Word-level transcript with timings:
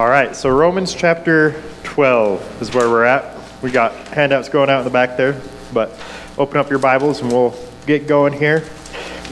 All 0.00 0.08
right, 0.08 0.34
so 0.34 0.48
Romans 0.48 0.94
chapter 0.94 1.62
12 1.82 2.62
is 2.62 2.72
where 2.72 2.88
we're 2.88 3.04
at. 3.04 3.38
We 3.62 3.70
got 3.70 3.92
handouts 4.08 4.48
going 4.48 4.70
out 4.70 4.78
in 4.78 4.84
the 4.84 4.90
back 4.90 5.18
there, 5.18 5.38
but 5.74 5.90
open 6.38 6.56
up 6.56 6.70
your 6.70 6.78
Bibles 6.78 7.20
and 7.20 7.30
we'll 7.30 7.54
get 7.84 8.06
going 8.06 8.32
here. 8.32 8.64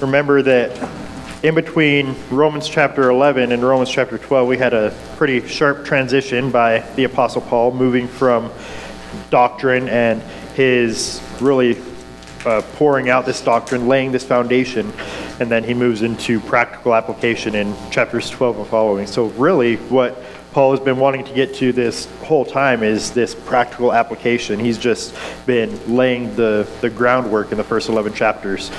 Remember 0.03 0.43
that 0.43 0.91
in 1.43 1.55
between 1.55 2.15
Romans 2.29 2.69
chapter 2.69 3.09
11 3.09 3.51
and 3.53 3.63
Romans 3.63 3.89
chapter 3.89 4.19
12, 4.19 4.47
we 4.47 4.59
had 4.59 4.75
a 4.75 4.95
pretty 5.17 5.49
sharp 5.49 5.87
transition 5.87 6.51
by 6.51 6.81
the 6.97 7.05
Apostle 7.05 7.41
Paul 7.41 7.73
moving 7.73 8.07
from 8.07 8.53
doctrine 9.31 9.89
and 9.89 10.21
his 10.55 11.23
really 11.41 11.81
uh, 12.45 12.61
pouring 12.75 13.09
out 13.09 13.25
this 13.25 13.41
doctrine, 13.41 13.89
laying 13.89 14.13
this 14.13 14.25
foundation, 14.25 14.93
and 15.41 15.51
then 15.51 15.65
he 15.65 15.73
moves 15.73 16.03
into 16.03 16.41
practical 16.41 16.95
application 16.95 17.55
in 17.55 17.75
chapters 17.91 18.29
12 18.29 18.59
and 18.59 18.67
following. 18.67 19.07
So, 19.07 19.29
really, 19.29 19.77
what 19.77 20.23
Paul 20.53 20.71
has 20.71 20.81
been 20.81 20.97
wanting 20.97 21.25
to 21.25 21.35
get 21.35 21.55
to 21.57 21.73
this 21.73 22.07
whole 22.23 22.45
time 22.45 22.83
is 22.83 23.11
this 23.11 23.35
practical 23.35 23.93
application. 23.93 24.59
He's 24.59 24.79
just 24.79 25.15
been 25.45 25.95
laying 25.95 26.35
the, 26.37 26.67
the 26.81 26.89
groundwork 26.89 27.53
in 27.53 27.59
the 27.59 27.65
first 27.65 27.91
11 27.91 28.15
chapters. 28.15 28.71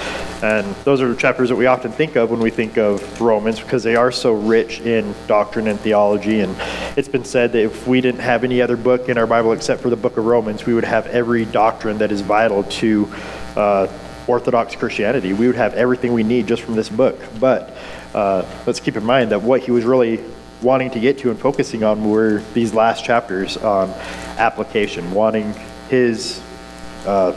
And 0.42 0.66
those 0.84 1.00
are 1.00 1.08
the 1.08 1.16
chapters 1.16 1.50
that 1.50 1.56
we 1.56 1.68
often 1.68 1.92
think 1.92 2.16
of 2.16 2.32
when 2.32 2.40
we 2.40 2.50
think 2.50 2.78
of 2.78 3.22
Romans 3.22 3.60
because 3.60 3.84
they 3.84 3.96
are 3.96 4.12
so 4.12 4.34
rich 4.34 4.80
in 4.82 5.14
doctrine 5.28 5.68
and 5.68 5.80
theology. 5.80 6.40
And 6.40 6.56
it's 6.98 7.08
been 7.08 7.24
said 7.24 7.52
that 7.52 7.64
if 7.64 7.88
we 7.88 8.02
didn't 8.02 8.22
have 8.22 8.44
any 8.44 8.64
other 8.64 8.76
book 8.76 9.08
in 9.08 9.20
our 9.20 9.28
Bible 9.28 9.52
except 9.52 9.82
for 9.82 9.92
the 9.92 9.96
book 9.96 10.18
of 10.18 10.26
Romans, 10.26 10.66
we 10.66 10.74
would 10.74 10.86
have 10.86 11.06
every 11.08 11.46
doctrine 11.46 12.00
that 12.00 12.12
is 12.12 12.22
vital 12.22 12.64
to 12.64 13.08
uh, 13.56 13.88
Orthodox 14.26 14.76
Christianity. 14.76 15.34
We 15.34 15.46
would 15.46 15.56
have 15.56 15.76
everything 15.76 16.14
we 16.14 16.24
need 16.24 16.48
just 16.48 16.64
from 16.64 16.76
this 16.76 16.90
book. 16.90 17.20
But 17.40 17.76
uh, 18.16 18.44
let's 18.66 18.80
keep 18.80 18.96
in 18.96 19.04
mind 19.04 19.32
that 19.32 19.44
what 19.44 19.62
he 19.62 19.70
was 19.70 19.86
really 19.86 20.24
wanting 20.62 20.92
to 20.92 21.00
get 21.00 21.18
to 21.20 21.30
and 21.30 21.40
focusing 21.40 21.84
on 21.84 22.10
were 22.10 22.42
these 22.54 22.74
last 22.74 23.06
chapters 23.06 23.58
on 23.58 23.90
application, 24.38 25.12
wanting 25.12 25.54
his 25.90 26.42
uh, 27.06 27.32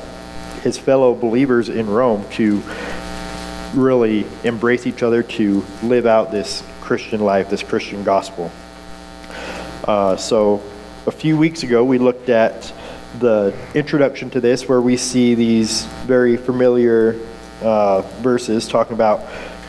his 0.63 0.79
fellow 0.79 1.15
believers 1.15 1.69
in 1.69 1.89
Rome 1.89 2.25
to 2.33 2.63
really 3.75 4.27
embrace 4.45 4.87
each 4.87 5.03
other, 5.03 5.23
to 5.23 5.65
live 5.83 6.07
out 6.07 6.31
this 6.31 6.63
Christian 6.81 7.21
life, 7.21 7.51
this 7.51 7.63
Christian 7.63 8.05
gospel. 8.05 8.51
Uh, 9.85 10.17
so, 10.17 10.63
a 11.07 11.11
few 11.11 11.37
weeks 11.37 11.63
ago, 11.65 11.85
we 11.85 11.99
looked 11.99 12.29
at 12.29 12.73
the 13.19 13.57
introduction 13.75 14.31
to 14.31 14.41
this, 14.41 14.69
where 14.69 14.81
we 14.81 14.97
see 14.97 15.35
these 15.35 15.85
very 16.07 16.37
familiar 16.37 17.19
uh, 17.63 18.03
verses 18.21 18.69
talking 18.69 18.95
about 18.95 19.21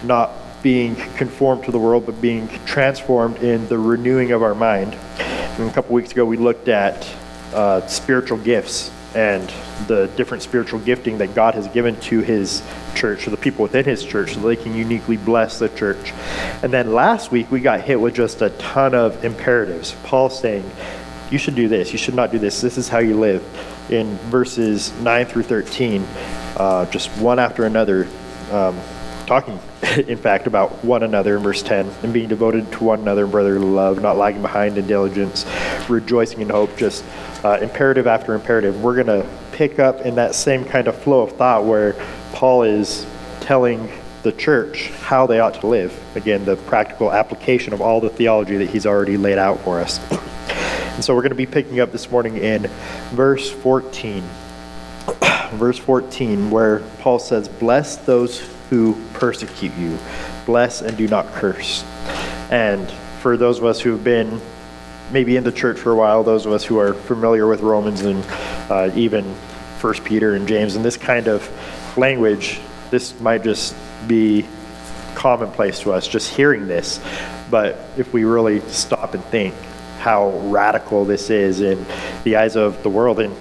not 0.04 0.32
being 0.64 0.96
conformed 1.18 1.66
to 1.66 1.72
the 1.72 1.78
world, 1.78 2.06
but 2.08 2.20
being 2.20 2.48
transformed 2.66 3.38
in 3.44 3.68
the 3.68 3.78
renewing 3.78 4.32
of 4.32 4.42
our 4.42 4.56
mind. 4.56 4.96
And 5.20 5.70
a 5.70 5.74
couple 5.74 5.94
weeks 5.94 6.12
ago, 6.12 6.26
we 6.26 6.38
looked 6.38 6.70
at 6.70 7.08
uh, 7.54 7.86
spiritual 7.86 8.40
gifts 8.40 8.90
and 9.14 9.48
the 9.88 10.08
different 10.16 10.42
spiritual 10.42 10.80
gifting 10.80 11.20
that 11.20 11.36
God 11.36 11.54
has 11.54 11.68
given 11.68 11.96
to 12.02 12.22
His 12.22 12.64
church, 12.96 13.28
or 13.28 13.30
the 13.30 13.38
people 13.38 13.64
within 13.64 13.86
His 13.86 14.04
church, 14.04 14.34
so 14.34 14.40
they 14.40 14.56
can 14.56 14.74
uniquely 14.74 15.18
bless 15.18 15.60
the 15.60 15.70
church. 15.70 16.12
And 16.64 16.74
then 16.74 16.94
last 16.94 17.32
week, 17.32 17.52
we 17.52 17.60
got 17.60 17.82
hit 17.82 18.00
with 18.00 18.16
just 18.16 18.42
a 18.42 18.50
ton 18.52 18.96
of 18.96 19.24
imperatives. 19.24 19.96
Paul 20.04 20.30
saying, 20.30 20.68
You 21.30 21.38
should 21.38 21.56
do 21.56 21.68
this, 21.68 21.92
you 21.92 22.00
should 22.00 22.16
not 22.16 22.32
do 22.32 22.40
this, 22.40 22.62
this 22.62 22.78
is 22.78 22.90
how 22.90 23.00
you 23.00 23.20
live. 23.20 23.44
In 23.92 24.16
verses 24.32 24.94
9 25.02 25.26
through 25.26 25.44
13, 25.44 26.04
uh, 26.56 26.86
just 26.90 27.10
one 27.20 27.38
after 27.38 27.66
another, 27.66 28.08
um, 28.52 28.80
talking, 29.34 29.60
in 30.08 30.18
fact, 30.18 30.46
about 30.46 30.84
one 30.84 31.02
another 31.02 31.38
in 31.38 31.42
verse 31.42 31.64
10, 31.64 31.90
and 32.04 32.14
being 32.14 32.30
devoted 32.30 32.72
to 32.72 32.84
one 32.84 33.00
another 33.00 33.26
in 33.26 33.32
brotherly 33.32 33.66
love, 33.66 34.00
not 34.00 34.16
lagging 34.16 34.44
behind 34.44 34.78
in 34.78 34.86
diligence, 34.86 35.46
rejoicing 35.90 36.42
in 36.42 36.50
hope, 36.50 36.76
just 36.78 37.04
uh, 37.44 37.58
imperative 37.60 38.06
after 38.06 38.36
imperative. 38.36 38.84
We're 38.84 39.04
going 39.04 39.08
to 39.08 39.28
pick 39.52 39.80
up 39.80 40.02
in 40.02 40.16
that 40.16 40.36
same 40.36 40.64
kind 40.64 40.88
of 40.88 40.96
flow 41.02 41.22
of 41.22 41.32
thought 41.32 41.66
where 41.66 41.94
Paul 42.34 42.64
is 42.64 43.08
telling 43.40 43.92
the 44.22 44.32
church 44.32 44.90
how 45.02 45.26
they 45.26 45.40
ought 45.40 45.56
to 45.56 45.68
live. 45.68 46.00
Again, 46.16 46.46
the 46.46 46.56
practical 46.56 47.12
application 47.12 47.74
of 47.74 47.82
all 47.82 48.00
the 48.00 48.10
theology 48.10 48.58
that 48.58 48.70
he's 48.70 48.86
already 48.86 49.18
laid 49.18 49.40
out 49.40 49.60
for 49.62 49.80
us. 49.82 50.00
And 50.94 51.04
so 51.04 51.16
we're 51.16 51.22
going 51.22 51.32
to 51.32 51.36
be 51.36 51.48
picking 51.48 51.80
up 51.80 51.92
this 51.92 52.12
morning 52.12 52.38
in 52.38 52.68
verse 53.12 53.50
14. 53.50 54.22
verse 55.54 55.80
14, 55.80 56.52
where 56.52 56.80
Paul 57.00 57.18
says, 57.18 57.50
Bless 57.50 57.98
those 57.98 58.53
who 58.74 59.00
persecute 59.14 59.72
you. 59.76 60.00
Bless 60.48 60.82
and 60.82 60.98
do 60.98 61.08
not 61.08 61.28
curse. 61.34 61.84
And 62.50 62.90
for 63.22 63.38
those 63.38 63.60
of 63.60 63.66
us 63.66 63.80
who 63.80 63.92
have 63.92 64.04
been 64.04 64.42
maybe 65.12 65.38
in 65.38 65.44
the 65.44 65.52
church 65.52 65.78
for 65.78 65.92
a 65.92 65.96
while, 65.96 66.24
those 66.24 66.48
of 66.48 66.54
us 66.54 66.64
who 66.66 66.80
are 66.80 66.96
familiar 66.96 67.46
with 67.46 67.62
Romans 67.62 68.02
and 68.02 68.26
uh, 68.72 68.90
even 68.96 69.32
First 69.78 70.04
Peter 70.04 70.34
and 70.34 70.48
James 70.48 70.76
and 70.76 70.84
this 70.84 70.98
kind 70.98 71.28
of 71.28 71.48
language, 71.98 72.62
this 72.90 73.20
might 73.20 73.44
just 73.44 73.76
be 74.08 74.44
commonplace 75.14 75.80
to 75.82 75.94
us 75.94 76.08
just 76.08 76.34
hearing 76.34 76.68
this. 76.68 77.00
But 77.52 77.78
if 77.96 78.12
we 78.12 78.24
really 78.24 78.60
stop 78.62 79.14
and 79.14 79.24
think 79.26 79.54
how 80.00 80.32
radical 80.50 81.06
this 81.06 81.30
is 81.30 81.62
in 81.62 81.86
the 82.24 82.38
eyes 82.38 82.56
of 82.56 82.82
the 82.82 82.90
world 82.90 83.20
and 83.20 83.38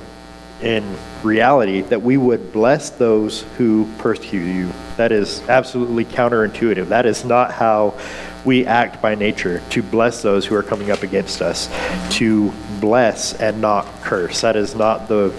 in 0.62 0.96
reality, 1.22 1.82
that 1.82 2.02
we 2.02 2.16
would 2.16 2.52
bless 2.52 2.90
those 2.90 3.42
who 3.56 3.88
persecute 3.98 4.46
you. 4.46 4.70
That 4.96 5.12
is 5.12 5.42
absolutely 5.48 6.04
counterintuitive. 6.04 6.88
That 6.88 7.06
is 7.06 7.24
not 7.24 7.52
how 7.52 7.98
we 8.44 8.66
act 8.66 9.00
by 9.00 9.14
nature 9.14 9.62
to 9.70 9.82
bless 9.82 10.22
those 10.22 10.46
who 10.46 10.54
are 10.54 10.62
coming 10.62 10.90
up 10.90 11.02
against 11.02 11.42
us, 11.42 11.68
to 12.16 12.52
bless 12.80 13.34
and 13.40 13.60
not 13.60 13.86
curse. 14.02 14.40
That 14.40 14.56
is 14.56 14.74
not 14.74 15.08
the 15.08 15.34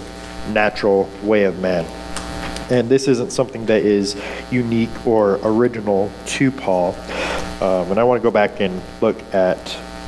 natural 0.52 1.08
way 1.22 1.44
of 1.44 1.58
man. 1.60 1.84
And 2.70 2.88
this 2.88 3.08
isn't 3.08 3.30
something 3.30 3.66
that 3.66 3.82
is 3.82 4.20
unique 4.50 5.06
or 5.06 5.38
original 5.42 6.10
to 6.26 6.50
Paul. 6.50 6.94
Um, 7.60 7.90
and 7.90 8.00
I 8.00 8.04
want 8.04 8.20
to 8.20 8.22
go 8.22 8.30
back 8.30 8.60
and 8.60 8.80
look 9.00 9.22
at 9.34 9.58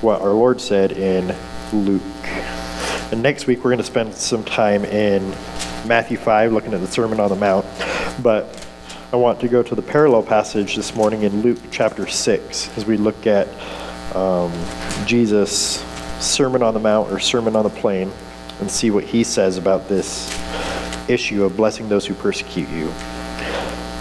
what 0.01 0.23
our 0.23 0.33
Lord 0.33 0.61
said 0.61 0.93
in 0.93 1.35
Luke. 1.73 2.03
And 3.13 3.23
next 3.23 3.47
week, 3.47 3.59
we're 3.59 3.71
going 3.71 3.79
to 3.79 3.85
spend 3.85 4.13
some 4.15 4.43
time 4.43 4.85
in 4.85 5.31
Matthew 5.87 6.17
5, 6.17 6.53
looking 6.53 6.75
at 6.75 6.81
the 6.81 6.89
Sermon 6.89 7.21
on 7.21 7.31
the 7.31 7.37
Mount. 7.37 7.65
But 8.21 8.67
I 9.13 9.17
want 9.17 9.39
to 9.43 9.49
go 9.49 9.63
to 9.63 9.75
the 9.77 9.83
parallel 9.83 10.25
passage 10.25 10.75
this 10.75 10.93
morning 10.97 11.23
in 11.23 11.43
Luke 11.43 11.59
chapter 11.71 12.09
6 12.09 12.77
as 12.77 12.85
we 12.85 12.97
look 12.97 13.29
at 13.29 13.47
um, 14.17 14.53
Jesus' 15.07 15.85
Sermon 16.19 16.65
on 16.65 16.75
the 16.75 16.81
Mount 16.81 17.13
or 17.13 17.21
Sermon 17.21 17.55
on 17.55 17.63
the 17.63 17.71
Plain 17.71 18.11
and 18.59 18.69
see 18.69 18.91
what 18.91 19.05
he 19.05 19.23
says 19.23 19.57
about 19.57 19.89
this 19.89 20.29
issue 21.09 21.45
of 21.45 21.57
blessing 21.57 21.89
those 21.89 22.07
who 22.07 22.15
persecute 22.15 22.69
you. 22.71 22.91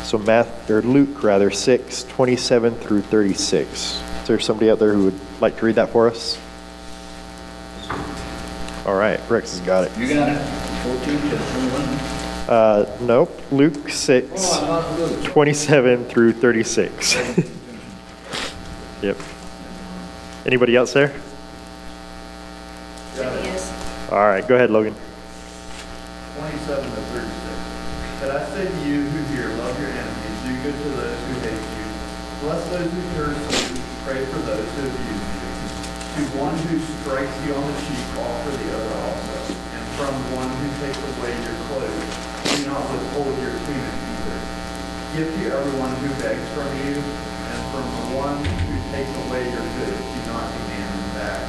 So, 0.03 0.17
or 0.17 0.81
Luke 0.81 1.21
rather, 1.21 1.51
6, 1.51 2.03
27 2.05 2.73
through 2.73 3.01
36. 3.01 3.71
Is 3.71 4.27
there 4.27 4.39
somebody 4.39 4.71
out 4.71 4.79
there 4.79 4.93
who 4.93 5.05
would 5.05 5.19
like 5.41 5.57
to 5.57 5.65
read 5.67 5.75
that 5.75 5.89
for 5.89 6.07
us? 6.07 6.39
All 8.85 8.95
right, 8.95 9.19
Rex 9.29 9.51
has 9.57 9.61
got 9.65 9.85
it. 9.85 9.97
You 9.97 10.13
got 10.13 10.29
it? 10.29 10.39
14 10.83 11.21
to 11.21 11.37
21? 11.37 11.81
Uh, 12.47 12.97
nope, 13.01 13.41
Luke 13.51 13.89
6, 13.89 14.29
Oh, 14.35 14.65
not 14.67 14.99
Luke. 14.99 15.23
27 15.23 16.05
through 16.05 16.33
36. 16.33 17.15
yep. 19.01 19.17
Anybody 20.45 20.75
else 20.75 20.93
there? 20.93 21.11
Yes. 23.17 24.11
All 24.11 24.19
right, 24.19 24.47
go 24.47 24.53
ahead, 24.53 24.69
Logan. 24.69 24.93
27 26.37 26.83
to 26.85 26.91
36. 26.91 28.21
But 28.21 28.29
I 28.29 28.45
say 28.53 28.69
to 28.69 28.77
you 28.87 29.01
who 29.09 29.33
hear, 29.33 29.49
love 29.57 29.73
your 29.81 29.89
enemies, 29.89 30.37
do 30.45 30.53
good 30.61 30.77
to 30.83 30.89
those 31.01 31.19
who 31.25 31.33
hate 31.41 31.57
you, 31.57 31.85
bless 32.45 32.61
those 32.69 32.91
who 32.91 33.01
curse 33.17 33.41
you, 33.73 33.81
pray 34.05 34.21
for 34.29 34.37
those 34.45 34.69
who 34.77 34.81
abuse 34.85 35.25
you. 35.33 35.41
To 36.15 36.21
one 36.37 36.55
who 36.69 36.77
strikes 37.01 37.33
you 37.47 37.55
on 37.55 37.65
the 37.73 37.79
cheek, 37.89 38.04
offer 38.45 38.57
the 38.61 38.69
other 38.77 38.93
also. 39.09 39.37
And 39.73 39.83
from 39.97 40.13
one 40.37 40.49
who 40.61 40.69
takes 40.85 41.01
away 41.17 41.33
your 41.41 41.57
clothes, 41.65 42.13
do 42.53 42.69
not 42.69 42.85
withhold 42.93 43.33
your 43.41 43.57
tunic 43.65 43.97
either. 44.05 44.39
Give 45.17 45.29
to 45.33 45.43
everyone 45.49 45.93
who 45.97 46.09
begs 46.21 46.45
from 46.53 46.69
you, 46.85 47.01
and 47.01 47.59
from 47.73 47.85
the 47.89 48.05
one 48.13 48.37
who 48.45 48.75
takes 48.93 49.09
away 49.25 49.49
your 49.49 49.65
goods, 49.81 49.97
do 49.97 50.21
not 50.29 50.45
demand 50.45 50.89
them 50.93 51.09
back. 51.17 51.41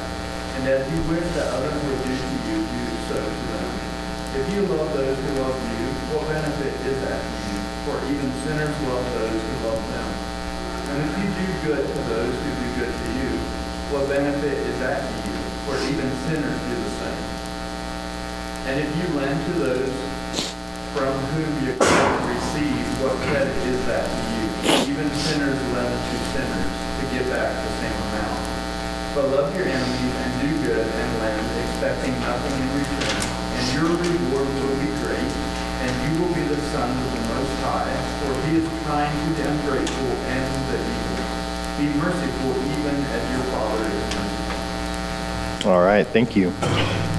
And 0.57 0.63
as 0.73 0.81
you 0.89 0.97
wish 1.05 1.27
that 1.37 1.53
others 1.53 1.77
would 1.85 2.01
do 2.01 2.13
to 2.17 2.35
you, 2.49 2.57
do 2.65 2.83
so 3.13 3.19
to 3.21 3.43
them. 3.53 3.71
If 4.41 4.45
you 4.53 4.61
love 4.65 4.89
those 4.97 5.17
who 5.21 5.31
love 5.37 5.53
you, 5.53 5.85
what 6.17 6.25
benefit 6.25 6.73
is 6.81 6.97
that 7.05 7.21
to 7.21 7.33
you? 7.45 7.57
For 7.85 7.97
even 8.09 8.29
sinners 8.41 8.73
love 8.89 9.05
those 9.21 9.37
who 9.37 9.53
love 9.69 9.83
them. 9.93 10.09
And 10.89 10.97
if 11.05 11.13
you 11.13 11.27
do 11.29 11.47
good 11.61 11.85
to 11.85 11.99
those 12.09 12.33
who 12.33 12.49
do 12.57 12.67
good 12.81 12.89
to 12.89 13.07
you, 13.21 13.31
what 13.93 14.09
benefit 14.09 14.57
is 14.65 14.79
that 14.79 15.05
to 15.05 15.29
you? 15.29 15.36
For 15.67 15.75
even 15.83 16.07
sinners 16.31 16.59
do 16.63 16.75
the 16.79 16.93
same. 16.95 17.27
And 18.71 18.75
if 18.79 18.87
you 18.95 19.03
lend 19.19 19.35
to 19.35 19.53
those 19.59 19.91
from 20.95 21.11
whom 21.35 21.51
you 21.59 21.75
receive, 21.75 22.87
what 23.03 23.19
credit 23.27 23.51
is 23.67 23.83
that 23.83 24.07
to 24.07 24.21
you? 24.31 24.95
Even 24.95 25.11
sinners 25.11 25.59
lend 25.75 25.91
to 25.91 26.17
sinners 26.31 26.71
to 26.71 27.03
get 27.11 27.27
back 27.27 27.51
the 27.51 27.73
same 27.83 27.99
amount. 27.99 28.39
But 29.11 29.27
love 29.27 29.51
your 29.59 29.67
enemies 29.67 30.15
and 30.23 30.31
do 30.39 30.49
good 30.71 30.87
and 30.87 31.09
lend, 31.19 31.43
expecting 31.67 32.15
nothing 32.23 32.55
in 32.63 32.69
return. 32.71 33.19
And 33.59 33.65
your 33.75 33.91
reward 33.91 34.47
will 34.47 34.77
be 34.79 34.87
great, 35.03 35.31
and 35.83 35.91
you 36.07 36.11
will 36.23 36.31
be 36.31 36.47
the 36.47 36.63
sons 36.71 36.95
of 36.95 37.11
the 37.11 37.23
Most 37.27 37.55
High, 37.67 37.91
for 38.23 38.31
he 38.47 38.63
is 38.63 38.67
kind 38.87 39.11
to 39.11 39.29
the 39.35 39.51
ungrateful 39.51 40.11
and 40.31 40.47
the 40.71 40.79
evil. 40.79 41.27
Be 41.75 41.87
merciful 41.99 42.55
even 42.55 42.95
as 43.03 43.21
your 43.35 43.43
Father 43.51 43.83
is. 43.83 44.06
All 45.67 45.81
right, 45.81 46.07
thank 46.07 46.33
you. 46.33 46.53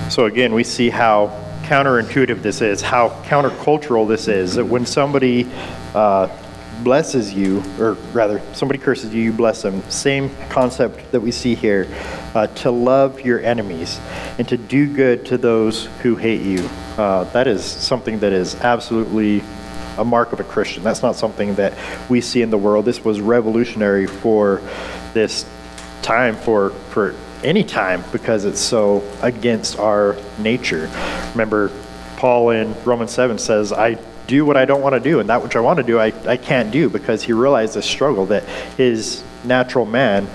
So 0.09 0.25
again, 0.25 0.55
we 0.55 0.65
see 0.65 0.89
how 0.89 1.27
counterintuitive 1.65 2.41
this 2.41 2.63
is, 2.63 2.81
how 2.81 3.11
countercultural 3.25 4.09
this 4.09 4.27
is. 4.27 4.55
That 4.55 4.65
when 4.65 4.87
somebody 4.87 5.47
uh, 5.95 6.35
blesses 6.83 7.31
you, 7.35 7.63
or 7.79 7.93
rather, 8.15 8.41
somebody 8.55 8.81
curses 8.81 9.13
you, 9.13 9.23
you 9.23 9.33
bless 9.35 9.61
them. 9.61 9.83
Same 9.91 10.35
concept 10.49 11.13
that 11.13 11.21
we 11.21 11.31
see 11.31 11.55
here 11.55 11.95
uh, 12.35 12.47
to 12.47 12.71
love 12.71 13.21
your 13.21 13.41
enemies 13.41 14.01
and 14.39 14.49
to 14.49 14.57
do 14.57 14.91
good 14.95 15.27
to 15.27 15.37
those 15.37 15.85
who 16.01 16.17
hate 16.17 16.41
you. 16.41 16.67
Uh, 16.97 17.25
that 17.25 17.47
is 17.47 17.63
something 17.63 18.19
that 18.21 18.33
is 18.33 18.55
absolutely 18.63 19.43
a 19.99 20.05
mark 20.05 20.33
of 20.33 20.41
a 20.41 20.45
Christian. 20.45 20.83
That's 20.83 21.03
not 21.03 21.17
something 21.17 21.55
that 21.57 21.75
we 22.09 22.23
see 22.23 22.41
in 22.41 22.49
the 22.49 22.57
world. 22.57 22.87
This 22.87 23.05
was 23.05 23.21
revolutionary 23.21 24.07
for 24.07 24.63
this 25.13 25.45
time, 26.01 26.35
for, 26.35 26.71
for 26.71 27.15
any 27.45 27.65
time, 27.65 28.03
because 28.13 28.45
it's 28.45 28.61
so 28.61 29.03
against 29.23 29.79
our 29.79 30.17
nature. 30.39 30.91
Remember, 31.33 31.71
Paul 32.17 32.51
in 32.51 32.75
Romans 32.85 33.13
7 33.13 33.39
says, 33.39 33.73
I 33.73 33.99
do 34.27 34.45
what 34.45 34.57
I 34.57 34.65
don't 34.65 34.83
want 34.83 34.95
to 34.95 35.01
do, 35.01 35.21
and 35.21 35.29
that 35.29 35.43
which 35.43 35.57
I 35.57 35.61
want 35.61 35.79
to 35.79 35.83
do, 35.83 35.99
I, 35.99 36.13
I 36.27 36.37
can't 36.37 36.71
do, 36.71 36.89
because 36.89 37.23
he 37.23 37.33
realized 37.33 37.75
the 37.75 37.83
struggle 37.83 38.27
that 38.27 38.45
his 38.77 39.23
natural 39.45 39.87
man 39.87 40.27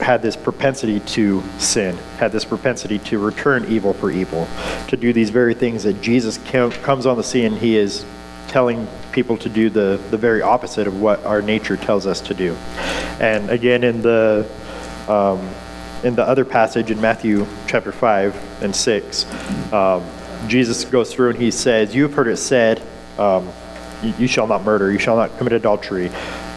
had 0.00 0.22
this 0.22 0.36
propensity 0.36 1.00
to 1.00 1.42
sin, 1.58 1.96
had 2.18 2.32
this 2.32 2.44
propensity 2.44 2.98
to 3.00 3.18
return 3.18 3.64
evil 3.68 3.92
for 3.92 4.10
evil, 4.10 4.46
to 4.88 4.96
do 4.96 5.12
these 5.12 5.30
very 5.30 5.54
things 5.54 5.82
that 5.82 6.00
Jesus 6.00 6.38
comes 6.38 7.06
on 7.06 7.16
the 7.16 7.24
scene. 7.24 7.46
And 7.46 7.58
he 7.58 7.76
is 7.76 8.04
telling 8.48 8.86
people 9.12 9.36
to 9.38 9.48
do 9.48 9.70
the, 9.70 10.00
the 10.10 10.16
very 10.16 10.40
opposite 10.42 10.86
of 10.86 11.00
what 11.00 11.24
our 11.24 11.42
nature 11.42 11.76
tells 11.76 12.06
us 12.06 12.20
to 12.22 12.34
do. 12.34 12.54
And 13.20 13.50
again, 13.50 13.84
in 13.84 14.02
the 14.02 14.48
um, 15.08 15.48
in 16.04 16.14
the 16.14 16.22
other 16.22 16.44
passage 16.44 16.90
in 16.90 17.00
Matthew 17.00 17.46
chapter 17.66 17.92
5 17.92 18.62
and 18.62 18.74
6, 18.74 19.72
um, 19.72 20.04
Jesus 20.46 20.84
goes 20.84 21.12
through 21.12 21.30
and 21.30 21.38
he 21.38 21.50
says, 21.50 21.94
You 21.94 22.04
have 22.04 22.14
heard 22.14 22.28
it 22.28 22.36
said, 22.36 22.82
um, 23.18 23.48
you, 24.02 24.28
shall 24.28 24.46
not 24.46 24.62
murder, 24.64 24.92
you 24.92 24.98
shall 24.98 25.16
not 25.16 25.36
commit 25.38 25.52
adultery. 25.52 26.08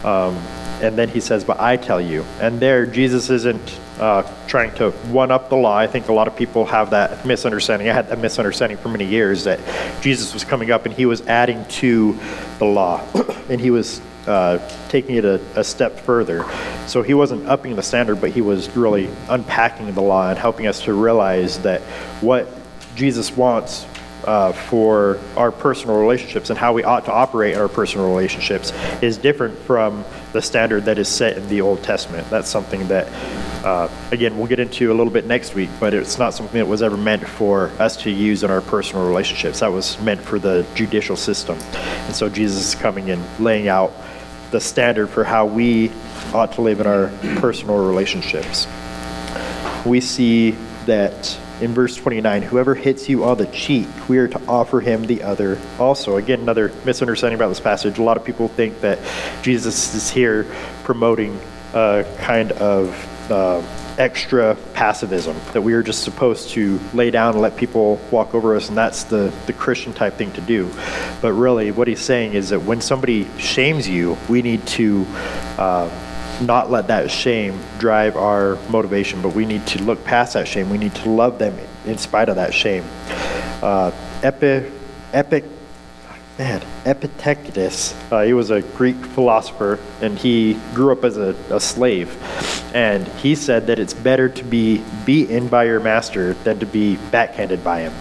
Um, 0.04 0.36
and 0.80 0.96
then 0.96 1.08
he 1.08 1.20
says, 1.20 1.44
But 1.44 1.60
I 1.60 1.76
tell 1.76 2.00
you. 2.00 2.24
And 2.40 2.60
there, 2.60 2.86
Jesus 2.86 3.30
isn't 3.30 3.80
uh, 3.98 4.22
trying 4.46 4.74
to 4.76 4.90
one 5.10 5.30
up 5.30 5.48
the 5.48 5.56
law. 5.56 5.76
I 5.76 5.86
think 5.86 6.08
a 6.08 6.12
lot 6.12 6.28
of 6.28 6.36
people 6.36 6.64
have 6.66 6.90
that 6.90 7.24
misunderstanding. 7.24 7.88
I 7.88 7.92
had 7.92 8.08
that 8.08 8.18
misunderstanding 8.18 8.78
for 8.78 8.88
many 8.88 9.06
years 9.06 9.44
that 9.44 9.60
Jesus 10.00 10.34
was 10.34 10.44
coming 10.44 10.70
up 10.70 10.86
and 10.86 10.94
he 10.94 11.06
was 11.06 11.20
adding 11.22 11.64
to 11.66 12.18
the 12.58 12.64
law. 12.64 13.04
and 13.48 13.60
he 13.60 13.70
was 13.70 14.00
uh, 14.26 14.58
taking 14.88 15.16
it 15.16 15.24
a, 15.24 15.40
a, 15.56 15.64
step 15.64 15.98
further. 15.98 16.44
So 16.86 17.02
he 17.02 17.14
wasn't 17.14 17.48
upping 17.48 17.74
the 17.74 17.82
standard, 17.82 18.20
but 18.20 18.30
he 18.30 18.40
was 18.40 18.74
really 18.76 19.10
unpacking 19.28 19.92
the 19.94 20.00
law 20.00 20.30
and 20.30 20.38
helping 20.38 20.66
us 20.66 20.82
to 20.82 20.92
realize 20.92 21.58
that 21.62 21.80
what 22.20 22.48
Jesus 22.94 23.36
wants 23.36 23.86
uh, 24.24 24.52
for 24.52 25.18
our 25.36 25.50
personal 25.50 25.98
relationships 25.98 26.50
and 26.50 26.58
how 26.58 26.72
we 26.72 26.84
ought 26.84 27.04
to 27.04 27.12
operate 27.12 27.54
in 27.54 27.60
our 27.60 27.68
personal 27.68 28.08
relationships 28.08 28.72
is 29.02 29.18
different 29.18 29.58
from 29.58 30.04
the 30.32 30.40
standard 30.40 30.84
that 30.84 30.98
is 30.98 31.08
set 31.08 31.36
in 31.36 31.48
the 31.48 31.60
Old 31.60 31.82
Testament. 31.82 32.28
That's 32.30 32.48
something 32.48 32.86
that, 32.88 33.08
uh, 33.64 33.88
again, 34.12 34.38
we'll 34.38 34.46
get 34.46 34.60
into 34.60 34.92
a 34.92 34.94
little 34.94 35.12
bit 35.12 35.26
next 35.26 35.54
week, 35.54 35.70
but 35.80 35.92
it's 35.94 36.18
not 36.18 36.34
something 36.34 36.58
that 36.58 36.66
was 36.66 36.82
ever 36.82 36.96
meant 36.96 37.26
for 37.26 37.70
us 37.78 37.96
to 37.98 38.10
use 38.10 38.44
in 38.44 38.50
our 38.50 38.60
personal 38.60 39.06
relationships. 39.06 39.60
That 39.60 39.72
was 39.72 40.00
meant 40.00 40.20
for 40.20 40.38
the 40.38 40.66
judicial 40.74 41.16
system. 41.16 41.58
And 41.72 42.14
so 42.14 42.28
Jesus 42.28 42.68
is 42.68 42.74
coming 42.74 43.10
and 43.10 43.22
laying 43.40 43.68
out 43.68 43.92
the 44.52 44.60
standard 44.60 45.08
for 45.08 45.24
how 45.24 45.46
we 45.46 45.90
ought 46.32 46.52
to 46.52 46.60
live 46.60 46.80
in 46.80 46.86
our 46.86 47.08
personal 47.40 47.84
relationships. 47.84 48.68
We 49.84 50.00
see 50.00 50.52
that 50.86 51.38
in 51.60 51.72
verse 51.72 51.94
29 51.96 52.42
whoever 52.42 52.74
hits 52.74 53.08
you 53.08 53.22
on 53.22 53.38
the 53.38 53.46
cheek 53.46 53.86
we 54.08 54.18
are 54.18 54.26
to 54.26 54.40
offer 54.48 54.80
him 54.80 55.06
the 55.06 55.22
other 55.22 55.56
also 55.78 56.16
again 56.16 56.40
another 56.40 56.72
misunderstanding 56.84 57.38
about 57.38 57.48
this 57.48 57.60
passage 57.60 57.98
a 57.98 58.02
lot 58.02 58.16
of 58.16 58.24
people 58.24 58.48
think 58.48 58.80
that 58.80 58.98
jesus 59.42 59.94
is 59.94 60.10
here 60.10 60.44
promoting 60.82 61.38
a 61.74 62.04
kind 62.18 62.50
of 62.52 62.88
uh, 63.30 63.62
extra 63.98 64.56
passivism 64.74 65.34
that 65.52 65.60
we 65.60 65.74
are 65.74 65.82
just 65.82 66.02
supposed 66.02 66.50
to 66.50 66.80
lay 66.94 67.10
down 67.10 67.32
and 67.32 67.42
let 67.42 67.56
people 67.56 68.00
walk 68.10 68.34
over 68.34 68.56
us 68.56 68.68
and 68.68 68.76
that's 68.76 69.04
the, 69.04 69.32
the 69.46 69.52
christian 69.52 69.92
type 69.92 70.14
thing 70.14 70.32
to 70.32 70.40
do 70.40 70.70
but 71.20 71.32
really 71.32 71.70
what 71.70 71.86
he's 71.86 72.00
saying 72.00 72.32
is 72.32 72.48
that 72.48 72.60
when 72.60 72.80
somebody 72.80 73.28
shames 73.38 73.88
you 73.88 74.16
we 74.28 74.40
need 74.40 74.66
to 74.66 75.04
uh, 75.58 75.88
not 76.40 76.70
let 76.70 76.88
that 76.88 77.10
shame 77.10 77.58
drive 77.78 78.16
our 78.16 78.56
motivation, 78.68 79.22
but 79.22 79.34
we 79.34 79.46
need 79.46 79.66
to 79.68 79.82
look 79.82 80.02
past 80.04 80.34
that 80.34 80.48
shame. 80.48 80.70
We 80.70 80.78
need 80.78 80.94
to 80.96 81.10
love 81.10 81.38
them 81.38 81.58
in 81.86 81.98
spite 81.98 82.28
of 82.28 82.36
that 82.36 82.54
shame. 82.54 82.84
Uh, 83.62 83.92
epi, 84.22 84.70
epic, 85.12 85.44
man, 86.38 86.62
Epictetus, 86.86 87.94
uh, 88.10 88.22
he 88.22 88.32
was 88.32 88.50
a 88.50 88.62
Greek 88.62 88.96
philosopher, 88.96 89.78
and 90.00 90.18
he 90.18 90.54
grew 90.74 90.92
up 90.92 91.04
as 91.04 91.16
a, 91.16 91.36
a 91.50 91.60
slave. 91.60 92.16
And 92.74 93.06
he 93.06 93.34
said 93.34 93.66
that 93.66 93.78
it's 93.78 93.94
better 93.94 94.28
to 94.28 94.44
be 94.44 94.82
beaten 95.04 95.48
by 95.48 95.64
your 95.64 95.80
master 95.80 96.32
than 96.34 96.58
to 96.60 96.66
be 96.66 96.96
backhanded 97.10 97.62
by 97.62 97.80
him, 97.80 97.92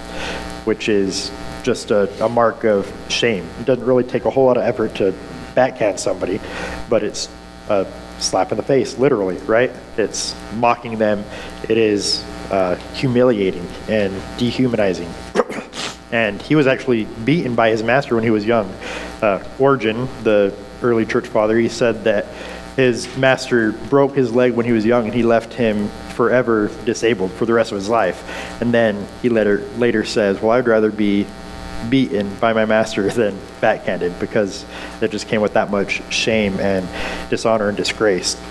which 0.66 0.88
is 0.88 1.32
just 1.64 1.92
a, 1.92 2.10
a 2.24 2.30
mark 2.30 2.64
of 2.64 2.92
shame. 3.10 3.48
It 3.60 3.66
doesn't 3.66 3.86
really 3.86 4.04
take 4.04 4.26
a 4.26 4.30
whole 4.30 4.46
lot 4.46 4.58
of 4.58 4.64
effort 4.64 4.96
to 4.96 5.14
backhand 5.54 6.00
somebody, 6.00 6.40
but 6.90 7.04
it's 7.04 7.30
a 7.70 7.86
slap 8.20 8.52
in 8.52 8.58
the 8.58 8.64
face, 8.64 8.98
literally, 8.98 9.38
right? 9.40 9.72
It's 9.98 10.36
mocking 10.56 10.98
them. 10.98 11.24
It 11.68 11.78
is 11.78 12.24
uh, 12.50 12.76
humiliating 12.94 13.68
and 13.90 14.14
dehumanizing. 14.38 15.10
and 16.12 16.42
he 16.42 16.56
was 16.56 16.68
actually 16.68 17.06
beaten 17.06 17.56
by 17.56 17.70
his 17.70 17.84
master 17.84 18.16
when 18.16 18.24
he 18.24 18.30
was 18.30 18.46
young. 18.46 18.70
Uh, 19.22 19.44
Origen, 19.60 20.08
the 20.24 20.56
early 20.82 21.06
church 21.06 21.28
father, 21.28 21.58
he 21.58 21.70
said 21.70 22.04
that 22.04 22.26
his 22.76 23.16
master 23.18 23.72
broke 23.72 24.16
his 24.16 24.32
leg 24.34 24.54
when 24.54 24.66
he 24.66 24.72
was 24.72 24.86
young 24.86 25.06
and 25.06 25.14
he 25.14 25.24
left 25.24 25.54
him 25.54 25.90
forever 26.16 26.70
disabled 26.86 27.32
for 27.32 27.46
the 27.46 27.54
rest 27.54 27.72
of 27.72 27.78
his 27.78 27.90
life. 27.90 28.62
And 28.62 28.74
then 28.74 29.08
he 29.22 29.30
later, 29.30 29.60
later 29.78 30.06
says, 30.06 30.42
Well, 30.42 30.52
I'd 30.52 30.68
rather 30.68 30.92
be 30.92 31.26
beaten 31.90 32.34
by 32.36 32.54
my 32.54 32.66
master 32.66 33.10
than 33.10 33.38
backhanded 33.60 34.20
because 34.20 34.66
it 35.02 35.12
just 35.12 35.28
came 35.28 35.42
with 35.42 35.54
that 35.54 35.70
much 35.70 36.02
shame 36.14 36.60
and 36.60 36.88
dishonor 37.30 37.68
and 37.70 37.78
disgrace. 37.78 38.42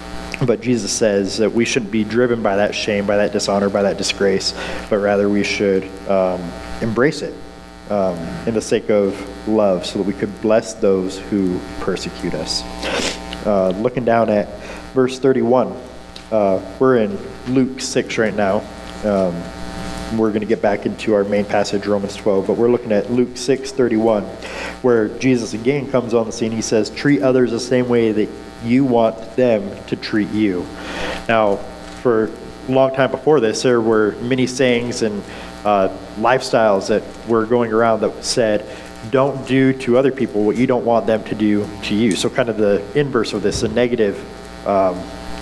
But 0.45 0.62
Jesus 0.62 0.90
says 0.90 1.37
that 1.38 1.52
we 1.52 1.67
shouldn't 1.67 1.93
be 1.93 2.02
driven 2.02 2.43
by 2.43 2.57
that 2.57 2.75
shame, 2.75 3.07
by 3.07 3.19
that 3.19 3.33
dishonor, 3.33 3.69
by 3.69 3.83
that 3.83 3.99
disgrace, 3.99 4.55
but 4.88 4.99
rather 4.99 5.29
we 5.29 5.45
should 5.45 5.85
um, 6.09 6.40
embrace 6.81 7.21
it 7.21 7.35
um, 7.91 8.17
in 8.47 8.55
the 8.55 8.61
sake 8.61 8.89
of 8.89 9.49
love 9.49 9.85
so 9.85 9.99
that 9.99 10.07
we 10.07 10.15
could 10.15 10.41
bless 10.41 10.75
those 10.75 11.19
who 11.19 11.61
persecute 11.81 12.35
us. 12.35 12.63
Uh, 13.47 13.71
looking 13.77 14.05
down 14.05 14.31
at 14.31 14.49
verse 14.95 15.19
31, 15.19 15.77
uh, 16.31 16.61
we're 16.79 16.99
in 16.99 17.19
Luke 17.53 17.81
6 17.81 18.19
right 18.19 18.35
now. 18.35 18.59
Um, 19.05 19.35
we're 20.17 20.31
going 20.31 20.41
to 20.41 20.47
get 20.47 20.61
back 20.61 20.87
into 20.87 21.15
our 21.15 21.25
main 21.25 21.45
passage, 21.45 21.87
Romans 21.87 22.17
12, 22.17 22.47
but 22.47 22.57
we're 22.57 22.71
looking 22.71 22.93
at 22.93 23.11
Luke 23.11 23.37
6 23.37 23.73
31, 23.73 24.25
where 24.83 25.09
Jesus 25.19 25.55
again 25.55 25.91
comes 25.91 26.15
on 26.15 26.27
the 26.27 26.33
scene. 26.33 26.53
He 26.53 26.63
says, 26.63 26.91
Treat 26.91 27.23
others 27.23 27.51
the 27.51 27.61
same 27.61 27.89
way 27.89 28.13
that 28.13 28.29
you 28.65 28.85
want 28.85 29.37
them 29.37 29.85
to 29.87 29.97
treat 29.97 30.29
you. 30.31 30.67
Now, 31.29 31.57
for 32.03 32.31
a 32.69 32.73
long 32.73 32.95
time 32.95 33.11
before 33.11 33.41
this, 33.41 33.63
there 33.63 33.81
were 33.81 34.13
many 34.21 34.47
sayings 34.47 35.03
and 35.03 35.23
uh, 35.64 35.88
lifestyles 36.17 36.88
that 36.88 37.02
were 37.29 37.47
going 37.47 37.73
around 37.73 38.00
that 38.00 38.25
said, 38.25 38.67
don't 39.11 39.47
do 39.47 39.73
to 39.73 39.97
other 39.97 40.12
people 40.12 40.45
what 40.45 40.57
you 40.57 40.67
don't 40.67 40.85
want 40.85 41.07
them 41.07 41.25
to 41.25 41.35
do 41.35 41.67
to 41.85 41.95
you. 41.95 42.12
So, 42.12 42.29
kind 42.29 42.49
of 42.49 42.57
the 42.57 42.85
inverse 42.99 43.33
of 43.33 43.43
this, 43.43 43.62
the 43.62 43.69
negative 43.69 44.19
um, 44.67 44.97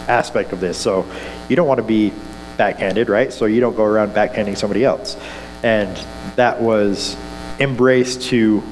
aspect 0.08 0.52
of 0.52 0.60
this. 0.60 0.78
So, 0.78 1.04
you 1.48 1.56
don't 1.56 1.66
want 1.66 1.78
to 1.78 1.84
be 1.84 2.12
backhanded, 2.58 3.08
right? 3.08 3.32
So 3.32 3.46
you 3.46 3.60
don't 3.60 3.74
go 3.74 3.84
around 3.84 4.10
backhanding 4.10 4.58
somebody 4.58 4.84
else. 4.84 5.16
And 5.62 5.96
that 6.36 6.60
was 6.60 7.16
embraced 7.58 8.22
to 8.24 8.62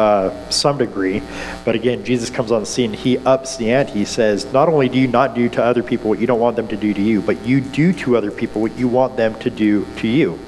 uh, 0.00 0.50
some 0.50 0.78
degree. 0.78 1.22
But 1.64 1.74
again, 1.74 2.04
Jesus 2.04 2.30
comes 2.30 2.50
on 2.50 2.60
the 2.60 2.66
scene. 2.66 2.92
He 2.92 3.18
ups 3.18 3.56
the 3.58 3.70
ante. 3.70 3.92
He 3.92 4.04
says, 4.06 4.50
Not 4.52 4.68
only 4.68 4.88
do 4.88 4.98
you 4.98 5.06
not 5.06 5.34
do 5.34 5.48
to 5.50 5.62
other 5.62 5.82
people 5.82 6.08
what 6.08 6.18
you 6.18 6.26
don't 6.26 6.40
want 6.40 6.56
them 6.56 6.68
to 6.68 6.76
do 6.76 6.94
to 6.94 7.02
you, 7.02 7.20
but 7.20 7.44
you 7.44 7.60
do 7.60 7.92
to 7.92 8.16
other 8.16 8.30
people 8.30 8.62
what 8.62 8.76
you 8.76 8.88
want 8.88 9.16
them 9.18 9.38
to 9.40 9.50
do 9.50 9.86
to 9.98 10.08
you. 10.08 10.38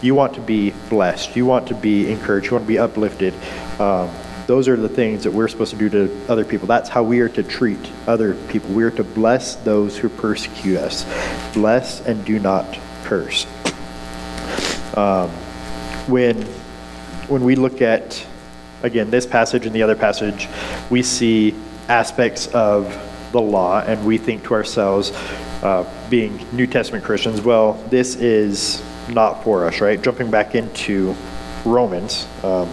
You 0.00 0.14
want 0.14 0.34
to 0.34 0.40
be 0.40 0.70
blessed. 0.88 1.34
You 1.34 1.44
want 1.44 1.66
to 1.68 1.74
be 1.74 2.10
encouraged. 2.10 2.46
You 2.46 2.52
want 2.52 2.64
to 2.64 2.68
be 2.68 2.78
uplifted. 2.78 3.34
Um, 3.80 4.10
those 4.46 4.68
are 4.68 4.76
the 4.76 4.88
things 4.88 5.24
that 5.24 5.32
we're 5.32 5.48
supposed 5.48 5.72
to 5.72 5.76
do 5.76 5.88
to 5.90 6.32
other 6.32 6.44
people. 6.44 6.68
That's 6.68 6.88
how 6.88 7.02
we 7.02 7.20
are 7.20 7.28
to 7.30 7.42
treat 7.42 7.90
other 8.06 8.34
people. 8.48 8.70
We 8.70 8.84
are 8.84 8.90
to 8.92 9.04
bless 9.04 9.56
those 9.56 9.96
who 9.96 10.08
persecute 10.08 10.76
us. 10.76 11.04
Bless 11.52 12.00
and 12.06 12.24
do 12.24 12.38
not 12.38 12.78
curse. 13.04 13.46
Um, 14.96 15.30
when 16.08 16.42
when 17.28 17.44
we 17.44 17.54
look 17.54 17.80
at 17.80 18.26
again 18.82 19.10
this 19.10 19.26
passage 19.26 19.66
and 19.66 19.74
the 19.74 19.82
other 19.82 19.96
passage, 19.96 20.48
we 20.90 21.02
see 21.02 21.54
aspects 21.88 22.46
of 22.48 22.86
the 23.32 23.40
law, 23.40 23.80
and 23.80 24.04
we 24.04 24.18
think 24.18 24.44
to 24.44 24.54
ourselves, 24.54 25.12
uh, 25.62 25.84
being 26.08 26.44
New 26.52 26.66
Testament 26.66 27.04
Christians, 27.04 27.40
well, 27.40 27.74
this 27.90 28.16
is 28.16 28.82
not 29.08 29.44
for 29.44 29.66
us, 29.66 29.80
right? 29.80 30.00
Jumping 30.00 30.30
back 30.30 30.54
into 30.54 31.14
Romans, 31.64 32.26
um, 32.42 32.68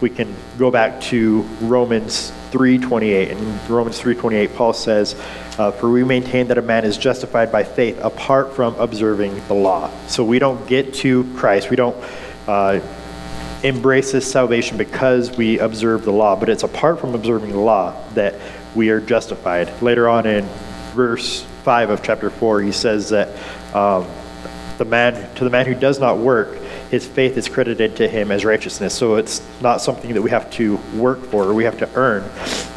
we 0.00 0.10
can 0.10 0.34
go 0.58 0.70
back 0.70 1.00
to 1.00 1.42
Romans 1.60 2.32
3:28. 2.50 3.30
In 3.30 3.58
Romans 3.68 3.98
3:28, 3.98 4.54
Paul 4.56 4.72
says, 4.72 5.14
uh, 5.58 5.70
"For 5.70 5.88
we 5.88 6.04
maintain 6.04 6.48
that 6.48 6.58
a 6.58 6.62
man 6.62 6.84
is 6.84 6.96
justified 6.96 7.52
by 7.52 7.62
faith 7.62 7.98
apart 8.02 8.54
from 8.54 8.74
observing 8.78 9.40
the 9.48 9.54
law." 9.54 9.90
So 10.08 10.24
we 10.24 10.38
don't 10.38 10.66
get 10.66 10.94
to 10.94 11.24
Christ. 11.36 11.70
We 11.70 11.76
don't. 11.76 11.96
Uh, 12.48 12.80
embrace 13.62 14.12
this 14.12 14.30
salvation 14.30 14.76
because 14.76 15.36
we 15.36 15.58
observe 15.58 16.04
the 16.04 16.12
law, 16.12 16.36
but 16.36 16.48
it's 16.48 16.62
apart 16.62 17.00
from 17.00 17.14
observing 17.14 17.50
the 17.50 17.58
law 17.58 17.94
that 18.14 18.34
we 18.74 18.90
are 18.90 19.00
justified. 19.00 19.82
Later 19.82 20.08
on 20.08 20.26
in 20.26 20.44
verse 20.94 21.42
5 21.64 21.90
of 21.90 22.02
chapter 22.02 22.30
4, 22.30 22.60
he 22.60 22.72
says 22.72 23.08
that 23.10 23.28
um, 23.74 24.06
the 24.78 24.84
man, 24.84 25.34
to 25.36 25.44
the 25.44 25.50
man 25.50 25.66
who 25.66 25.74
does 25.74 25.98
not 25.98 26.18
work, 26.18 26.58
his 26.90 27.06
faith 27.06 27.36
is 27.36 27.48
credited 27.48 27.96
to 27.96 28.08
him 28.08 28.30
as 28.30 28.44
righteousness. 28.44 28.94
So 28.94 29.16
it's 29.16 29.42
not 29.60 29.80
something 29.80 30.12
that 30.14 30.22
we 30.22 30.30
have 30.30 30.50
to 30.52 30.76
work 30.94 31.22
for 31.24 31.44
or 31.44 31.54
we 31.54 31.64
have 31.64 31.78
to 31.78 31.88
earn. 31.94 32.24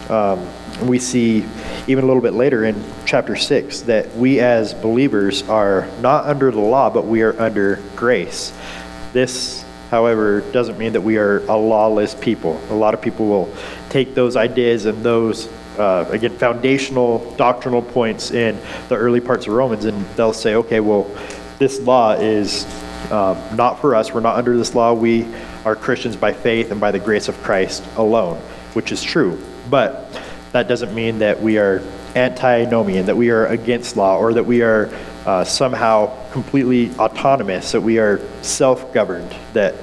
Um, 0.10 0.48
we 0.88 0.98
see 0.98 1.46
even 1.88 2.04
a 2.04 2.08
little 2.08 2.22
bit 2.22 2.34
later 2.34 2.64
in 2.64 2.84
chapter 3.06 3.36
6 3.36 3.82
that 3.82 4.16
we 4.16 4.40
as 4.40 4.74
believers 4.74 5.48
are 5.50 5.88
not 6.00 6.26
under 6.26 6.52
the 6.52 6.60
law, 6.60 6.90
but 6.90 7.06
we 7.06 7.22
are 7.22 7.40
under 7.40 7.82
grace. 7.96 8.54
This 9.12 9.66
however, 9.90 10.42
doesn't 10.52 10.78
mean 10.78 10.94
that 10.94 11.02
we 11.02 11.18
are 11.18 11.40
a 11.48 11.58
lawless 11.58 12.16
people. 12.16 12.62
A 12.70 12.74
lot 12.74 12.94
of 12.94 13.02
people 13.02 13.28
will 13.28 13.54
take 13.90 14.16
those 14.16 14.36
ideas 14.36 14.86
and 14.86 15.04
those, 15.04 15.48
uh, 15.78 16.08
again, 16.10 16.38
foundational 16.38 17.20
doctrinal 17.36 17.82
points 17.82 18.32
in 18.32 18.60
the 18.88 18.96
early 18.96 19.20
parts 19.20 19.48
of 19.48 19.54
Romans, 19.54 19.86
and 19.86 20.06
they'll 20.16 20.34
say, 20.34 20.56
okay, 20.56 20.80
well, 20.80 21.10
this 21.58 21.80
law 21.80 22.14
is 22.14 22.66
um, 23.12 23.38
not 23.56 23.82
for 23.82 23.96
us. 23.96 24.14
We're 24.14 24.22
not 24.22 24.36
under 24.36 24.56
this 24.58 24.76
law. 24.76 24.94
We 24.94 25.28
are 25.66 25.76
Christians 25.76 26.16
by 26.16 26.34
faith 26.34 26.72
and 26.72 26.80
by 26.80 26.92
the 26.92 27.00
grace 27.00 27.28
of 27.28 27.36
Christ 27.44 27.84
alone, 27.98 28.38
which 28.74 28.92
is 28.92 29.04
true. 29.04 29.42
But 29.70 30.10
that 30.52 30.68
doesn't 30.68 30.94
mean 30.94 31.20
that 31.20 31.42
we 31.42 31.58
are 31.58 31.82
antinomian, 32.16 33.06
that 33.06 33.18
we 33.18 33.30
are 33.30 33.46
against 33.48 33.98
law, 33.98 34.18
or 34.18 34.34
that 34.34 34.46
we 34.46 34.62
are 34.62 34.90
uh, 35.26 35.44
somehow 35.44 36.32
completely 36.32 36.92
autonomous, 36.98 37.72
that 37.72 37.82
we 37.82 38.00
are 38.00 38.20
self 38.42 38.94
governed, 38.94 39.36
that 39.54 39.76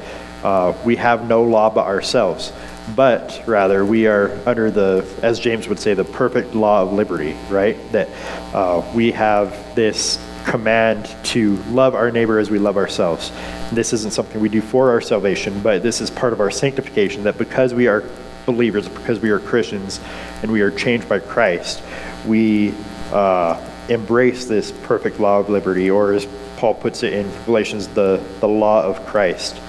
uh, 0.42 0.74
we 0.84 0.96
have 0.96 1.28
no 1.28 1.42
law 1.42 1.70
but 1.70 1.86
ourselves. 1.86 2.52
But 2.94 3.42
rather, 3.46 3.84
we 3.84 4.06
are 4.06 4.30
under 4.46 4.70
the, 4.70 5.04
as 5.22 5.40
James 5.40 5.66
would 5.68 5.80
say, 5.80 5.94
the 5.94 6.04
perfect 6.04 6.54
law 6.54 6.82
of 6.82 6.92
liberty, 6.92 7.36
right? 7.50 7.76
That 7.90 8.08
uh, 8.54 8.88
we 8.94 9.10
have 9.10 9.74
this 9.74 10.24
command 10.44 11.12
to 11.24 11.56
love 11.70 11.96
our 11.96 12.12
neighbor 12.12 12.38
as 12.38 12.48
we 12.48 12.58
love 12.58 12.76
ourselves. 12.76 13.32
This 13.72 13.92
isn't 13.92 14.12
something 14.12 14.40
we 14.40 14.48
do 14.48 14.60
for 14.60 14.90
our 14.90 15.00
salvation, 15.00 15.60
but 15.60 15.82
this 15.82 16.00
is 16.00 16.10
part 16.10 16.32
of 16.32 16.40
our 16.40 16.52
sanctification 16.52 17.24
that 17.24 17.36
because 17.36 17.74
we 17.74 17.88
are 17.88 18.04
believers, 18.46 18.88
because 18.88 19.18
we 19.18 19.30
are 19.30 19.40
Christians, 19.40 20.00
and 20.42 20.52
we 20.52 20.60
are 20.60 20.70
changed 20.70 21.08
by 21.08 21.18
Christ, 21.18 21.82
we 22.24 22.72
uh, 23.10 23.60
embrace 23.88 24.46
this 24.46 24.72
perfect 24.82 25.20
law 25.20 25.40
of 25.40 25.48
liberty, 25.48 25.90
or 25.90 26.12
as 26.12 26.26
Paul 26.56 26.74
puts 26.74 27.02
it 27.02 27.12
in 27.12 27.30
Galatians, 27.44 27.88
the, 27.88 28.22
the 28.40 28.48
law 28.48 28.82
of 28.82 29.04
Christ. 29.06 29.60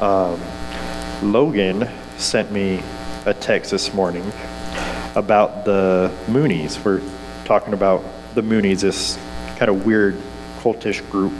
Um, 0.00 0.40
Logan 1.22 1.88
sent 2.16 2.50
me 2.50 2.82
a 3.26 3.34
text 3.34 3.70
this 3.70 3.92
morning 3.92 4.24
about 5.14 5.64
the 5.64 6.10
Moonies. 6.26 6.82
We're 6.84 7.02
talking 7.44 7.74
about 7.74 8.04
the 8.34 8.42
Moonies, 8.42 8.80
this 8.80 9.18
kind 9.56 9.68
of 9.68 9.84
weird 9.84 10.16
cultish 10.60 11.08
group. 11.10 11.32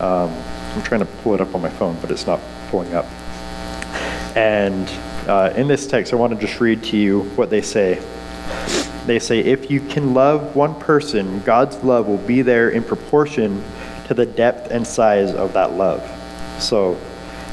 Um, 0.00 0.30
I'm 0.74 0.82
trying 0.82 1.00
to 1.00 1.06
pull 1.22 1.34
it 1.34 1.40
up 1.40 1.54
on 1.54 1.62
my 1.62 1.70
phone, 1.70 1.96
but 2.00 2.10
it's 2.10 2.26
not 2.26 2.40
pulling 2.68 2.94
up. 2.94 3.06
And 4.36 4.88
uh, 5.28 5.52
in 5.56 5.66
this 5.66 5.86
text, 5.86 6.12
I 6.12 6.16
want 6.16 6.32
to 6.32 6.46
just 6.46 6.60
read 6.60 6.82
to 6.84 6.96
you 6.96 7.22
what 7.34 7.50
they 7.50 7.62
say. 7.62 8.02
They 9.10 9.18
say, 9.18 9.40
if 9.40 9.72
you 9.72 9.80
can 9.80 10.14
love 10.14 10.54
one 10.54 10.72
person, 10.76 11.40
God's 11.40 11.82
love 11.82 12.06
will 12.06 12.24
be 12.28 12.42
there 12.42 12.70
in 12.70 12.84
proportion 12.84 13.60
to 14.06 14.14
the 14.14 14.24
depth 14.24 14.70
and 14.70 14.86
size 14.86 15.34
of 15.34 15.52
that 15.54 15.72
love. 15.72 16.00
So 16.62 16.96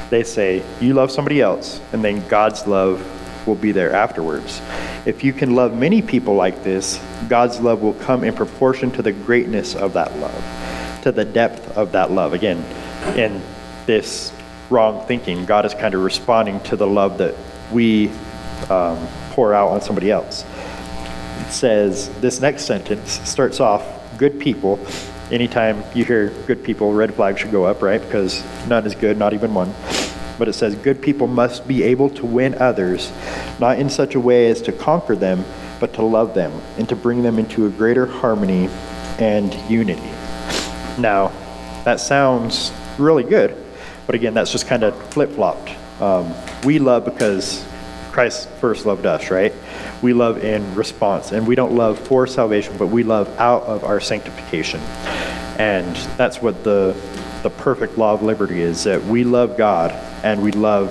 they 0.08 0.22
say, 0.22 0.62
you 0.80 0.94
love 0.94 1.10
somebody 1.10 1.40
else, 1.40 1.80
and 1.92 2.04
then 2.04 2.24
God's 2.28 2.64
love 2.68 3.04
will 3.44 3.56
be 3.56 3.72
there 3.72 3.92
afterwards. 3.92 4.62
If 5.04 5.24
you 5.24 5.32
can 5.32 5.56
love 5.56 5.76
many 5.76 6.00
people 6.00 6.36
like 6.36 6.62
this, 6.62 7.00
God's 7.28 7.58
love 7.58 7.82
will 7.82 7.94
come 7.94 8.22
in 8.22 8.34
proportion 8.36 8.92
to 8.92 9.02
the 9.02 9.10
greatness 9.10 9.74
of 9.74 9.94
that 9.94 10.16
love, 10.20 11.02
to 11.02 11.10
the 11.10 11.24
depth 11.24 11.76
of 11.76 11.90
that 11.90 12.12
love. 12.12 12.34
Again, 12.34 12.64
in 13.18 13.42
this 13.84 14.32
wrong 14.70 15.04
thinking, 15.08 15.44
God 15.44 15.66
is 15.66 15.74
kind 15.74 15.94
of 15.94 16.04
responding 16.04 16.60
to 16.60 16.76
the 16.76 16.86
love 16.86 17.18
that 17.18 17.34
we 17.72 18.10
um, 18.70 19.08
pour 19.30 19.54
out 19.54 19.70
on 19.70 19.80
somebody 19.80 20.12
else 20.12 20.44
says 21.50 22.08
this 22.20 22.40
next 22.40 22.64
sentence 22.64 23.20
starts 23.28 23.60
off 23.60 23.84
good 24.18 24.38
people. 24.40 24.78
Anytime 25.30 25.82
you 25.94 26.04
hear 26.04 26.30
good 26.46 26.64
people, 26.64 26.92
red 26.92 27.14
flag 27.14 27.38
should 27.38 27.50
go 27.50 27.64
up, 27.64 27.82
right? 27.82 28.00
Because 28.00 28.42
none 28.66 28.86
is 28.86 28.94
good, 28.94 29.18
not 29.18 29.34
even 29.34 29.52
one. 29.54 29.72
But 30.38 30.48
it 30.48 30.54
says 30.54 30.74
good 30.76 31.02
people 31.02 31.26
must 31.26 31.66
be 31.66 31.82
able 31.82 32.10
to 32.10 32.24
win 32.24 32.54
others, 32.56 33.12
not 33.58 33.78
in 33.78 33.90
such 33.90 34.14
a 34.14 34.20
way 34.20 34.48
as 34.50 34.62
to 34.62 34.72
conquer 34.72 35.16
them, 35.16 35.44
but 35.80 35.92
to 35.94 36.02
love 36.02 36.34
them 36.34 36.52
and 36.76 36.88
to 36.88 36.96
bring 36.96 37.22
them 37.22 37.38
into 37.38 37.66
a 37.66 37.70
greater 37.70 38.06
harmony 38.06 38.68
and 39.18 39.54
unity. 39.70 40.10
Now, 40.98 41.32
that 41.84 42.00
sounds 42.00 42.72
really 42.98 43.24
good, 43.24 43.56
but 44.06 44.14
again, 44.14 44.34
that's 44.34 44.50
just 44.50 44.66
kind 44.66 44.82
of 44.82 44.96
flip 45.12 45.30
flopped. 45.30 45.70
Um, 46.00 46.34
we 46.64 46.78
love 46.78 47.04
because 47.04 47.64
Christ 48.12 48.48
first 48.60 48.86
loved 48.86 49.06
us, 49.06 49.30
right? 49.30 49.52
We 50.02 50.12
love 50.12 50.44
in 50.44 50.74
response, 50.74 51.32
and 51.32 51.46
we 51.46 51.54
don't 51.54 51.74
love 51.74 51.98
for 51.98 52.26
salvation, 52.26 52.76
but 52.78 52.88
we 52.88 53.02
love 53.02 53.28
out 53.38 53.62
of 53.64 53.84
our 53.84 54.00
sanctification. 54.00 54.80
And 55.58 55.94
that's 56.16 56.40
what 56.40 56.64
the 56.64 56.94
the 57.42 57.50
perfect 57.50 57.96
law 57.96 58.14
of 58.14 58.22
liberty 58.22 58.60
is 58.60 58.84
that 58.84 59.02
we 59.04 59.22
love 59.24 59.56
God 59.56 59.92
and 60.24 60.42
we 60.42 60.50
love 60.52 60.90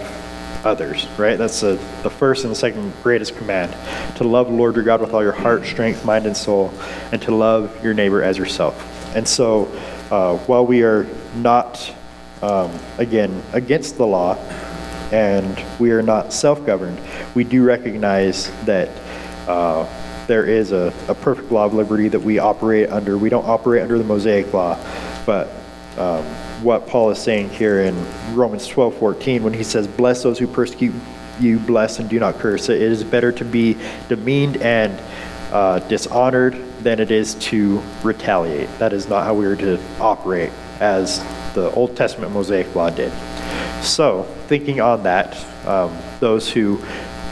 others, 0.65 1.07
right? 1.17 1.37
That's 1.37 1.61
the, 1.61 1.73
the 2.03 2.09
first 2.09 2.43
and 2.43 2.51
the 2.51 2.55
second 2.55 2.93
greatest 3.03 3.35
command 3.35 3.75
to 4.17 4.23
love 4.23 4.47
the 4.47 4.53
Lord 4.53 4.75
your 4.75 4.83
God 4.83 5.01
with 5.01 5.13
all 5.13 5.21
your 5.21 5.33
heart, 5.33 5.65
strength, 5.65 6.05
mind, 6.05 6.25
and 6.25 6.35
soul, 6.35 6.73
and 7.11 7.21
to 7.23 7.35
love 7.35 7.83
your 7.83 7.93
neighbor 7.93 8.23
as 8.23 8.37
yourself. 8.37 9.15
And 9.15 9.27
so, 9.27 9.65
uh, 10.09 10.37
while 10.39 10.65
we 10.65 10.83
are 10.83 11.05
not, 11.35 11.93
um, 12.41 12.71
again, 12.97 13.43
against 13.53 13.97
the 13.97 14.07
law, 14.07 14.35
and 15.11 15.63
we 15.79 15.91
are 15.91 16.01
not 16.01 16.33
self 16.33 16.65
governed, 16.65 16.99
we 17.35 17.43
do 17.43 17.63
recognize 17.63 18.51
that 18.65 18.89
uh, 19.47 19.87
there 20.27 20.45
is 20.45 20.71
a, 20.71 20.93
a, 21.07 21.15
perfect 21.15 21.51
law 21.51 21.65
of 21.65 21.73
liberty 21.73 22.09
that 22.09 22.19
we 22.19 22.37
operate 22.37 22.89
under. 22.89 23.17
We 23.17 23.29
don't 23.29 23.47
operate 23.47 23.81
under 23.81 23.97
the 23.97 24.03
Mosaic 24.03 24.53
law, 24.53 24.77
but 25.25 25.49
um, 25.97 26.23
what 26.61 26.85
Paul 26.87 27.09
is 27.11 27.19
saying 27.19 27.49
here 27.49 27.81
in 27.81 27.95
Romans 28.35 28.67
12 28.67 28.97
14, 28.97 29.43
when 29.43 29.53
he 29.53 29.63
says, 29.63 29.87
Bless 29.87 30.23
those 30.23 30.37
who 30.37 30.47
persecute 30.47 30.93
you, 31.39 31.59
bless 31.59 31.99
and 31.99 32.09
do 32.09 32.19
not 32.19 32.35
curse. 32.35 32.69
It 32.69 32.81
is 32.81 33.03
better 33.03 33.31
to 33.31 33.45
be 33.45 33.77
demeaned 34.09 34.57
and 34.57 34.99
uh, 35.51 35.79
dishonored 35.79 36.61
than 36.81 36.99
it 36.99 37.11
is 37.11 37.35
to 37.35 37.81
retaliate. 38.03 38.69
That 38.79 38.93
is 38.93 39.07
not 39.07 39.23
how 39.23 39.33
we 39.33 39.45
are 39.45 39.55
to 39.55 39.79
operate 39.99 40.51
as 40.79 41.23
the 41.53 41.71
Old 41.71 41.95
Testament 41.95 42.31
Mosaic 42.33 42.73
law 42.75 42.89
did. 42.89 43.11
So, 43.87 44.23
thinking 44.47 44.81
on 44.81 45.03
that, 45.03 45.37
um, 45.65 45.97
those 46.19 46.51
who 46.51 46.83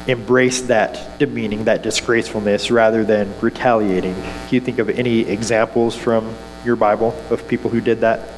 embrace 0.08 0.62
that 0.62 1.20
demeaning, 1.20 1.66
that 1.66 1.82
disgracefulness, 1.84 2.72
rather 2.72 3.04
than 3.04 3.34
retaliating, 3.42 4.16
can 4.16 4.50
you 4.50 4.62
think 4.62 4.80
of 4.80 4.90
any 4.90 5.20
examples 5.20 5.96
from 5.96 6.34
your 6.64 6.78
Bible 6.78 7.14
of 7.30 7.46
people 7.48 7.70
who 7.70 7.82
did 7.82 8.00
that? 8.02 8.30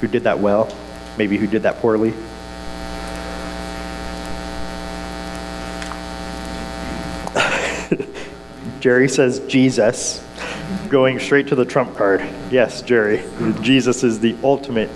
Who 0.00 0.06
did 0.06 0.22
that 0.24 0.38
well? 0.38 0.74
Maybe 1.18 1.36
who 1.38 1.48
did 1.48 1.64
that 1.64 1.78
poorly? 1.78 2.14
Jerry 8.80 9.08
says 9.08 9.40
Jesus, 9.48 10.24
going 10.88 11.18
straight 11.18 11.48
to 11.48 11.56
the 11.56 11.64
trump 11.64 11.96
card. 11.96 12.24
Yes, 12.50 12.80
Jerry, 12.80 13.24
Jesus 13.60 14.04
is 14.04 14.20
the 14.20 14.36
ultimate 14.44 14.90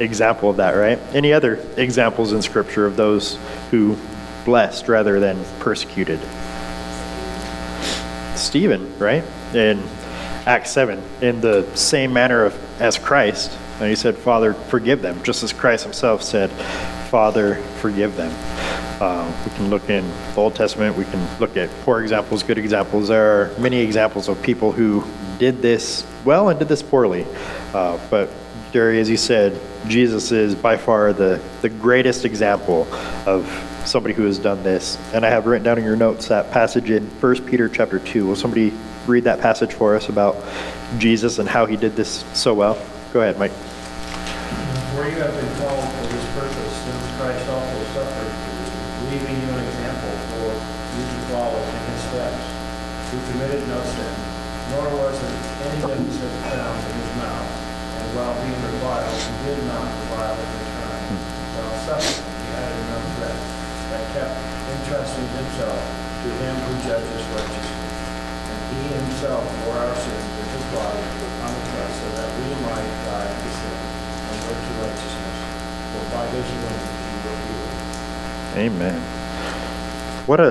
example 0.00 0.50
of 0.50 0.56
that, 0.56 0.72
right? 0.72 0.98
Any 1.14 1.32
other 1.32 1.64
examples 1.76 2.32
in 2.32 2.42
Scripture 2.42 2.86
of 2.86 2.96
those 2.96 3.38
who 3.70 3.96
blessed 4.44 4.88
rather 4.88 5.20
than 5.20 5.42
persecuted. 5.58 6.18
Stephen, 8.36 8.98
right? 8.98 9.22
In 9.54 9.82
Acts 10.46 10.70
7, 10.70 11.02
in 11.20 11.40
the 11.40 11.64
same 11.76 12.12
manner 12.12 12.44
of, 12.44 12.80
as 12.80 12.98
Christ, 12.98 13.56
and 13.78 13.88
he 13.88 13.94
said, 13.94 14.16
Father, 14.16 14.54
forgive 14.54 15.02
them, 15.02 15.22
just 15.22 15.42
as 15.42 15.52
Christ 15.52 15.84
himself 15.84 16.22
said, 16.22 16.50
Father, 17.10 17.56
forgive 17.80 18.16
them. 18.16 18.32
Uh, 19.00 19.32
we 19.44 19.50
can 19.56 19.70
look 19.70 19.88
in 19.88 20.06
the 20.08 20.36
Old 20.36 20.54
Testament, 20.54 20.96
we 20.96 21.04
can 21.04 21.38
look 21.38 21.56
at 21.56 21.70
poor 21.82 22.02
examples, 22.02 22.42
good 22.42 22.58
examples. 22.58 23.08
There 23.08 23.42
are 23.42 23.58
many 23.58 23.80
examples 23.80 24.28
of 24.28 24.42
people 24.42 24.72
who 24.72 25.04
did 25.38 25.62
this 25.62 26.06
well 26.24 26.50
and 26.50 26.58
did 26.58 26.68
this 26.68 26.82
poorly. 26.82 27.26
Uh, 27.72 27.98
but, 28.10 28.30
Jerry, 28.72 29.00
as 29.00 29.10
you 29.10 29.16
said, 29.16 29.60
Jesus 29.88 30.30
is 30.30 30.54
by 30.54 30.76
far 30.76 31.12
the, 31.12 31.42
the 31.60 31.68
greatest 31.68 32.24
example 32.24 32.86
of 33.26 33.44
somebody 33.84 34.14
who 34.14 34.24
has 34.24 34.38
done 34.38 34.62
this. 34.62 34.96
And 35.12 35.26
I 35.26 35.30
have 35.30 35.46
written 35.46 35.64
down 35.64 35.78
in 35.78 35.84
your 35.84 35.96
notes 35.96 36.28
that 36.28 36.52
passage 36.52 36.88
in 36.90 37.04
1 37.06 37.46
Peter 37.46 37.68
chapter 37.68 37.98
2. 37.98 38.28
Will 38.28 38.36
somebody 38.36 38.72
read 39.08 39.24
that 39.24 39.40
passage 39.40 39.74
for 39.74 39.96
us 39.96 40.08
about 40.08 40.36
Jesus 40.98 41.40
and 41.40 41.48
how 41.48 41.66
he 41.66 41.76
did 41.76 41.96
this 41.96 42.24
so 42.32 42.54
well? 42.54 42.78
Go 43.12 43.22
ahead, 43.22 43.38
Mike. 43.40 43.50
You 43.50 45.26
have 45.26 45.34
been 45.34 45.52
called 45.58 45.84
for 45.84 46.06
this 46.06 46.26
purpose, 46.32 46.74
since 46.86 47.04
Christ 47.18 47.44
also 47.50 47.78
suffered, 47.92 48.32
leaving 49.10 49.34
you 49.34 49.50
an 49.52 49.66
example 49.66 50.14
for 50.30 50.48
you 50.48 51.04
to 51.10 51.18
follow 51.34 51.58
in 51.58 51.80
his 51.90 52.00
steps, 52.08 52.40
who 53.10 53.18
committed 53.32 53.66
no 53.66 53.82
sin, 53.84 54.14
nor 54.70 54.86
was 54.96 55.18
there 55.18 55.34
any 55.66 55.80
deficit 55.82 56.32
found 56.48 56.78
in 56.78 56.94
his 57.04 57.12
mouth, 57.20 57.50
and 58.00 58.08
while 58.16 58.32
being 58.40 58.56
reviled, 58.64 59.12
he 59.12 59.34
did 59.44 59.60
not 59.68 59.84
revile 59.84 60.40
in 60.40 60.48
return. 60.56 61.04
While 61.52 61.76
suffering, 61.84 62.32
he 62.32 62.48
added 62.56 62.80
no 62.88 62.98
threat, 63.20 63.36
but 63.92 64.02
kept 64.16 64.40
entrusting 64.40 65.28
himself 65.36 65.76
to 65.76 66.28
him 66.40 66.54
who 66.64 66.72
judges 66.80 67.24
righteously. 67.36 67.92
And 68.48 68.60
he 68.72 68.80
himself 69.04 69.44
bore 69.68 69.84
our 69.84 69.96
sins 70.00 70.32
in 70.32 70.46
his 70.48 70.64
body 70.72 71.04
on 71.44 71.50
the 71.52 71.64
cross, 71.76 71.92
so 71.92 72.08
that 72.16 72.30
we 72.40 72.48
might 72.64 72.88
die 73.04 73.28
to 73.36 73.48
sin 73.52 73.76
and 74.30 74.38
live 74.48 74.62
to 74.64 74.72
righteousness. 74.80 75.38
For 75.90 76.04
by 76.14 76.24
his 76.30 76.46
wounds 76.46 76.86
you 77.10 77.18
were 77.26 77.38
healed. 77.50 77.74
Amen. 78.60 79.00
What 80.26 80.38
a 80.38 80.50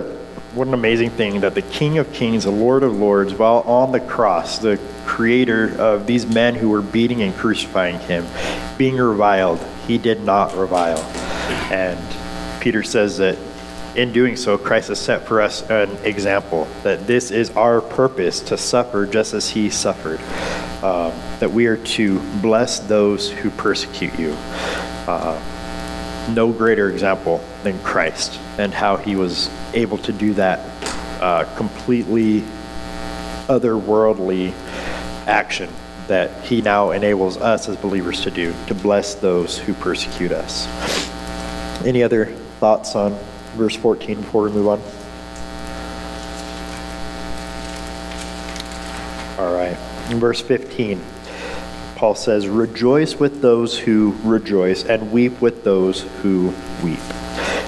what 0.56 0.68
an 0.68 0.74
amazing 0.74 1.12
thing 1.12 1.42
that 1.42 1.54
the 1.54 1.62
King 1.62 2.00
of 2.00 2.12
Kings, 2.12 2.46
the 2.46 2.52
Lord 2.52 2.82
of 2.82 2.98
Lords, 2.98 3.36
while 3.36 3.60
on 3.60 3.92
the 3.92 4.00
cross, 4.00 4.58
the 4.58 4.80
creator 5.06 5.80
of 5.80 6.08
these 6.08 6.26
men 6.26 6.56
who 6.56 6.70
were 6.70 6.82
beating 6.82 7.22
and 7.22 7.36
crucifying 7.36 8.00
him, 8.00 8.26
being 8.76 8.98
reviled, 8.98 9.64
he 9.86 10.00
did 10.00 10.24
not 10.24 10.56
revile. 10.56 10.98
And 11.72 12.00
Peter 12.60 12.82
says 12.82 13.20
that 13.20 13.38
in 13.96 14.12
doing 14.12 14.36
so, 14.36 14.58
Christ 14.58 14.88
has 14.88 15.00
set 15.00 15.28
for 15.28 15.40
us 15.40 15.70
an 15.70 15.92
example 16.04 16.68
that 16.82 17.06
this 17.06 17.30
is 17.30 17.52
our 17.52 17.80
purpose 17.80 18.40
to 18.42 18.58
suffer 18.58 19.06
just 19.06 19.36
as 19.36 19.50
he 19.50 19.70
suffered. 19.70 20.20
Um, 20.84 21.14
that 21.40 21.52
we 21.52 21.68
are 21.68 21.78
to 21.78 22.20
bless 22.42 22.80
those 22.80 23.30
who 23.30 23.52
persecute 23.52 24.18
you. 24.18 24.32
Uh, 25.08 25.40
no 26.30 26.52
greater 26.52 26.90
example 26.90 27.44
than 27.64 27.80
Christ 27.80 28.40
and 28.58 28.74
how 28.74 28.98
he 28.98 29.16
was 29.16 29.50
able 29.74 29.98
to 30.00 30.12
do 30.12 30.34
that 30.34 30.60
uh, 31.22 31.44
completely 31.56 32.42
otherworldly 33.48 34.54
action 35.28 35.70
that 36.08 36.44
he 36.44 36.62
now 36.62 36.92
enables 36.92 37.38
us 37.38 37.70
as 37.70 37.78
believers 37.78 38.22
to 38.22 38.32
do 38.32 38.54
to 38.68 38.74
bless 38.74 39.16
those 39.16 39.58
who 39.58 39.74
persecute 39.76 40.32
us. 40.32 40.68
Any 41.86 42.04
other 42.04 42.26
thoughts 42.60 42.96
on 42.96 43.18
verse 43.56 43.76
14 43.76 44.22
before 44.22 44.44
we 44.44 44.52
move 44.52 44.68
on? 44.68 44.82
All 49.40 49.54
right. 49.54 49.78
In 50.12 50.20
verse 50.20 50.42
15, 50.42 51.00
Paul 52.00 52.16
says, 52.16 52.48
Rejoice 52.48 53.16
with 53.16 53.42
those 53.42 53.78
who 53.78 54.16
rejoice, 54.24 54.86
and 54.86 55.12
weep 55.12 55.42
with 55.42 55.66
those 55.66 56.04
who 56.22 56.54
weep. 56.82 56.98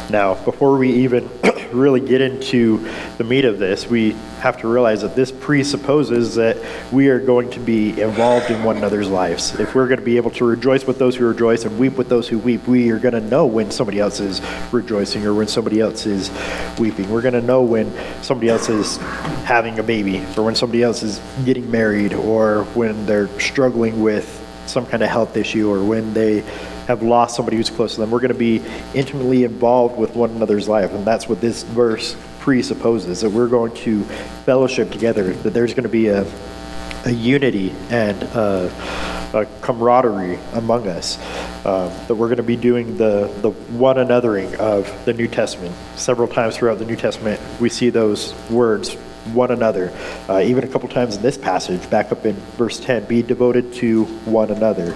Now, 0.09 0.35
before 0.45 0.77
we 0.77 0.89
even 0.89 1.29
really 1.73 1.99
get 1.99 2.21
into 2.21 2.87
the 3.17 3.23
meat 3.23 3.45
of 3.45 3.59
this, 3.59 3.87
we 3.87 4.11
have 4.39 4.57
to 4.61 4.67
realize 4.67 5.01
that 5.01 5.15
this 5.15 5.31
presupposes 5.31 6.35
that 6.35 6.57
we 6.91 7.09
are 7.09 7.19
going 7.19 7.49
to 7.51 7.59
be 7.59 8.01
involved 8.01 8.49
in 8.49 8.63
one 8.63 8.77
another's 8.77 9.09
lives. 9.09 9.59
If 9.59 9.75
we're 9.75 9.87
going 9.87 9.99
to 9.99 10.05
be 10.05 10.17
able 10.17 10.31
to 10.31 10.45
rejoice 10.45 10.85
with 10.85 10.97
those 10.97 11.15
who 11.15 11.27
rejoice 11.27 11.65
and 11.65 11.77
weep 11.77 11.97
with 11.97 12.09
those 12.09 12.27
who 12.27 12.39
weep, 12.39 12.67
we 12.67 12.89
are 12.91 12.99
going 12.99 13.13
to 13.13 13.21
know 13.21 13.45
when 13.45 13.71
somebody 13.71 13.99
else 13.99 14.19
is 14.19 14.41
rejoicing 14.71 15.25
or 15.25 15.33
when 15.33 15.47
somebody 15.47 15.79
else 15.79 16.05
is 16.05 16.31
weeping. 16.79 17.09
We're 17.09 17.21
going 17.21 17.33
to 17.33 17.41
know 17.41 17.61
when 17.61 17.91
somebody 18.23 18.49
else 18.49 18.69
is 18.69 18.97
having 19.45 19.79
a 19.79 19.83
baby 19.83 20.25
or 20.37 20.43
when 20.43 20.55
somebody 20.55 20.83
else 20.83 21.03
is 21.03 21.21
getting 21.45 21.69
married 21.69 22.13
or 22.13 22.63
when 22.73 23.05
they're 23.05 23.27
struggling 23.39 24.01
with 24.01 24.37
some 24.65 24.85
kind 24.85 25.03
of 25.03 25.09
health 25.09 25.35
issue 25.37 25.69
or 25.69 25.83
when 25.83 26.13
they 26.13 26.43
have 26.91 27.01
lost 27.01 27.35
somebody 27.35 27.57
who's 27.57 27.69
close 27.69 27.95
to 27.95 28.01
them. 28.01 28.11
We're 28.11 28.19
going 28.19 28.33
to 28.33 28.37
be 28.37 28.61
intimately 28.93 29.43
involved 29.45 29.97
with 29.97 30.15
one 30.15 30.31
another's 30.31 30.67
life. 30.67 30.91
And 30.93 31.05
that's 31.05 31.27
what 31.27 31.41
this 31.41 31.63
verse 31.63 32.15
presupposes 32.39 33.21
that 33.21 33.31
we're 33.31 33.47
going 33.47 33.73
to 33.75 34.03
fellowship 34.45 34.91
together, 34.91 35.33
that 35.33 35.51
there's 35.51 35.73
going 35.73 35.83
to 35.83 35.89
be 35.89 36.07
a, 36.07 36.25
a 37.05 37.11
unity 37.11 37.71
and 37.89 38.21
a, 38.23 38.69
a 39.33 39.45
camaraderie 39.61 40.37
among 40.53 40.87
us, 40.87 41.17
um, 41.65 41.89
that 42.07 42.15
we're 42.15 42.27
going 42.27 42.37
to 42.37 42.43
be 42.43 42.57
doing 42.57 42.97
the, 42.97 43.31
the 43.41 43.51
one 43.51 43.95
anothering 43.95 44.53
of 44.55 45.05
the 45.05 45.13
New 45.13 45.27
Testament. 45.27 45.73
Several 45.95 46.27
times 46.27 46.57
throughout 46.57 46.79
the 46.79 46.85
New 46.85 46.97
Testament, 46.97 47.39
we 47.61 47.69
see 47.69 47.89
those 47.89 48.33
words 48.49 48.97
one 49.33 49.51
another. 49.51 49.91
Uh, 50.27 50.39
even 50.39 50.63
a 50.63 50.67
couple 50.67 50.89
times 50.89 51.15
in 51.15 51.21
this 51.21 51.37
passage, 51.37 51.89
back 51.89 52.11
up 52.11 52.25
in 52.25 52.33
verse 52.57 52.79
10, 52.79 53.05
be 53.05 53.21
devoted 53.21 53.73
to 53.73 54.05
one 54.25 54.51
another. 54.51 54.95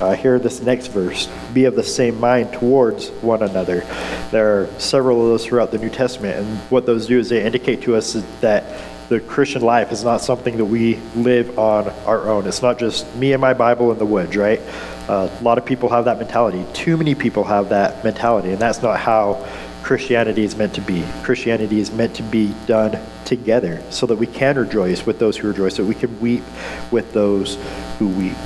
Uh, 0.00 0.14
here, 0.14 0.38
this 0.38 0.60
next 0.62 0.88
verse, 0.88 1.28
be 1.52 1.64
of 1.64 1.74
the 1.74 1.82
same 1.82 2.18
mind 2.18 2.52
towards 2.52 3.08
one 3.22 3.42
another. 3.42 3.80
There 4.30 4.60
are 4.60 4.80
several 4.80 5.20
of 5.22 5.28
those 5.28 5.46
throughout 5.46 5.70
the 5.70 5.78
New 5.78 5.90
Testament, 5.90 6.38
and 6.38 6.58
what 6.70 6.86
those 6.86 7.06
do 7.06 7.18
is 7.18 7.28
they 7.28 7.44
indicate 7.44 7.82
to 7.82 7.96
us 7.96 8.14
that 8.40 8.64
the 9.08 9.20
Christian 9.20 9.62
life 9.62 9.92
is 9.92 10.02
not 10.02 10.20
something 10.20 10.56
that 10.56 10.64
we 10.64 10.96
live 11.14 11.58
on 11.58 11.88
our 12.06 12.28
own. 12.28 12.46
It's 12.46 12.62
not 12.62 12.78
just 12.78 13.14
me 13.14 13.32
and 13.32 13.40
my 13.40 13.54
Bible 13.54 13.92
in 13.92 13.98
the 13.98 14.06
woods, 14.06 14.36
right? 14.36 14.60
Uh, 15.08 15.28
a 15.30 15.42
lot 15.42 15.58
of 15.58 15.64
people 15.64 15.88
have 15.90 16.06
that 16.06 16.18
mentality. 16.18 16.64
Too 16.72 16.96
many 16.96 17.14
people 17.14 17.44
have 17.44 17.68
that 17.68 18.02
mentality, 18.02 18.50
and 18.50 18.58
that's 18.58 18.82
not 18.82 18.98
how 18.98 19.46
Christianity 19.86 20.42
is 20.42 20.56
meant 20.56 20.74
to 20.74 20.80
be. 20.80 21.04
Christianity 21.22 21.78
is 21.78 21.92
meant 21.92 22.16
to 22.16 22.24
be 22.24 22.52
done 22.66 23.00
together 23.24 23.80
so 23.88 24.04
that 24.06 24.16
we 24.16 24.26
can 24.26 24.58
rejoice 24.58 25.06
with 25.06 25.20
those 25.20 25.36
who 25.36 25.46
rejoice, 25.46 25.76
so 25.76 25.84
we 25.84 25.94
can 25.94 26.18
weep 26.18 26.42
with 26.90 27.12
those 27.12 27.56
who 28.00 28.08
weep. 28.08 28.36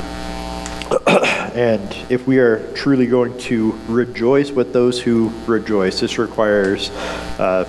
and 1.57 1.97
if 2.11 2.27
we 2.27 2.39
are 2.41 2.71
truly 2.75 3.07
going 3.07 3.39
to 3.39 3.73
rejoice 3.89 4.51
with 4.51 4.75
those 4.75 5.01
who 5.01 5.33
rejoice, 5.47 6.01
this 6.01 6.19
requires 6.19 6.91
uh, 7.39 7.65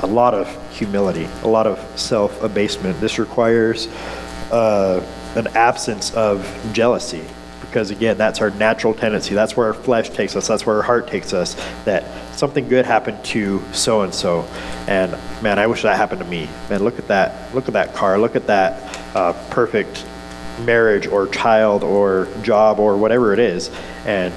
a 0.00 0.06
lot 0.06 0.32
of 0.32 0.48
humility, 0.74 1.28
a 1.42 1.48
lot 1.48 1.66
of 1.66 1.78
self 2.00 2.42
abasement. 2.42 2.98
This 2.98 3.18
requires 3.18 3.88
uh, 4.50 5.06
an 5.36 5.48
absence 5.48 6.14
of 6.14 6.48
jealousy 6.72 7.26
because 7.72 7.90
again 7.90 8.18
that's 8.18 8.42
our 8.42 8.50
natural 8.50 8.92
tendency. 8.92 9.34
That's 9.34 9.56
where 9.56 9.68
our 9.68 9.74
flesh 9.74 10.10
takes 10.10 10.36
us. 10.36 10.46
That's 10.46 10.66
where 10.66 10.76
our 10.76 10.82
heart 10.82 11.08
takes 11.08 11.32
us 11.32 11.54
that 11.86 12.04
something 12.36 12.68
good 12.68 12.84
happened 12.84 13.24
to 13.24 13.62
so 13.72 14.02
and 14.02 14.14
so 14.14 14.42
and 14.88 15.12
man 15.42 15.58
i 15.58 15.66
wish 15.66 15.82
that 15.82 15.96
happened 15.96 16.20
to 16.20 16.26
me. 16.26 16.48
Man 16.68 16.84
look 16.84 16.98
at 16.98 17.08
that 17.08 17.54
look 17.54 17.68
at 17.68 17.72
that 17.72 17.94
car. 17.94 18.18
Look 18.18 18.36
at 18.36 18.46
that 18.46 19.16
uh, 19.16 19.32
perfect 19.48 20.04
marriage 20.60 21.06
or 21.06 21.26
child 21.28 21.82
or 21.82 22.28
job 22.42 22.78
or 22.78 22.98
whatever 22.98 23.32
it 23.32 23.38
is. 23.38 23.70
And 24.04 24.34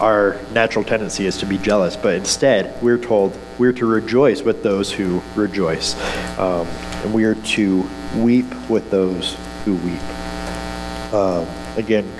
our 0.00 0.36
natural 0.52 0.84
tendency 0.84 1.26
is 1.26 1.38
to 1.38 1.46
be 1.46 1.58
jealous. 1.58 1.94
But 1.94 2.16
instead 2.16 2.82
we're 2.82 2.98
told 2.98 3.38
we're 3.58 3.72
to 3.74 3.86
rejoice 3.86 4.42
with 4.42 4.64
those 4.64 4.90
who 4.90 5.22
rejoice. 5.36 5.94
Um, 6.36 6.66
and 7.04 7.14
we 7.14 7.22
are 7.24 7.36
to 7.36 7.88
weep 8.16 8.52
with 8.68 8.90
those 8.90 9.36
who 9.64 9.76
weep. 9.76 10.02
Um, 11.14 11.46
again 11.76 12.10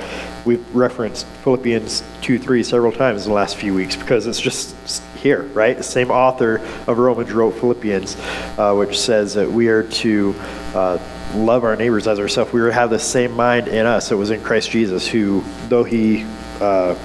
we've 0.44 0.74
referenced 0.74 1.26
Philippians 1.44 2.02
2 2.22 2.38
3 2.38 2.62
several 2.62 2.92
times 2.92 3.24
in 3.24 3.30
the 3.30 3.34
last 3.34 3.56
few 3.56 3.74
weeks 3.74 3.96
because 3.96 4.26
it's 4.26 4.40
just 4.40 5.02
here, 5.16 5.42
right? 5.54 5.76
The 5.76 5.82
same 5.82 6.10
author 6.10 6.56
of 6.86 6.98
Romans 6.98 7.30
wrote 7.32 7.52
Philippians, 7.52 8.16
uh, 8.58 8.74
which 8.74 8.98
says 8.98 9.34
that 9.34 9.50
we 9.50 9.68
are 9.68 9.84
to 9.84 10.34
uh, 10.74 10.98
love 11.34 11.64
our 11.64 11.76
neighbors 11.76 12.08
as 12.08 12.18
ourselves. 12.18 12.52
We 12.52 12.60
are 12.60 12.68
to 12.68 12.72
have 12.72 12.90
the 12.90 12.98
same 12.98 13.32
mind 13.32 13.68
in 13.68 13.86
us 13.86 14.08
that 14.08 14.16
was 14.16 14.30
in 14.30 14.42
Christ 14.42 14.70
Jesus, 14.70 15.06
who, 15.06 15.44
though 15.68 15.84
he 15.84 16.24
uh, 16.60 16.96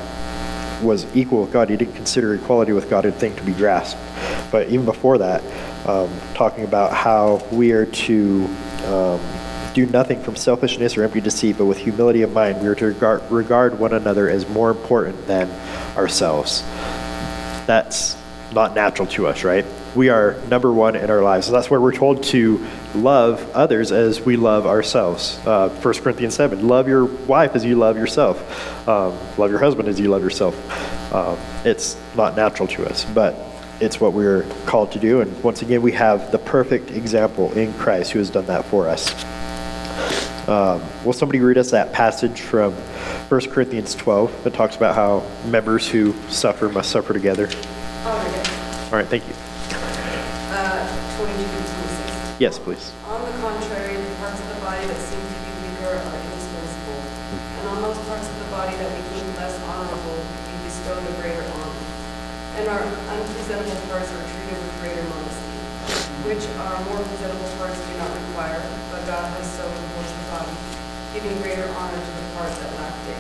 was 0.81 1.05
equal 1.15 1.41
with 1.41 1.53
God, 1.53 1.69
he 1.69 1.77
didn't 1.77 1.95
consider 1.95 2.35
equality 2.35 2.71
with 2.71 2.89
God 2.89 3.05
a 3.05 3.11
thing 3.11 3.35
to 3.35 3.43
be 3.43 3.53
grasped. 3.53 4.01
But 4.51 4.69
even 4.69 4.85
before 4.85 5.17
that, 5.19 5.43
um, 5.87 6.09
talking 6.33 6.63
about 6.63 6.93
how 6.93 7.43
we 7.51 7.71
are 7.71 7.85
to. 7.85 8.45
Um, 8.85 9.19
do 9.77 9.91
nothing 9.91 10.21
from 10.21 10.35
selfishness 10.35 10.97
or 10.97 11.03
empty 11.03 11.21
deceit, 11.21 11.57
but 11.57 11.65
with 11.65 11.77
humility 11.77 12.23
of 12.23 12.33
mind, 12.33 12.61
we 12.61 12.67
are 12.67 12.75
to 12.75 12.87
regard, 12.87 13.31
regard 13.31 13.77
one 13.77 13.93
another 13.93 14.27
as 14.27 14.47
more 14.49 14.71
important 14.71 15.27
than 15.27 15.49
ourselves. 15.95 16.61
That's 17.67 18.17
not 18.53 18.73
natural 18.73 19.07
to 19.09 19.27
us, 19.27 19.43
right? 19.43 19.65
we 19.97 20.09
are 20.09 20.39
number 20.47 20.71
one 20.71 20.95
in 20.95 21.09
our 21.09 21.23
lives. 21.23 21.47
So 21.47 21.51
that's 21.51 21.71
where 21.71 21.81
we're 21.81 21.91
told 21.91 22.21
to 22.25 22.65
love 22.93 23.49
others 23.55 23.91
as 23.91 24.21
we 24.21 24.37
love 24.37 24.67
ourselves. 24.67 25.39
Uh, 25.45 25.69
1 25.69 25.93
Corinthians 25.95 26.35
7 26.35 26.67
love 26.67 26.87
your 26.87 27.05
wife 27.05 27.55
as 27.55 27.65
you 27.65 27.75
love 27.75 27.97
yourself, 27.97 28.87
um, 28.87 29.17
love 29.37 29.49
your 29.49 29.59
husband 29.59 29.89
as 29.89 29.99
you 29.99 30.09
love 30.09 30.21
yourself. 30.21 30.55
Um, 31.13 31.37
it's 31.65 31.97
not 32.15 32.35
natural 32.35 32.67
to 32.69 32.85
us, 32.85 33.05
but 33.05 33.35
it's 33.81 33.99
what 33.99 34.13
we're 34.13 34.43
called 34.65 34.91
to 34.91 34.99
do. 34.99 35.21
And 35.21 35.43
once 35.43 35.63
again, 35.63 35.81
we 35.81 35.91
have 35.93 36.31
the 36.31 36.39
perfect 36.39 36.91
example 36.91 37.51
in 37.53 37.73
Christ 37.73 38.11
who 38.11 38.19
has 38.19 38.29
done 38.29 38.45
that 38.45 38.65
for 38.65 38.87
us. 38.87 39.25
Um, 40.47 40.81
will 41.03 41.13
somebody 41.13 41.39
read 41.41 41.57
us 41.57 41.71
that 41.71 41.91
passage 41.91 42.39
from 42.39 42.71
1 42.73 43.41
Corinthians 43.51 43.95
12 43.95 44.43
that 44.45 44.53
talks 44.53 44.77
about 44.77 44.95
how 44.95 45.27
members 45.49 45.87
who 45.87 46.13
suffer 46.29 46.69
must 46.69 46.89
suffer 46.89 47.11
together? 47.11 47.45
It. 47.45 47.67
All 48.87 48.95
right, 48.95 49.07
thank 49.07 49.27
you. 49.27 49.35
Uh, 50.47 50.87
22 51.19 51.43
to 51.43 51.43
26. 51.43 52.39
Yes, 52.39 52.55
please. 52.55 52.95
On 53.11 53.19
the 53.19 53.35
contrary, 53.43 53.99
the 53.99 54.15
parts 54.23 54.39
of 54.39 54.47
the 54.47 54.61
body 54.63 54.87
that 54.87 54.95
seem 54.95 55.19
to 55.19 55.37
be 55.43 55.51
weaker 55.67 55.91
are 55.91 56.15
indispensable, 56.23 57.03
and 57.59 57.67
on 57.67 57.83
those 57.83 57.99
parts 58.07 58.31
of 58.31 58.39
the 58.39 58.47
body 58.47 58.71
that 58.79 58.87
became 58.87 59.27
less 59.35 59.59
honorable, 59.67 60.23
we 60.23 60.55
bestow 60.63 60.95
the 60.95 61.11
greater 61.19 61.43
honor. 61.43 61.83
And 62.63 62.65
our 62.71 62.87
unpresentable 63.11 63.75
parts 63.91 64.07
are 64.07 64.23
treated 64.23 64.55
with 64.55 64.79
greater 64.79 65.03
modesty, 65.11 65.36
which 66.25 66.41
our 66.65 66.77
more 66.89 67.01
presentable 67.05 67.51
parts 67.61 67.77
do 67.77 67.93
not 67.97 68.09
require, 68.09 68.61
but 68.89 69.05
God 69.05 69.25
has 69.37 69.45
so 69.53 69.67
the 69.67 70.25
body, 70.31 70.55
giving 71.13 71.35
greater 71.41 71.67
honor 71.77 71.99
to 71.99 72.11
the 72.17 72.25
parts 72.35 72.57
that 72.57 72.71
lack 72.79 72.95
it, 73.05 73.19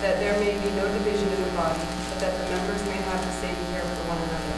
that 0.00 0.18
there 0.18 0.34
may 0.40 0.56
be 0.56 0.68
no 0.74 0.86
division 0.88 1.28
in 1.28 1.40
the 1.42 1.54
body, 1.54 1.82
but 2.10 2.18
that 2.20 2.32
the 2.38 2.46
members 2.50 2.80
may 2.86 2.98
have 3.06 3.20
the 3.20 3.34
same 3.38 3.54
care 3.70 3.82
for 3.82 4.02
one 4.08 4.18
another. 4.18 4.56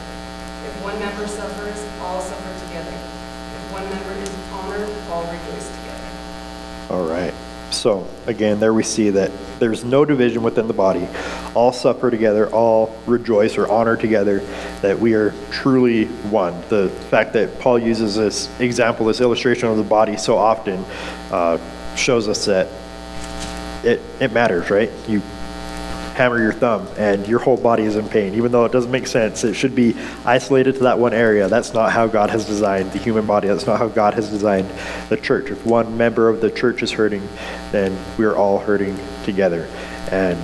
If 0.68 0.74
one 0.82 0.98
member 1.00 1.26
suffers, 1.26 1.80
all 2.00 2.20
suffer 2.20 2.52
together. 2.66 2.92
If 2.92 3.62
one 3.72 3.84
member 3.90 4.14
is 4.20 4.30
honored, 4.52 4.88
all 5.10 5.24
rejoice 5.24 5.68
together. 5.68 6.08
All 6.90 7.04
right. 7.04 7.34
So, 7.70 8.06
again, 8.26 8.58
there 8.58 8.74
we 8.74 8.82
see 8.82 9.10
that 9.10 9.30
there's 9.60 9.84
no 9.84 10.04
division 10.04 10.42
within 10.42 10.66
the 10.66 10.74
body. 10.74 11.06
All 11.54 11.72
suffer 11.72 12.10
together, 12.10 12.50
all 12.50 12.94
rejoice 13.06 13.56
or 13.56 13.70
honor 13.70 13.96
together, 13.96 14.40
that 14.82 14.98
we 14.98 15.14
are 15.14 15.34
truly 15.50 16.06
one. 16.30 16.60
The 16.68 16.88
fact 17.10 17.32
that 17.34 17.58
Paul 17.60 17.78
uses 17.78 18.16
this 18.16 18.48
example, 18.60 19.06
this 19.06 19.20
illustration 19.20 19.68
of 19.68 19.76
the 19.76 19.82
body 19.82 20.16
so 20.16 20.36
often, 20.36 20.84
uh, 21.30 21.58
shows 21.96 22.28
us 22.28 22.46
that 22.46 22.68
it, 23.84 24.00
it 24.20 24.32
matters, 24.32 24.70
right? 24.70 24.90
You 25.08 25.20
hammer 26.14 26.40
your 26.40 26.52
thumb 26.52 26.86
and 26.98 27.26
your 27.26 27.38
whole 27.38 27.56
body 27.56 27.84
is 27.84 27.96
in 27.96 28.06
pain. 28.08 28.34
Even 28.34 28.52
though 28.52 28.64
it 28.64 28.72
doesn't 28.72 28.90
make 28.90 29.06
sense, 29.06 29.42
it 29.44 29.54
should 29.54 29.74
be 29.74 29.96
isolated 30.24 30.74
to 30.74 30.80
that 30.80 30.98
one 30.98 31.14
area. 31.14 31.48
That's 31.48 31.72
not 31.72 31.92
how 31.92 32.06
God 32.06 32.30
has 32.30 32.44
designed 32.44 32.92
the 32.92 32.98
human 32.98 33.26
body. 33.26 33.48
That's 33.48 33.66
not 33.66 33.78
how 33.78 33.88
God 33.88 34.14
has 34.14 34.28
designed 34.28 34.68
the 35.08 35.16
church. 35.16 35.50
If 35.50 35.64
one 35.64 35.96
member 35.96 36.28
of 36.28 36.40
the 36.40 36.50
church 36.50 36.82
is 36.82 36.90
hurting, 36.90 37.26
then 37.72 37.98
we're 38.18 38.36
all 38.36 38.58
hurting 38.58 38.98
together. 39.24 39.66
And 40.10 40.38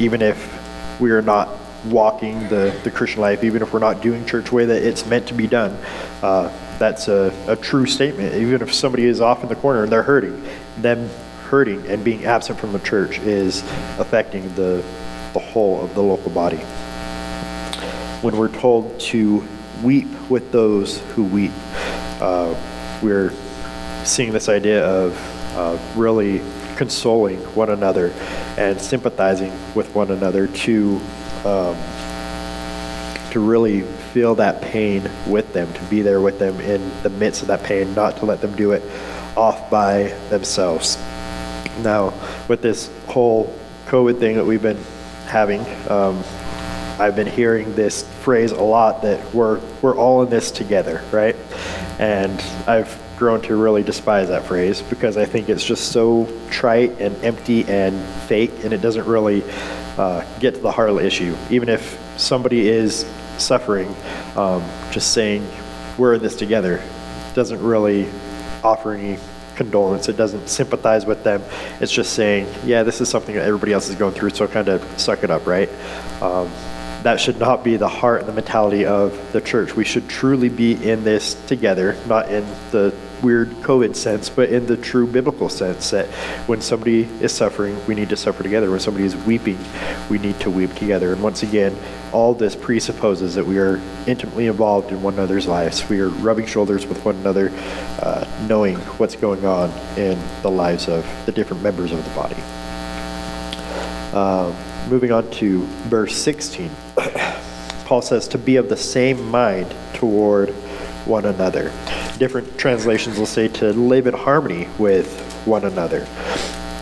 even 0.00 0.20
if 0.20 1.00
we 1.00 1.10
are 1.10 1.22
not 1.22 1.48
walking 1.86 2.48
the, 2.48 2.78
the 2.84 2.90
Christian 2.90 3.20
life, 3.20 3.44
even 3.44 3.62
if 3.62 3.72
we're 3.72 3.78
not 3.78 4.00
doing 4.00 4.24
church 4.26 4.50
way 4.50 4.64
that 4.64 4.82
it's 4.82 5.06
meant 5.06 5.28
to 5.28 5.34
be 5.34 5.46
done, 5.46 5.72
uh, 6.22 6.48
that's 6.78 7.08
a, 7.08 7.32
a 7.46 7.56
true 7.56 7.86
statement. 7.86 8.34
Even 8.34 8.62
if 8.62 8.72
somebody 8.72 9.04
is 9.04 9.20
off 9.20 9.42
in 9.42 9.48
the 9.48 9.56
corner 9.56 9.82
and 9.82 9.92
they're 9.92 10.02
hurting, 10.02 10.42
them 10.78 11.08
hurting 11.44 11.86
and 11.86 12.02
being 12.02 12.24
absent 12.24 12.58
from 12.58 12.72
the 12.72 12.78
church 12.80 13.18
is 13.20 13.62
affecting 13.98 14.52
the, 14.54 14.84
the 15.32 15.38
whole 15.38 15.84
of 15.84 15.94
the 15.94 16.02
local 16.02 16.30
body. 16.30 16.58
When 18.22 18.36
we're 18.36 18.48
told 18.48 18.98
to 19.00 19.46
weep 19.82 20.08
with 20.30 20.50
those 20.50 21.00
who 21.10 21.24
weep, 21.24 21.52
uh, 22.20 22.54
we're 23.02 23.32
seeing 24.04 24.32
this 24.32 24.48
idea 24.48 24.84
of 24.84 25.16
uh, 25.56 25.78
really 25.94 26.40
consoling 26.76 27.38
one 27.54 27.70
another 27.70 28.12
and 28.56 28.80
sympathizing 28.80 29.52
with 29.74 29.94
one 29.94 30.10
another 30.10 30.46
to 30.48 31.00
um, 31.44 31.76
to 33.30 33.40
really 33.40 33.82
feel 34.12 34.34
that 34.36 34.62
pain 34.62 35.10
with 35.26 35.52
them, 35.52 35.72
to 35.72 35.82
be 35.84 36.02
there 36.02 36.20
with 36.20 36.38
them 36.38 36.60
in 36.60 36.90
the 37.02 37.10
midst 37.10 37.42
of 37.42 37.48
that 37.48 37.62
pain, 37.62 37.92
not 37.94 38.16
to 38.18 38.26
let 38.26 38.40
them 38.40 38.54
do 38.54 38.72
it 38.72 38.82
off 39.36 39.68
by 39.68 40.04
themselves. 40.30 40.96
Now, 41.82 42.12
with 42.48 42.62
this 42.62 42.90
whole 43.08 43.52
COVID 43.86 44.18
thing 44.20 44.36
that 44.36 44.44
we've 44.44 44.62
been 44.62 44.82
having, 45.26 45.60
um, 45.90 46.22
I've 46.98 47.16
been 47.16 47.26
hearing 47.26 47.74
this 47.74 48.04
phrase 48.20 48.52
a 48.52 48.62
lot 48.62 49.02
that 49.02 49.34
we're 49.34 49.60
we're 49.82 49.96
all 49.96 50.22
in 50.22 50.30
this 50.30 50.52
together, 50.52 51.02
right? 51.10 51.34
And 51.98 52.40
I've 52.68 53.02
grown 53.16 53.42
to 53.42 53.56
really 53.56 53.82
despise 53.82 54.28
that 54.28 54.44
phrase 54.44 54.80
because 54.82 55.16
I 55.16 55.24
think 55.24 55.48
it's 55.48 55.64
just 55.64 55.90
so 55.90 56.28
trite 56.50 57.00
and 57.00 57.16
empty 57.24 57.64
and 57.64 58.00
fake, 58.28 58.52
and 58.62 58.72
it 58.72 58.80
doesn't 58.80 59.06
really 59.06 59.42
uh, 59.98 60.24
get 60.38 60.54
to 60.54 60.60
the 60.60 60.70
heart 60.70 60.90
of 60.90 60.96
the 60.96 61.06
issue. 61.06 61.36
Even 61.50 61.68
if 61.68 61.98
somebody 62.16 62.68
is 62.68 63.04
suffering, 63.38 63.94
um, 64.36 64.62
just 64.90 65.12
saying 65.12 65.46
we're 65.98 66.14
in 66.14 66.22
this 66.22 66.36
together 66.36 66.82
doesn't 67.34 67.62
really 67.62 68.08
offer 68.62 68.92
any 68.92 69.18
condolence. 69.56 70.08
It 70.08 70.16
doesn't 70.16 70.48
sympathize 70.48 71.06
with 71.06 71.22
them. 71.24 71.42
It's 71.80 71.92
just 71.92 72.14
saying, 72.14 72.48
yeah, 72.64 72.82
this 72.82 73.00
is 73.00 73.08
something 73.08 73.34
that 73.34 73.44
everybody 73.44 73.72
else 73.72 73.88
is 73.88 73.94
going 73.94 74.14
through, 74.14 74.30
so 74.30 74.46
kind 74.46 74.68
of 74.68 75.00
suck 75.00 75.22
it 75.22 75.30
up, 75.30 75.46
right? 75.46 75.68
Um, 76.20 76.50
that 77.02 77.20
should 77.20 77.38
not 77.38 77.62
be 77.62 77.76
the 77.76 77.88
heart 77.88 78.20
and 78.20 78.28
the 78.28 78.32
mentality 78.32 78.86
of 78.86 79.32
the 79.32 79.40
church. 79.40 79.76
We 79.76 79.84
should 79.84 80.08
truly 80.08 80.48
be 80.48 80.72
in 80.72 81.04
this 81.04 81.34
together, 81.46 81.96
not 82.06 82.30
in 82.30 82.44
the 82.70 82.94
weird 83.24 83.48
COVID 83.62 83.96
sense, 83.96 84.28
but 84.28 84.50
in 84.50 84.66
the 84.66 84.76
true 84.76 85.06
biblical 85.06 85.48
sense 85.48 85.90
that 85.90 86.06
when 86.46 86.60
somebody 86.60 87.04
is 87.22 87.32
suffering, 87.32 87.74
we 87.86 87.94
need 87.94 88.10
to 88.10 88.16
suffer 88.16 88.42
together. 88.42 88.70
When 88.70 88.80
somebody 88.80 89.06
is 89.06 89.16
weeping, 89.16 89.58
we 90.10 90.18
need 90.18 90.38
to 90.40 90.50
weep 90.50 90.74
together. 90.74 91.14
And 91.14 91.22
once 91.22 91.42
again, 91.42 91.74
all 92.12 92.34
this 92.34 92.54
presupposes 92.54 93.34
that 93.34 93.44
we 93.44 93.58
are 93.58 93.80
intimately 94.06 94.46
involved 94.46 94.92
in 94.92 95.02
one 95.02 95.14
another's 95.14 95.46
lives. 95.46 95.88
We 95.88 96.00
are 96.00 96.10
rubbing 96.10 96.46
shoulders 96.46 96.86
with 96.86 97.02
one 97.04 97.16
another, 97.16 97.50
uh, 98.00 98.28
knowing 98.46 98.76
what's 98.98 99.16
going 99.16 99.46
on 99.46 99.70
in 99.98 100.18
the 100.42 100.50
lives 100.50 100.88
of 100.88 101.06
the 101.24 101.32
different 101.32 101.62
members 101.62 101.92
of 101.92 102.04
the 102.04 102.10
body. 102.10 102.36
Um, 104.14 104.54
moving 104.90 105.12
on 105.12 105.28
to 105.32 105.64
verse 105.88 106.14
16. 106.14 106.70
Paul 107.84 108.02
says 108.02 108.28
to 108.28 108.38
be 108.38 108.56
of 108.56 108.68
the 108.68 108.76
same 108.76 109.30
mind 109.30 109.74
toward 109.94 110.54
one 111.06 111.24
another. 111.24 111.72
Different 112.18 112.58
translations 112.58 113.18
will 113.18 113.26
say 113.26 113.48
to 113.48 113.72
live 113.72 114.06
in 114.06 114.14
harmony 114.14 114.68
with 114.78 115.20
one 115.46 115.64
another. 115.64 116.06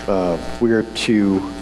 Um, 0.08 0.40
we 0.60 0.72
are 0.72 0.82
to 0.82 1.52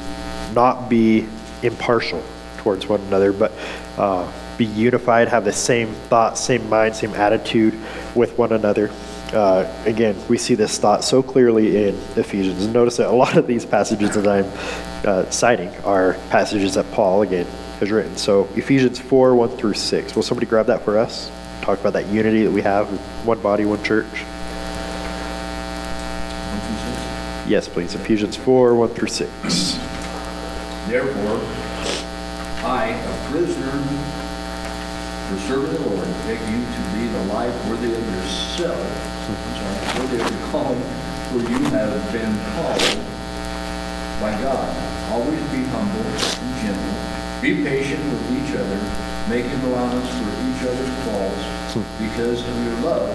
not 0.55 0.89
be 0.89 1.27
impartial 1.63 2.23
towards 2.59 2.87
one 2.87 3.01
another, 3.03 3.33
but 3.33 3.53
uh, 3.97 4.31
be 4.57 4.67
unified, 4.67 5.29
have 5.29 5.45
the 5.45 5.53
same 5.53 5.89
thought, 6.09 6.37
same 6.37 6.69
mind, 6.69 6.95
same 6.95 7.13
attitude 7.15 7.79
with 8.15 8.37
one 8.37 8.53
another. 8.53 8.91
Uh, 9.33 9.73
again, 9.87 10.17
we 10.29 10.37
see 10.37 10.55
this 10.55 10.79
thought 10.79 11.05
so 11.05 11.23
clearly 11.23 11.89
in 11.89 11.95
Ephesians. 12.17 12.67
Notice 12.67 12.97
that 12.97 13.09
a 13.09 13.13
lot 13.13 13.37
of 13.37 13.47
these 13.47 13.65
passages 13.65 14.15
that 14.15 14.27
I'm 14.27 15.09
uh, 15.09 15.31
citing 15.31 15.69
are 15.85 16.15
passages 16.31 16.75
that 16.75 16.91
Paul, 16.93 17.23
again, 17.23 17.47
has 17.79 17.91
written. 17.91 18.17
So 18.17 18.49
Ephesians 18.57 18.99
4, 18.99 19.35
1 19.35 19.57
through 19.57 19.75
6. 19.75 20.15
Will 20.15 20.23
somebody 20.23 20.47
grab 20.47 20.67
that 20.67 20.83
for 20.83 20.99
us? 20.99 21.31
Talk 21.63 21.81
about 21.81 21.93
that 21.93 22.07
unity 22.07 22.45
that 22.45 22.51
we 22.51 22.63
have, 22.63 22.89
one 23.27 23.41
body, 23.41 23.65
one 23.65 23.83
church. 23.83 24.07
Yes, 27.47 27.69
please. 27.69 27.95
Ephesians 27.95 28.37
4, 28.37 28.75
1 28.75 28.89
through 28.91 29.09
6. 29.09 29.31
Therefore, 30.89 31.41
I, 32.63 32.91
a 32.95 33.31
prisoner, 33.31 33.73
servant 35.47 35.75
of 35.75 35.83
the 35.83 35.91
Lord, 35.91 36.09
beg 36.27 36.39
you 36.47 36.63
to 36.63 36.81
lead 36.95 37.11
a 37.11 37.25
life 37.33 37.55
worthy 37.69 37.93
of 37.93 38.07
yourself, 38.15 38.79
sorry, 39.27 39.99
worthy 39.99 40.21
of 40.23 40.31
your 40.31 40.47
calling, 40.51 40.83
for 41.31 41.39
you 41.39 41.59
have 41.75 42.13
been 42.13 42.35
called 42.55 42.99
by 44.21 44.31
God. 44.43 44.71
Always 45.11 45.43
be 45.51 45.63
humble 45.75 46.07
and 46.07 46.55
gentle. 46.63 47.43
Be 47.43 47.65
patient 47.65 48.05
with 48.05 48.31
each 48.39 48.55
other, 48.55 48.79
making 49.29 49.59
allowance 49.71 50.11
for 50.11 50.40
each 50.61 50.69
other's 50.69 51.05
faults. 51.05 51.45
Hmm. 51.73 52.05
Because 52.05 52.41
of 52.47 52.65
your 52.65 52.77
love, 52.81 53.09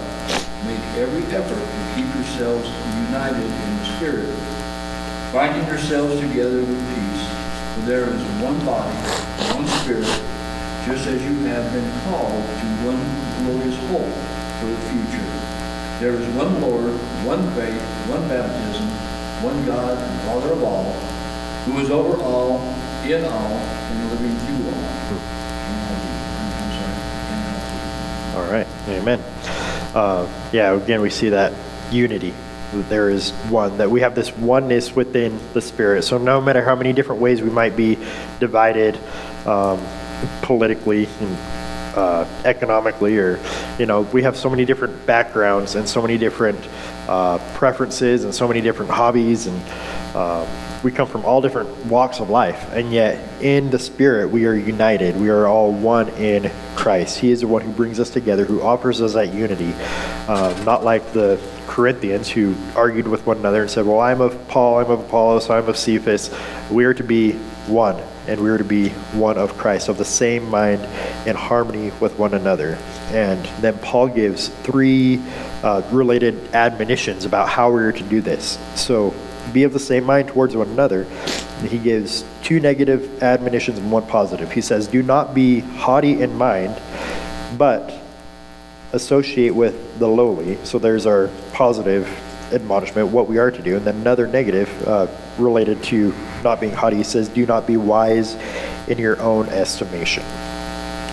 make 0.65 0.79
every 0.97 1.23
effort 1.35 1.61
to 1.61 1.95
keep 1.95 2.09
yourselves 2.15 2.67
united 3.05 3.45
in 3.45 3.77
the 3.77 3.85
Spirit, 3.97 4.33
binding 5.31 5.67
yourselves 5.67 6.19
together 6.19 6.59
with 6.59 6.79
peace. 6.95 7.25
For 7.75 7.81
there 7.85 8.09
is 8.09 8.21
one 8.41 8.57
body, 8.65 8.97
one 9.53 9.67
Spirit, 9.83 10.09
just 10.85 11.05
as 11.07 11.21
you 11.21 11.37
have 11.45 11.71
been 11.73 11.89
called 12.09 12.41
to 12.41 12.65
one 12.81 13.03
glorious 13.45 13.77
hope 13.93 14.15
for 14.59 14.65
the 14.65 14.81
future. 14.89 15.29
There 15.99 16.15
is 16.15 16.25
one 16.35 16.61
Lord, 16.61 16.93
one 17.25 17.45
faith, 17.53 17.81
one 18.09 18.27
baptism, 18.27 18.87
one 19.43 19.65
God 19.65 19.97
and 19.97 20.21
Father 20.21 20.53
of 20.53 20.63
all, 20.63 20.93
who 21.65 21.79
is 21.79 21.91
over 21.91 22.17
all, 22.21 22.59
in 23.05 23.23
all, 23.23 23.53
and 23.53 24.09
living 24.11 24.35
through 24.45 24.65
all. 24.65 24.81
Hmm. 25.13 25.35
I'm 26.57 26.71
sorry. 26.81 27.15
All 28.35 28.51
right, 28.51 28.67
amen. 28.89 29.21
Uh, 29.95 30.27
yeah, 30.51 30.73
again, 30.73 30.99
we 30.99 31.09
see 31.09 31.29
that 31.29 31.53
unity. 31.89 32.33
There 32.89 33.09
is 33.09 33.31
one, 33.49 33.77
that 33.77 33.89
we 33.89 34.01
have 34.01 34.13
this 34.13 34.35
oneness 34.35 34.93
within 34.93 35.39
the 35.53 35.61
Spirit. 35.61 36.03
So 36.03 36.17
no 36.17 36.41
matter 36.41 36.61
how 36.61 36.75
many 36.75 36.91
different 36.91 37.21
ways 37.21 37.41
we 37.41 37.49
might 37.49 37.77
be 37.77 37.97
divided 38.41 38.99
um, 39.45 39.81
politically 40.41 41.07
and 41.21 41.37
uh, 41.95 42.27
economically, 42.43 43.17
or, 43.17 43.39
you 43.79 43.85
know, 43.85 44.01
we 44.01 44.23
have 44.23 44.35
so 44.35 44.49
many 44.49 44.65
different 44.65 45.05
backgrounds 45.05 45.75
and 45.75 45.87
so 45.87 46.01
many 46.01 46.17
different 46.17 46.59
uh, 47.07 47.37
preferences 47.53 48.25
and 48.25 48.35
so 48.35 48.49
many 48.49 48.59
different 48.59 48.91
hobbies 48.91 49.47
and 49.47 49.57
um, 50.13 50.45
we 50.85 50.91
come 50.91 51.07
from 51.07 51.25
all 51.25 51.41
different 51.41 51.67
walks 51.87 52.19
of 52.19 52.29
life, 52.29 52.71
and 52.71 52.93
yet 52.93 53.19
in 53.41 53.71
the 53.71 53.79
Spirit 53.79 54.29
we 54.29 54.45
are 54.45 54.53
united. 54.53 55.19
We 55.19 55.29
are 55.29 55.47
all 55.47 55.71
one 55.71 56.09
in 56.09 56.51
Christ. 56.75 57.17
He 57.17 57.31
is 57.31 57.41
the 57.41 57.47
one 57.47 57.63
who 57.63 57.71
brings 57.71 57.99
us 57.99 58.11
together, 58.11 58.45
who 58.45 58.61
offers 58.61 59.01
us 59.01 59.15
that 59.15 59.33
unity. 59.33 59.73
Um, 60.27 60.63
not 60.63 60.83
like 60.83 61.11
the 61.11 61.41
Corinthians 61.65 62.29
who 62.29 62.55
argued 62.75 63.07
with 63.07 63.25
one 63.25 63.37
another 63.37 63.63
and 63.63 63.71
said, 63.71 63.87
Well, 63.87 63.99
I'm 63.99 64.21
of 64.21 64.47
Paul, 64.47 64.77
I'm 64.77 64.91
of 64.91 64.99
Apollos, 64.99 65.49
I'm 65.49 65.67
of 65.67 65.75
Cephas. 65.75 66.29
We 66.69 66.85
are 66.85 66.93
to 66.93 67.03
be 67.03 67.31
one, 67.65 67.99
and 68.27 68.39
we 68.39 68.51
are 68.51 68.59
to 68.59 68.63
be 68.63 68.89
one 69.17 69.39
of 69.39 69.57
Christ, 69.57 69.89
of 69.89 69.97
the 69.97 70.05
same 70.05 70.47
mind 70.51 70.83
in 71.27 71.35
harmony 71.35 71.91
with 71.99 72.15
one 72.19 72.35
another. 72.35 72.77
And 73.09 73.43
then 73.59 73.75
Paul 73.79 74.07
gives 74.07 74.49
three 74.49 75.19
uh, 75.63 75.81
related 75.91 76.53
admonitions 76.53 77.25
about 77.25 77.49
how 77.49 77.71
we 77.71 77.81
are 77.81 77.91
to 77.91 78.03
do 78.03 78.21
this. 78.21 78.59
So, 78.75 79.15
be 79.53 79.63
of 79.63 79.73
the 79.73 79.79
same 79.79 80.03
mind 80.03 80.29
towards 80.29 80.55
one 80.55 80.69
another. 80.69 81.03
And 81.59 81.69
he 81.69 81.77
gives 81.77 82.25
two 82.43 82.59
negative 82.59 83.23
admonitions 83.23 83.79
and 83.79 83.91
one 83.91 84.05
positive. 84.07 84.51
He 84.51 84.61
says, 84.61 84.87
Do 84.87 85.01
not 85.01 85.33
be 85.33 85.59
haughty 85.59 86.21
in 86.21 86.35
mind, 86.37 86.79
but 87.57 87.93
associate 88.93 89.51
with 89.51 89.99
the 89.99 90.07
lowly. 90.07 90.57
So 90.65 90.79
there's 90.79 91.05
our 91.05 91.29
positive 91.53 92.07
admonishment, 92.53 93.09
what 93.09 93.27
we 93.27 93.37
are 93.37 93.51
to 93.51 93.61
do. 93.61 93.75
And 93.75 93.85
then 93.85 93.95
another 93.95 94.27
negative 94.27 94.69
uh, 94.87 95.07
related 95.37 95.83
to 95.85 96.13
not 96.43 96.59
being 96.59 96.73
haughty. 96.73 96.97
He 96.97 97.03
says, 97.03 97.29
Do 97.29 97.45
not 97.45 97.67
be 97.67 97.77
wise 97.77 98.35
in 98.87 98.97
your 98.97 99.19
own 99.21 99.47
estimation. 99.49 100.23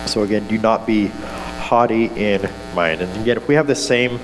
So 0.07 0.23
again, 0.23 0.47
do 0.47 0.57
not 0.57 0.85
be 0.85 1.07
haughty 1.07 2.05
in 2.05 2.49
mind. 2.75 3.01
And 3.01 3.21
again, 3.21 3.37
if 3.37 3.47
we 3.47 3.55
have 3.55 3.67
the 3.67 3.75
same 3.75 4.19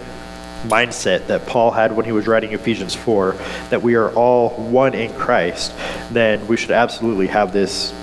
mindset 0.63 1.27
that 1.27 1.45
Paul 1.45 1.71
had 1.71 1.95
when 1.95 2.05
he 2.05 2.11
was 2.11 2.27
writing 2.27 2.51
Ephesians 2.51 2.95
4, 2.95 3.35
that 3.69 3.81
we 3.81 3.95
are 3.95 4.11
all 4.13 4.49
one 4.49 4.93
in 4.93 5.13
Christ, 5.13 5.73
then 6.11 6.45
we 6.47 6.57
should 6.57 6.71
absolutely 6.71 7.27
have 7.27 7.53
this 7.53 7.93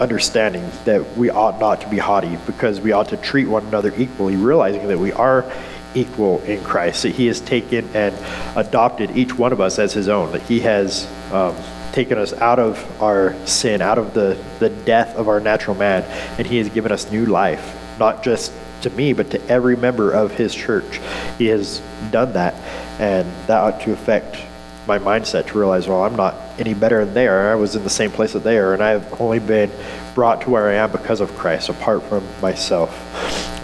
understanding 0.00 0.68
that 0.84 1.16
we 1.16 1.30
ought 1.30 1.60
not 1.60 1.80
to 1.80 1.88
be 1.88 1.98
haughty 1.98 2.36
because 2.46 2.80
we 2.80 2.92
ought 2.92 3.08
to 3.08 3.16
treat 3.16 3.46
one 3.46 3.64
another 3.66 3.92
equally, 3.96 4.36
realizing 4.36 4.88
that 4.88 4.98
we 4.98 5.12
are 5.12 5.50
equal 5.94 6.40
in 6.42 6.62
Christ, 6.64 7.02
that 7.02 7.14
he 7.14 7.26
has 7.26 7.40
taken 7.40 7.88
and 7.94 8.16
adopted 8.56 9.16
each 9.16 9.36
one 9.36 9.52
of 9.52 9.60
us 9.60 9.78
as 9.78 9.92
his 9.92 10.08
own, 10.08 10.32
that 10.32 10.42
he 10.42 10.60
has 10.60 11.06
um, 11.30 11.54
taken 11.92 12.18
us 12.18 12.32
out 12.34 12.58
of 12.58 13.02
our 13.02 13.34
sin, 13.46 13.82
out 13.82 13.98
of 13.98 14.14
the, 14.14 14.42
the 14.58 14.70
death 14.70 15.14
of 15.16 15.28
our 15.28 15.40
natural 15.40 15.76
man, 15.76 16.02
and 16.38 16.46
he 16.46 16.56
has 16.56 16.68
given 16.70 16.90
us 16.90 17.10
new 17.10 17.26
life, 17.26 17.78
not 17.98 18.24
just 18.24 18.52
to 18.82 18.90
me, 18.90 19.12
but 19.12 19.30
to 19.30 19.48
every 19.48 19.76
member 19.76 20.12
of 20.12 20.32
his 20.32 20.54
church. 20.54 21.00
He 21.38 21.46
has 21.46 21.80
done 22.10 22.32
that, 22.34 22.54
and 23.00 23.30
that 23.46 23.58
ought 23.58 23.80
to 23.82 23.92
affect 23.92 24.38
my 24.86 24.98
mindset 24.98 25.46
to 25.46 25.58
realize, 25.58 25.86
well, 25.86 26.02
I'm 26.02 26.16
not 26.16 26.34
any 26.58 26.74
better 26.74 27.04
than 27.04 27.14
they 27.14 27.28
are. 27.28 27.52
I 27.52 27.54
was 27.54 27.76
in 27.76 27.84
the 27.84 27.90
same 27.90 28.10
place 28.10 28.32
that 28.32 28.42
they 28.42 28.58
are, 28.58 28.74
and 28.74 28.82
I 28.82 28.90
have 28.90 29.20
only 29.20 29.38
been 29.38 29.70
brought 30.14 30.40
to 30.42 30.50
where 30.50 30.68
I 30.68 30.74
am 30.74 30.90
because 30.90 31.20
of 31.20 31.34
Christ, 31.36 31.68
apart 31.68 32.02
from 32.04 32.26
myself. 32.40 32.90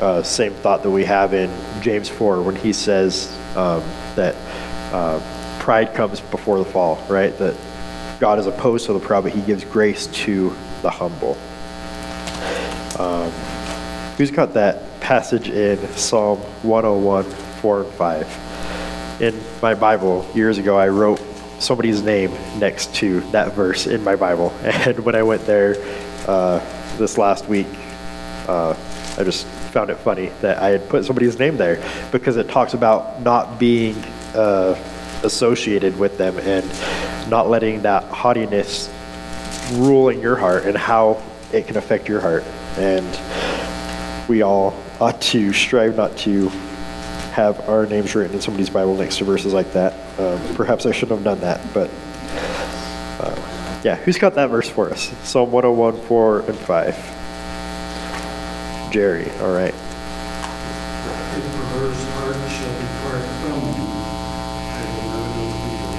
Uh, 0.01 0.23
same 0.23 0.53
thought 0.55 0.83
that 0.85 0.91
we 0.91 1.05
have 1.05 1.35
in 1.35 1.51
James 1.83 2.09
4 2.09 2.43
when 2.43 2.55
he 2.55 2.73
says 2.73 3.37
um, 3.57 3.83
that 4.15 4.37
uh, 4.93 5.21
pride 5.59 5.93
comes 5.93 6.21
before 6.21 6.59
the 6.59 6.65
fall, 6.65 7.05
right? 7.09 7.37
That 7.39 7.57
God 8.21 8.39
is 8.39 8.47
opposed 8.47 8.87
to 8.87 8.93
the 8.93 9.01
proud, 9.01 9.25
but 9.25 9.33
he 9.33 9.41
gives 9.43 9.65
grace 9.65 10.07
to 10.07 10.55
the 10.83 10.91
humble. 10.91 11.37
Um, 12.99 13.31
who's 14.17 14.31
got 14.31 14.55
that 14.55 14.88
passage 15.09 15.49
in 15.49 15.79
Psalm 15.97 16.39
101, 16.65 17.25
4 17.25 17.81
and 17.81 17.93
5. 17.95 19.23
In 19.23 19.41
my 19.63 19.73
Bible, 19.73 20.27
years 20.35 20.59
ago, 20.59 20.77
I 20.77 20.89
wrote 20.89 21.19
somebody's 21.59 22.03
name 22.03 22.31
next 22.59 22.95
to 22.97 23.21
that 23.31 23.55
verse 23.55 23.87
in 23.87 24.05
my 24.05 24.17
Bible. 24.17 24.53
And 24.65 24.99
when 25.01 25.15
I 25.15 25.23
went 25.23 25.47
there 25.47 25.77
uh, 26.27 26.61
this 26.99 27.17
last 27.17 27.49
week, 27.49 27.69
uh, 28.49 28.77
I 29.17 29.25
just 29.25 29.47
found 29.73 29.89
it 29.89 29.97
funny 29.97 30.27
that 30.43 30.59
I 30.59 30.69
had 30.69 30.87
put 30.91 31.07
somebody's 31.07 31.39
name 31.39 31.57
there 31.57 31.83
because 32.13 32.37
it 32.37 32.51
talks 32.51 32.75
about 32.75 33.23
not 33.23 33.59
being 33.59 33.97
uh, 34.35 34.77
associated 35.23 35.99
with 35.99 36.19
them 36.19 36.37
and 36.41 36.67
not 37.31 37.49
letting 37.49 37.81
that 37.81 38.05
haughtiness 38.13 38.91
rule 39.73 40.11
in 40.11 40.21
your 40.21 40.37
heart 40.37 40.67
and 40.67 40.77
how 40.77 41.23
it 41.51 41.67
can 41.67 41.79
affect 41.79 42.11
your 42.11 42.21
heart. 42.21 42.45
And 42.77 43.09
we 44.29 44.43
all 44.43 44.75
ought 45.01 45.21
to 45.21 45.53
strive 45.53 45.97
not 45.97 46.17
to 46.19 46.49
have 47.33 47.69
our 47.69 47.87
names 47.87 48.15
written 48.15 48.35
in 48.35 48.41
somebody's 48.43 48.71
Bible 48.71 48.95
next 48.97 49.19
to 49.19 49.25
verses 49.25 49.53
like 49.55 49.73
that. 49.73 49.93
Um, 50.19 50.41
perhaps 50.55 50.87
I 50.87 50.93
shouldn't 50.93 51.23
have 51.23 51.25
done 51.25 51.41
that, 51.41 51.61
but 51.73 51.91
uh, 53.21 53.81
yeah, 53.85 53.95
who's 53.97 54.19
got 54.19 54.35
that 54.35 54.51
verse 54.51 54.69
for 54.69 54.91
us? 54.91 55.13
Psalm 55.23 55.53
101, 55.53 56.01
4 56.07 56.41
and 56.41 56.59
5. 56.59 58.91
Jerry, 58.93 59.31
all 59.41 59.53
right. 59.53 59.75
His 59.75 61.45
perverse 61.55 62.03
heart 62.19 62.37
shall 62.51 62.75
depart 62.75 63.23
from 63.39 63.59
me. 63.69 63.85
I 63.85 64.83
will 64.89 65.05
never 65.13 65.31
know 65.39 65.69
evil. 65.69 65.95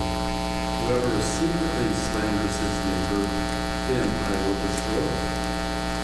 Whoever 0.89 1.22
secretly 1.22 1.94
slanders 1.94 2.56
his 2.60 2.76
neighbor, 2.84 3.24
him 3.94 4.10
I 4.10 4.34
will 4.44 4.58
destroy. 4.60 5.08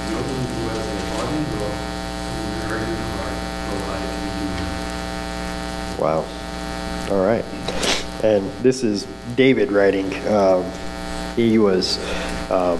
No 0.06 0.22
one 0.22 0.46
who 0.46 0.70
has 0.70 0.86
a 0.86 0.98
haughty 1.10 1.42
look 1.58 1.74
and 1.74 2.70
arrogant 2.70 3.10
heart 3.18 3.38
will 3.66 3.90
I 3.90 3.98
redeem. 4.22 4.54
Wow. 6.06 6.24
All 7.10 7.26
right. 7.26 7.44
And 8.24 8.48
this 8.62 8.84
is 8.84 9.08
David 9.36 9.72
writing. 9.72 10.13
Um, 10.28 10.63
he 11.36 11.58
was 11.58 11.98
um, 12.52 12.80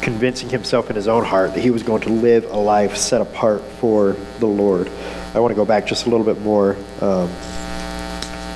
convincing 0.00 0.48
himself 0.48 0.88
in 0.88 0.96
his 0.96 1.06
own 1.06 1.26
heart 1.26 1.52
that 1.52 1.60
he 1.60 1.70
was 1.70 1.82
going 1.82 2.00
to 2.00 2.08
live 2.08 2.46
a 2.46 2.56
life 2.56 2.96
set 2.96 3.20
apart 3.20 3.60
for 3.60 4.16
the 4.38 4.46
Lord. 4.46 4.90
I 5.34 5.40
want 5.40 5.50
to 5.50 5.54
go 5.54 5.66
back 5.66 5.86
just 5.86 6.06
a 6.06 6.08
little 6.08 6.24
bit 6.24 6.40
more. 6.40 6.78
Um, 7.02 7.28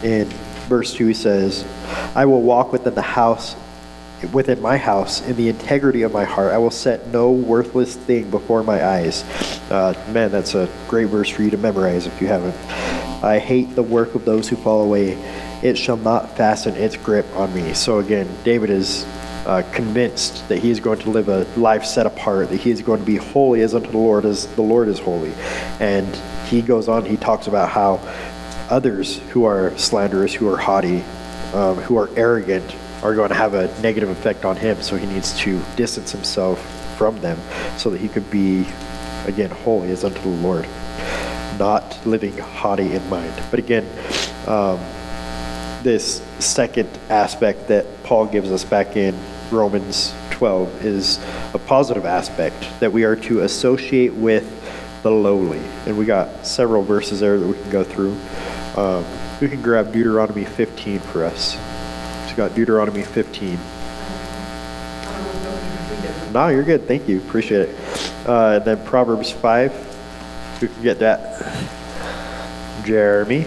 in 0.03 0.25
verse 0.71 0.95
2, 0.95 1.09
he 1.09 1.13
says, 1.13 1.67
I 2.15 2.25
will 2.25 2.41
walk 2.41 2.73
within 2.73 2.95
the 2.95 3.03
house, 3.03 3.57
within 4.33 4.63
my 4.63 4.79
house, 4.79 5.21
in 5.29 5.37
the 5.37 5.51
integrity 5.51 6.01
of 6.01 6.15
my 6.15 6.25
heart. 6.25 6.55
I 6.55 6.57
will 6.57 6.71
set 6.71 7.09
no 7.09 7.31
worthless 7.31 7.95
thing 7.95 8.31
before 8.31 8.63
my 8.63 8.87
eyes. 8.87 9.23
Uh, 9.71 9.93
man, 10.15 10.31
that's 10.31 10.55
a 10.55 10.67
great 10.89 11.09
verse 11.09 11.29
for 11.29 11.43
you 11.43 11.51
to 11.51 11.59
memorize 11.59 12.07
if 12.07 12.23
you 12.23 12.27
haven't. 12.29 12.57
I 13.23 13.39
hate 13.39 13.75
the 13.75 13.83
work 13.83 14.15
of 14.15 14.25
those 14.25 14.49
who 14.49 14.57
fall 14.57 14.83
away. 14.83 15.13
It 15.63 15.77
shall 15.77 15.97
not 15.97 16.37
fasten 16.37 16.75
its 16.77 16.97
grip 16.97 17.27
on 17.35 17.53
me. 17.55 17.75
So 17.75 17.99
again, 17.99 18.29
David 18.45 18.71
is 18.71 19.05
uh, 19.47 19.63
convinced 19.73 20.47
that 20.49 20.59
he 20.59 20.71
is 20.71 20.79
going 20.79 20.99
to 21.01 21.11
live 21.11 21.29
a 21.29 21.45
life 21.59 21.85
set 21.85 22.07
apart, 22.07 22.51
that 22.51 22.61
he 22.61 22.71
is 22.71 22.83
going 22.83 23.01
to 23.01 23.07
be 23.07 23.17
holy 23.17 23.63
as 23.63 23.75
unto 23.75 23.91
the 23.91 23.99
Lord 23.99 24.25
as 24.25 24.47
the 24.55 24.63
Lord 24.63 24.89
is 24.89 24.99
holy. 24.99 25.33
And 25.81 26.15
he 26.47 26.63
goes 26.63 26.87
on, 26.87 27.05
he 27.05 27.17
talks 27.17 27.47
about 27.47 27.71
how 27.71 28.01
others 28.71 29.19
who 29.31 29.45
are 29.45 29.77
slanderous, 29.79 30.35
who 30.35 30.49
are 30.53 30.57
haughty, 30.57 31.03
um, 31.55 31.77
who 31.77 31.97
are 31.97 32.11
arrogant, 32.17 32.77
are 33.03 33.15
going 33.15 33.31
to 33.31 33.35
have 33.35 33.55
a 33.55 33.67
negative 33.81 34.11
effect 34.11 34.45
on 34.45 34.57
him. 34.57 34.81
So 34.83 34.97
he 34.97 35.07
needs 35.07 35.37
to 35.41 35.61
distance 35.77 36.13
himself 36.13 36.61
from 36.97 37.19
them 37.21 37.39
so 37.79 37.91
that 37.91 38.01
he 38.01 38.09
could 38.09 38.31
be, 38.31 38.67
again, 39.27 39.51
holy 39.51 39.91
as 39.91 40.05
unto 40.05 40.21
the 40.21 40.29
Lord, 40.29 40.67
not 41.59 41.99
living 42.07 42.37
haughty 42.39 42.93
in 42.93 43.09
mind. 43.09 43.33
But 43.51 43.59
again, 43.59 43.87
um, 44.47 44.79
this 45.83 46.23
second 46.39 46.89
aspect 47.09 47.69
that 47.69 47.87
Paul 48.05 48.27
gives 48.27 48.51
us 48.51 48.65
back 48.65 48.97
in 48.97 49.15
Romans 49.51 50.15
12 50.31 50.85
is 50.85 51.19
a 51.55 51.59
positive 51.59 52.07
aspect 52.07 52.57
that 52.81 52.93
we 52.93 53.05
are 53.05 53.17
to 53.17 53.41
associate 53.41 54.15
with 54.15 54.55
the 55.03 55.11
lowly. 55.11 55.61
And 55.87 55.97
we 55.97 56.05
got 56.05 56.47
several 56.47 56.83
verses 56.83 57.21
there 57.21 57.39
that 57.39 57.47
we 57.47 57.55
can 57.55 57.71
go 57.71 57.85
through. 57.85 58.17
Um, 58.77 59.05
we 59.41 59.49
can 59.49 59.63
grab 59.63 59.93
Deuteronomy 59.93 60.45
15 60.45 61.01
for 61.01 61.25
us. 61.25 61.57
We 62.29 62.37
got 62.37 62.55
Deuteronomy 62.55 63.03
15. 63.03 63.59
No, 66.33 66.49
you're 66.49 66.63
good. 66.63 66.87
Thank 66.87 67.09
you. 67.09 67.19
Appreciate 67.19 67.69
it. 67.69 67.77
Uh, 68.27 68.59
then 68.61 68.85
Proverbs 68.85 69.33
5. 69.33 69.88
Who 70.61 70.69
can 70.69 70.83
get 70.83 70.99
that? 70.99 71.69
Jeremy. 72.85 73.47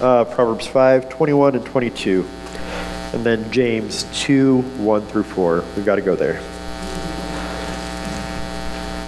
Uh, 0.00 0.24
Proverbs 0.24 0.66
5, 0.66 1.08
21 1.08 1.56
and 1.56 1.66
22. 1.66 2.26
And 3.12 3.24
then 3.24 3.50
James 3.52 4.04
2, 4.22 4.60
1 4.60 5.06
through 5.06 5.24
4. 5.24 5.64
We've 5.76 5.84
got 5.84 5.96
to 5.96 6.02
go 6.02 6.14
there. 6.14 6.40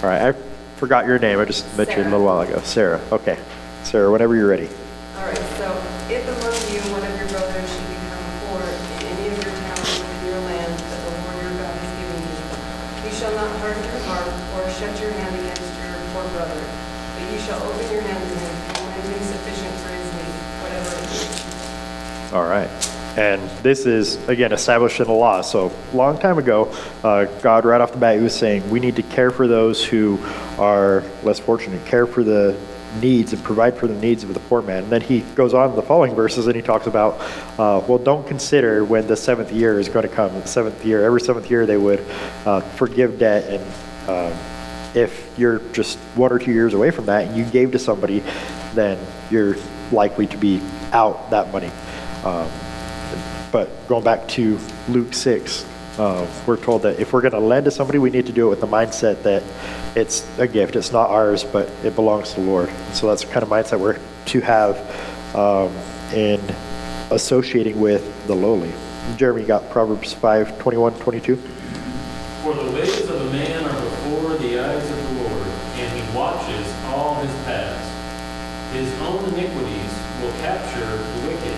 All 0.03 0.09
right. 0.09 0.21
I 0.21 0.33
forgot 0.75 1.05
your 1.05 1.17
name. 1.17 1.39
I 1.39 1.45
just 1.45 1.65
met 1.77 1.95
you 1.95 2.03
a 2.03 2.05
little 2.05 2.25
while 2.25 2.41
ago. 2.41 2.59
Sarah. 2.63 2.99
Okay. 3.11 3.39
Sarah, 3.83 4.11
whenever 4.11 4.35
you're 4.35 4.47
ready. 4.47 4.67
All 5.15 5.25
right, 5.25 5.37
so 5.55 5.67
if 6.11 6.27
among 6.27 6.59
you 6.75 6.83
one 6.91 7.03
of 7.07 7.13
your 7.15 7.29
brothers 7.31 7.67
should 7.71 7.87
become 7.87 8.25
poor 8.43 8.59
in 8.59 9.15
any 9.15 9.31
of 9.31 9.39
your 9.39 9.55
towns 9.63 9.91
within 9.95 10.19
your 10.27 10.41
land 10.43 10.71
that 10.75 10.99
the 11.03 11.11
Lord 11.23 11.35
your 11.39 11.55
God 11.55 11.71
has 11.71 11.91
given 11.95 12.19
you, 12.19 12.41
you 13.07 13.11
shall 13.15 13.31
not 13.31 13.51
harden 13.63 13.79
your 13.87 14.01
heart 14.03 14.27
or 14.27 14.67
shut 14.75 14.91
your 14.99 15.11
hand 15.15 15.35
against 15.39 15.71
your 15.79 15.95
poor 16.11 16.27
brother, 16.35 16.59
but 16.59 17.23
you 17.31 17.39
shall 17.43 17.63
open 17.63 17.87
your 17.91 18.03
hand 18.03 18.19
to 18.19 18.35
him 18.43 18.55
and 18.75 18.83
lend 18.91 19.07
him 19.07 19.23
sufficient 19.23 19.73
for 19.79 19.91
his 19.95 20.09
need, 20.19 20.35
whatever 20.59 20.91
it 20.91 21.07
is. 21.07 21.31
All 22.33 22.43
right. 22.43 22.67
And 23.15 23.47
this 23.61 23.85
is, 23.85 24.15
again, 24.27 24.53
established 24.53 24.99
in 24.99 25.05
the 25.05 25.13
law. 25.13 25.41
So, 25.41 25.71
a 25.91 25.95
long 25.95 26.17
time 26.17 26.39
ago, 26.39 26.65
uh, 27.03 27.25
God, 27.41 27.63
right 27.63 27.79
off 27.79 27.91
the 27.91 27.99
bat, 27.99 28.17
he 28.17 28.23
was 28.23 28.33
saying 28.33 28.67
we 28.71 28.79
need 28.79 28.95
to 28.95 29.03
care 29.03 29.29
for 29.29 29.47
those 29.47 29.85
who 29.85 30.17
are 30.57 31.03
less 31.21 31.37
fortunate, 31.37 31.85
care 31.85 32.07
for 32.07 32.23
the 32.23 32.59
needs 33.01 33.33
and 33.33 33.43
provide 33.43 33.77
for 33.77 33.87
the 33.87 33.95
needs 33.95 34.23
of 34.23 34.33
the 34.33 34.39
poor 34.41 34.63
man. 34.63 34.83
And 34.83 34.91
then 34.91 35.01
he 35.01 35.21
goes 35.35 35.53
on 35.53 35.69
in 35.69 35.75
the 35.75 35.83
following 35.83 36.15
verses 36.15 36.47
and 36.47 36.55
he 36.55 36.61
talks 36.63 36.87
about, 36.87 37.19
uh, 37.59 37.83
well, 37.87 37.99
don't 37.99 38.27
consider 38.27 38.83
when 38.83 39.05
the 39.05 39.15
seventh 39.15 39.51
year 39.51 39.79
is 39.79 39.87
going 39.89 40.07
to 40.07 40.13
come. 40.13 40.33
The 40.33 40.47
seventh 40.47 40.83
year, 40.83 41.05
every 41.05 41.21
seventh 41.21 41.49
year, 41.51 41.67
they 41.67 41.77
would 41.77 42.03
uh, 42.45 42.61
forgive 42.61 43.19
debt. 43.19 43.43
And 43.43 44.09
um, 44.09 44.39
if 44.95 45.31
you're 45.37 45.59
just 45.71 45.97
one 46.15 46.31
or 46.31 46.39
two 46.39 46.51
years 46.51 46.73
away 46.73 46.89
from 46.91 47.05
that 47.07 47.27
and 47.27 47.37
you 47.37 47.45
gave 47.45 47.71
to 47.73 47.79
somebody, 47.79 48.23
then 48.73 48.97
you're 49.29 49.55
likely 49.91 50.27
to 50.27 50.37
be 50.37 50.61
out 50.91 51.29
that 51.29 51.51
money. 51.51 51.71
Um, 52.23 52.49
but 53.51 53.69
going 53.87 54.03
back 54.03 54.27
to 54.29 54.57
Luke 54.89 55.13
6, 55.13 55.65
uh, 55.97 56.27
we're 56.47 56.57
told 56.57 56.81
that 56.83 56.99
if 56.99 57.13
we're 57.13 57.21
going 57.21 57.33
to 57.33 57.39
lend 57.39 57.65
to 57.65 57.71
somebody, 57.71 57.99
we 57.99 58.09
need 58.09 58.25
to 58.25 58.31
do 58.31 58.47
it 58.47 58.49
with 58.49 58.61
the 58.61 58.67
mindset 58.67 59.21
that 59.23 59.43
it's 59.95 60.25
a 60.39 60.47
gift. 60.47 60.75
It's 60.75 60.91
not 60.91 61.09
ours, 61.09 61.43
but 61.43 61.69
it 61.83 61.95
belongs 61.95 62.33
to 62.33 62.41
the 62.41 62.47
Lord. 62.47 62.69
So 62.93 63.07
that's 63.07 63.23
the 63.23 63.31
kind 63.31 63.43
of 63.43 63.49
mindset 63.49 63.79
we're 63.79 63.99
to 64.25 64.41
have 64.41 65.35
um, 65.35 65.71
in 66.13 66.39
associating 67.11 67.79
with 67.79 68.27
the 68.27 68.35
lowly. 68.35 68.73
Jeremy, 69.17 69.43
got 69.43 69.69
Proverbs 69.69 70.13
5, 70.13 70.57
21, 70.59 70.93
22? 70.99 71.35
For 71.35 72.53
the 72.53 72.71
ways 72.71 73.09
of 73.09 73.21
a 73.21 73.31
man 73.31 73.63
are 73.65 73.81
before 73.81 74.37
the 74.37 74.59
eyes 74.59 74.89
of 74.89 74.97
the 74.97 75.23
Lord, 75.23 75.47
and 75.77 75.99
he 75.99 76.17
watches 76.17 76.73
all 76.87 77.15
his 77.15 77.31
paths. 77.45 78.73
His 78.73 78.91
own 79.01 79.23
iniquities 79.33 79.93
will 80.21 80.31
capture 80.41 80.97
the 80.97 81.27
wicked, 81.27 81.57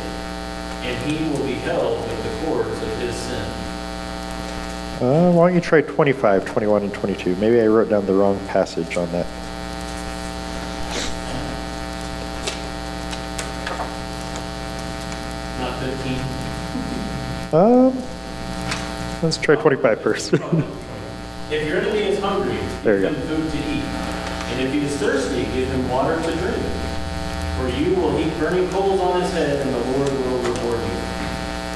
and 0.84 0.95
he 1.06 1.24
will 1.30 1.46
be 1.46 1.54
held 1.54 2.02
with 2.02 2.24
the 2.24 2.46
cords 2.46 2.82
of 2.82 2.98
his 3.00 3.16
sin. 3.16 3.46
Uh, 5.02 5.32
why 5.32 5.48
don't 5.48 5.56
you 5.56 5.62
try 5.62 5.82
25, 5.82 6.46
21, 6.46 6.84
and 6.84 6.94
22? 6.94 7.36
Maybe 7.36 7.62
I 7.62 7.68
wrote 7.68 7.90
down 7.90 8.06
the 8.06 8.14
wrong 8.14 8.40
passage 8.48 8.98
on 8.98 9.12
that. 9.12 9.26
Not 15.60 15.80
15. 15.80 16.36
Um, 17.54 18.04
let's 19.22 19.38
try 19.38 19.56
25 19.56 20.02
first. 20.02 20.34
If 21.52 21.68
your 21.68 21.78
enemy 21.78 22.00
is 22.00 22.20
hungry, 22.20 22.58
There 22.82 23.02
give 23.02 23.16
him 23.16 23.28
food 23.28 23.52
to 23.52 23.58
eat. 23.70 23.84
And 23.84 24.62
if 24.62 24.74
he 24.74 24.80
is 24.80 24.98
thirsty, 24.98 25.44
give 25.54 25.70
him 25.70 25.88
water 25.90 26.16
to 26.16 26.36
drink. 26.38 26.64
For 27.58 27.70
you 27.70 27.94
will 27.96 28.18
heap 28.18 28.34
burning 28.40 28.68
coals 28.70 29.00
on 29.00 29.22
his 29.22 29.32
head, 29.32 29.60
and 29.62 29.76
the 29.76 29.80
Lord 29.92 30.10
will 30.10 30.15
reward 30.15 30.15
you. 30.15 30.15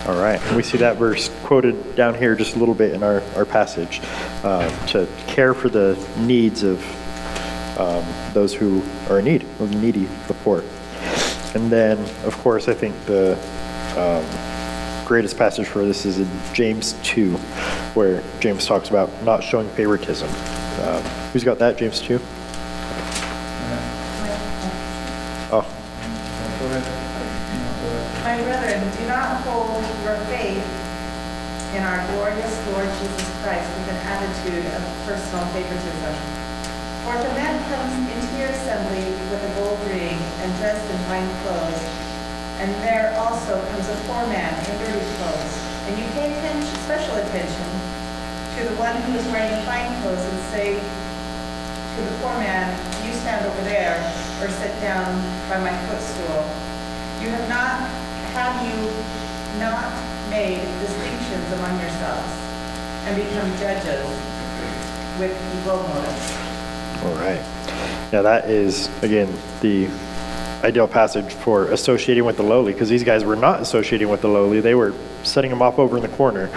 All 0.10 0.20
right, 0.20 0.42
we 0.56 0.64
see 0.64 0.80
that 0.80 0.98
verse 0.98 1.30
quoted 1.44 1.96
down 1.96 2.16
here 2.16 2.34
just 2.36 2.56
a 2.56 2.60
little 2.60 2.74
bit 2.74 2.96
in 2.96 3.04
our, 3.04 3.22
our 3.36 3.46
passage, 3.46 4.00
uh, 4.44 4.68
to 4.88 5.08
care 5.28 5.54
for 5.54 5.70
the 5.70 5.96
needs 6.18 6.64
of 6.64 6.80
um, 7.80 8.04
those 8.34 8.52
who 8.52 8.82
are 9.08 9.20
in 9.20 9.26
need, 9.26 9.42
the 9.60 9.68
needy, 9.68 10.06
the 10.28 10.34
poor. 10.34 10.64
And 11.54 11.72
then, 11.72 12.00
of 12.26 12.36
course, 12.40 12.68
I 12.68 12.74
think 12.74 12.96
the 13.06 13.38
um, 13.96 15.06
greatest 15.06 15.38
passage 15.38 15.68
for 15.68 15.86
this 15.86 16.08
is 16.08 16.18
in 16.18 16.28
James 16.56 16.96
2, 17.04 17.36
where 17.94 18.24
James 18.40 18.66
talks 18.66 18.90
about 18.90 19.12
not 19.22 19.44
showing 19.44 19.70
favoritism. 19.70 20.28
Um, 20.88 21.04
Who's 21.34 21.44
got 21.44 21.60
that, 21.60 21.78
James 21.78 22.02
2? 22.02 22.20
Oh, 25.52 25.66
My 28.24 28.42
brethren, 28.42 28.84
do 28.98 29.08
not 29.08 29.42
hold 29.42 29.82
your 30.04 30.18
faith 30.28 30.66
in 31.74 31.82
our 31.82 32.02
glorious 32.14 32.54
Lord 32.74 32.90
Jesus 33.02 33.30
Christ 33.42 33.70
with 33.78 33.94
an 33.94 34.02
attitude 34.06 34.66
of 34.74 34.82
personal 35.06 35.46
favoritism. 35.54 36.14
For 37.06 37.18
if 37.18 37.26
a 37.26 37.34
man 37.34 37.58
comes 37.70 37.94
into 38.06 38.30
your 38.38 38.50
assembly 38.50 39.06
with 39.30 39.42
a 39.42 39.52
gold 39.58 39.80
ring 39.90 40.18
and 40.44 40.50
dressed 40.58 40.84
in 40.90 41.00
fine 41.10 41.30
clothes, 41.42 41.82
and 42.60 42.70
there 43.10 43.20
also 43.20 43.58
comes 43.74 43.90
a 43.90 43.96
poor 44.06 44.22
man 44.30 44.54
in 44.70 44.78
dirty 44.86 45.06
clothes, 45.18 45.56
and 45.90 45.98
you 45.98 46.06
pay 46.14 46.30
attention, 46.30 46.76
special 46.86 47.16
attention 47.18 47.70
to 48.54 48.70
the 48.70 48.76
one 48.78 48.94
who 49.02 49.18
is 49.18 49.26
wearing 49.34 49.58
fine 49.66 49.90
clothes 50.02 50.22
and 50.22 50.40
say 50.54 50.78
to 50.78 52.00
the 52.06 52.14
poor 52.22 52.38
man, 52.38 52.70
you 53.02 53.14
stand 53.26 53.46
over 53.46 53.62
there, 53.66 53.98
or 54.42 54.48
sit 54.62 54.70
down 54.82 55.10
by 55.50 55.58
my 55.58 55.74
footstool, 55.90 56.46
you 57.18 57.34
have 57.34 57.50
not, 57.50 57.82
have 58.38 58.54
you 58.62 58.78
not 59.58 59.90
made 60.30 60.62
distinctions 60.86 61.50
among 61.58 61.82
yourselves 61.82 62.30
and 63.10 63.18
become 63.18 63.50
judges 63.58 64.06
with 65.18 65.34
evil 65.58 65.82
motives? 65.82 66.30
All 67.02 67.18
right. 67.18 67.42
Now 68.14 68.22
that 68.22 68.50
is, 68.50 68.88
again, 69.02 69.34
the 69.62 69.90
ideal 70.64 70.88
passage 70.88 71.34
for 71.34 71.66
associating 71.72 72.26
with 72.26 72.38
the 72.38 72.44
lowly, 72.44 72.74
because 72.74 72.90
these 72.90 73.04
guys 73.04 73.24
were 73.24 73.36
not 73.36 73.62
associating 73.62 74.10
with 74.10 74.22
the 74.22 74.28
lowly. 74.28 74.60
They 74.60 74.76
were 74.76 74.94
setting 75.24 75.50
them 75.50 75.62
off 75.62 75.80
over 75.80 75.98
in 75.98 76.04
the 76.04 76.10
corner 76.10 76.50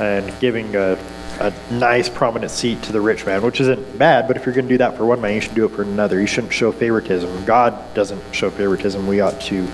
and 0.00 0.32
giving 0.40 0.74
a, 0.74 0.98
a 1.40 1.52
nice 1.70 2.08
prominent 2.08 2.50
seat 2.50 2.82
to 2.84 2.92
the 2.92 3.00
rich 3.00 3.26
man, 3.26 3.42
which 3.42 3.60
isn't 3.60 3.98
bad, 3.98 4.26
but 4.26 4.36
if 4.36 4.46
you're 4.46 4.54
going 4.54 4.66
to 4.66 4.72
do 4.72 4.78
that 4.78 4.96
for 4.96 5.04
one 5.04 5.20
man, 5.20 5.34
you 5.34 5.40
should 5.40 5.54
do 5.54 5.64
it 5.66 5.70
for 5.70 5.82
another. 5.82 6.20
You 6.20 6.26
shouldn't 6.26 6.52
show 6.52 6.72
favoritism. 6.72 7.44
God 7.44 7.94
doesn't 7.94 8.22
show 8.32 8.50
favoritism. 8.50 9.06
We 9.06 9.20
ought 9.20 9.40
to 9.42 9.66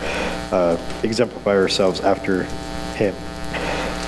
uh, 0.51 0.77
exemplify 1.03 1.57
ourselves 1.57 2.01
after 2.01 2.45
him. 2.95 3.15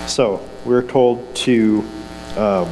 So 0.09 0.47
we're 0.65 0.83
told 0.83 1.35
to 1.37 1.85
um, 2.37 2.69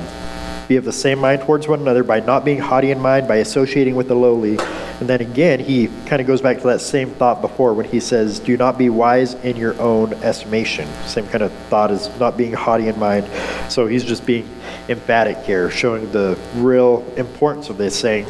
be 0.66 0.76
of 0.76 0.84
the 0.84 0.92
same 0.92 1.20
mind 1.20 1.42
towards 1.42 1.68
one 1.68 1.80
another 1.80 2.02
by 2.02 2.20
not 2.20 2.44
being 2.44 2.58
haughty 2.58 2.90
in 2.90 3.00
mind, 3.00 3.28
by 3.28 3.36
associating 3.36 3.94
with 3.94 4.08
the 4.08 4.14
lowly. 4.14 4.58
And 5.00 5.08
then 5.08 5.20
again, 5.20 5.60
he 5.60 5.86
kind 6.06 6.20
of 6.20 6.26
goes 6.26 6.40
back 6.40 6.58
to 6.58 6.66
that 6.68 6.80
same 6.80 7.10
thought 7.12 7.40
before 7.40 7.72
when 7.72 7.86
he 7.86 8.00
says, 8.00 8.40
Do 8.40 8.56
not 8.56 8.76
be 8.76 8.90
wise 8.90 9.34
in 9.34 9.56
your 9.56 9.80
own 9.80 10.12
estimation. 10.14 10.88
Same 11.06 11.26
kind 11.28 11.44
of 11.44 11.52
thought 11.68 11.92
as 11.92 12.08
not 12.18 12.36
being 12.36 12.52
haughty 12.52 12.88
in 12.88 12.98
mind. 12.98 13.28
So 13.70 13.86
he's 13.86 14.04
just 14.04 14.26
being 14.26 14.48
emphatic 14.88 15.38
here, 15.38 15.70
showing 15.70 16.10
the 16.10 16.36
real 16.56 17.04
importance 17.16 17.68
of 17.68 17.78
this, 17.78 17.98
saying, 17.98 18.26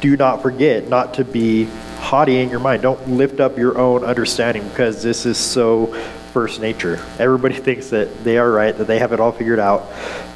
Do 0.00 0.16
not 0.16 0.42
forget 0.42 0.88
not 0.88 1.14
to 1.14 1.24
be 1.24 1.66
haughty 1.98 2.40
in 2.40 2.50
your 2.50 2.60
mind. 2.60 2.82
Don't 2.82 3.08
lift 3.08 3.38
up 3.38 3.56
your 3.56 3.78
own 3.78 4.02
understanding 4.02 4.66
because 4.68 5.04
this 5.04 5.26
is 5.26 5.38
so 5.38 5.86
first 6.32 6.60
nature. 6.60 6.98
Everybody 7.20 7.54
thinks 7.58 7.90
that 7.90 8.24
they 8.24 8.36
are 8.36 8.50
right, 8.50 8.76
that 8.76 8.88
they 8.88 8.98
have 8.98 9.12
it 9.12 9.20
all 9.20 9.32
figured 9.32 9.60
out. 9.60 9.82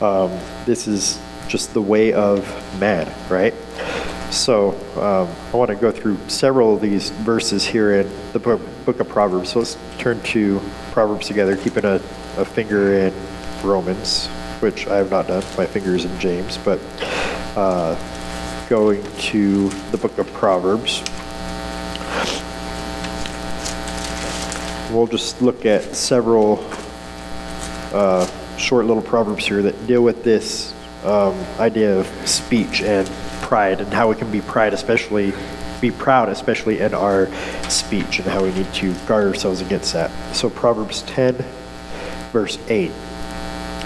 Um, 0.01 0.39
this 0.67 0.87
is 0.87 1.19
just 1.49 1.75
the 1.75 1.83
way 1.83 2.13
of 2.13 2.47
man, 2.79 3.13
right? 3.29 3.55
So 4.35 4.71
um, 4.97 5.33
I 5.53 5.57
want 5.57 5.71
to 5.71 5.77
go 5.77 5.93
through 5.93 6.19
several 6.29 6.75
of 6.75 6.81
these 6.81 7.11
verses 7.11 7.65
here 7.65 8.01
in 8.01 8.11
the 8.33 8.41
book 8.41 8.61
book 8.85 8.99
of 8.99 9.09
Proverbs. 9.09 9.51
So 9.51 9.61
let's 9.61 9.79
turn 9.99 10.21
to 10.23 10.61
Proverbs 10.91 11.29
together, 11.29 11.57
keeping 11.57 11.85
a, 11.85 12.01
a 12.37 12.45
finger 12.45 12.95
in 12.95 13.15
Romans, 13.63 14.27
which 14.59 14.89
I 14.89 14.97
have 14.97 15.13
not 15.13 15.29
done. 15.29 15.45
My 15.57 15.67
finger's 15.67 16.05
in 16.05 16.19
James, 16.19 16.59
but 16.59 16.81
uh, 17.57 17.97
going 18.69 19.05
to 19.19 19.69
the 19.93 19.99
book 19.99 20.19
of 20.19 20.31
Proverbs. 20.33 21.03
We'll 24.93 25.07
just 25.07 25.41
look 25.43 25.65
at 25.65 25.95
several 25.95 26.59
uh, 27.93 28.29
short 28.59 28.87
little 28.87 29.03
proverbs 29.03 29.47
here 29.47 29.63
that 29.63 29.87
deal 29.87 30.03
with 30.03 30.25
this 30.25 30.75
um, 31.05 31.35
idea 31.61 31.97
of 31.97 32.07
speech 32.29 32.83
and 32.83 33.09
pride 33.45 33.83
and 33.83 33.93
how 33.93 34.09
we 34.09 34.17
can 34.17 34.31
be 34.33 34.41
pride, 34.41 34.73
especially 34.73 35.33
be 35.81 35.91
proud, 35.91 36.31
especially 36.31 36.81
in 36.81 36.95
our 36.95 37.29
speech, 37.69 38.19
and 38.19 38.27
how 38.27 38.43
we 38.43 38.51
need 38.55 38.73
to 38.73 38.95
guard 39.07 39.27
ourselves 39.27 39.61
against 39.61 39.93
that. 39.93 40.11
So 40.35 40.49
Proverbs 40.49 41.03
10, 41.03 41.37
verse 42.33 42.59
8 42.69 42.91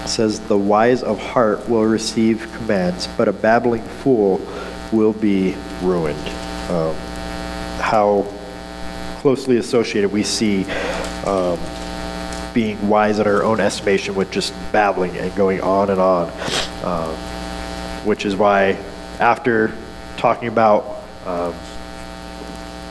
says, 0.05 0.39
"The 0.39 0.57
wise 0.57 1.03
of 1.03 1.19
heart 1.19 1.67
will 1.67 1.83
receive 1.83 2.47
commands, 2.55 3.07
but 3.17 3.27
a 3.27 3.33
babbling 3.33 3.83
fool 4.01 4.39
will 4.93 5.13
be 5.13 5.55
ruined." 5.83 6.27
Um, 6.69 6.95
how 7.81 8.25
closely 9.19 9.57
associated 9.57 10.11
we 10.11 10.23
see 10.23 10.65
um, 11.25 11.59
being 12.53 12.77
wise 12.87 13.19
in 13.19 13.27
our 13.27 13.43
own 13.43 13.59
estimation 13.59 14.15
with 14.15 14.31
just 14.31 14.53
babbling 14.71 15.17
and 15.17 15.35
going 15.35 15.59
on 15.59 15.89
and 15.89 15.99
on, 15.99 16.31
um, 16.83 17.13
which 18.05 18.25
is 18.25 18.37
why 18.37 18.77
after 19.19 19.73
talking 20.17 20.47
about 20.47 21.03
um, 21.25 21.53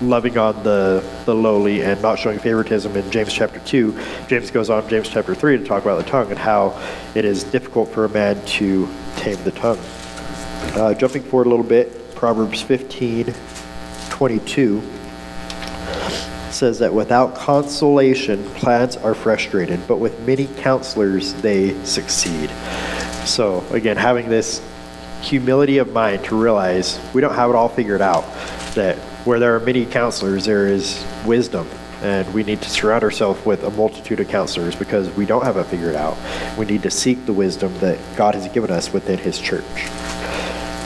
loving 0.01 0.39
on 0.39 0.63
the, 0.63 1.05
the 1.25 1.35
lowly 1.35 1.83
and 1.83 2.01
not 2.03 2.19
showing 2.19 2.39
favoritism 2.39 2.95
in 2.97 3.11
James 3.11 3.33
chapter 3.33 3.59
2, 3.61 3.99
James 4.29 4.51
goes 4.51 4.71
on 4.71 4.89
James 4.89 5.09
chapter 5.09 5.35
3 5.35 5.59
to 5.59 5.65
talk 5.65 5.83
about 5.83 5.97
the 5.97 6.09
tongue 6.09 6.31
and 6.31 6.39
how 6.39 6.79
it 7.15 7.25
is 7.25 7.45
difficult 7.45 7.89
for 7.91 8.05
a 8.05 8.09
man 8.09 8.43
to 8.45 8.89
tame 9.17 9.43
the 9.45 9.51
tongue. 9.53 9.79
Uh, 10.75 10.95
jumping 10.95 11.23
forward 11.23 11.47
a 11.47 11.51
little 11.51 11.65
bit, 11.65 12.15
Proverbs 12.15 12.61
15, 12.63 13.35
22 14.11 14.83
says 16.51 16.79
that 16.79 16.93
without 16.93 17.35
consolation, 17.35 18.43
plans 18.51 18.97
are 18.97 19.15
frustrated, 19.15 19.87
but 19.87 19.97
with 19.99 20.19
many 20.27 20.47
counselors, 20.59 21.35
they 21.35 21.83
succeed. 21.85 22.51
So, 23.25 23.65
again, 23.71 23.97
having 23.97 24.29
this 24.29 24.61
humility 25.21 25.79
of 25.79 25.93
mind 25.93 26.25
to 26.25 26.37
realize 26.37 27.01
we 27.13 27.21
don't 27.21 27.35
have 27.35 27.51
it 27.51 27.57
all 27.57 27.69
figured 27.69 28.01
out, 28.01 28.25
that 28.75 28.97
where 29.25 29.39
there 29.39 29.55
are 29.55 29.61
many 29.61 29.85
counselors, 29.85 30.45
there 30.45 30.67
is 30.67 31.05
wisdom. 31.27 31.69
And 32.01 32.33
we 32.33 32.45
need 32.45 32.63
to 32.63 32.71
surround 32.71 33.03
ourselves 33.03 33.45
with 33.45 33.65
a 33.65 33.71
multitude 33.71 34.21
of 34.21 34.29
counselors 34.29 34.77
because 34.77 35.11
we 35.17 35.27
don't 35.27 35.43
have 35.43 35.57
it 35.57 35.65
figured 35.65 35.97
out. 35.97 36.17
We 36.57 36.65
need 36.65 36.85
to 36.85 36.91
seek 36.91 37.27
the 37.27 37.33
wisdom 37.33 37.77
that 37.81 37.99
God 38.17 38.37
has 38.37 38.49
given 38.49 38.71
us 38.71 38.93
within 38.93 39.19
His 39.19 39.39
church. 39.39 39.65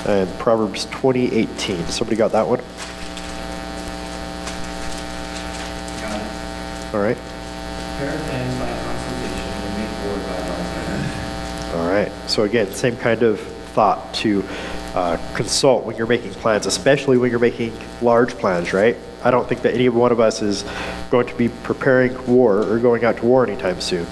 And 0.06 0.28
Proverbs 0.38 0.86
20:18. 0.86 1.86
Somebody 1.88 2.16
got 2.16 2.32
that 2.32 2.48
one? 2.48 2.60
All 6.94 7.00
right. 7.00 7.16
Prepare 7.96 8.18
plans 8.28 8.58
by 8.58 8.68
consultation 8.84 9.48
and 9.64 9.72
make 9.78 9.92
war 10.04 10.16
by 10.26 11.78
All 11.78 11.88
right. 11.88 12.12
So 12.28 12.44
again, 12.44 12.72
same 12.72 12.96
kind 12.96 13.22
of 13.22 13.40
thought 13.72 14.14
to 14.14 14.44
uh, 14.94 15.16
consult 15.34 15.84
when 15.84 15.96
you're 15.96 16.06
making 16.06 16.32
plans, 16.34 16.66
especially 16.66 17.16
when 17.18 17.30
you're 17.30 17.40
making 17.40 17.72
large 18.00 18.34
plans, 18.34 18.72
right? 18.72 18.96
I 19.24 19.30
don't 19.30 19.48
think 19.48 19.62
that 19.62 19.74
any 19.74 19.88
one 19.88 20.12
of 20.12 20.20
us 20.20 20.42
is 20.42 20.64
going 21.10 21.26
to 21.28 21.34
be 21.34 21.48
preparing 21.48 22.26
war 22.26 22.62
or 22.62 22.78
going 22.78 23.04
out 23.04 23.16
to 23.18 23.26
war 23.26 23.46
anytime 23.46 23.80
soon. 23.80 24.06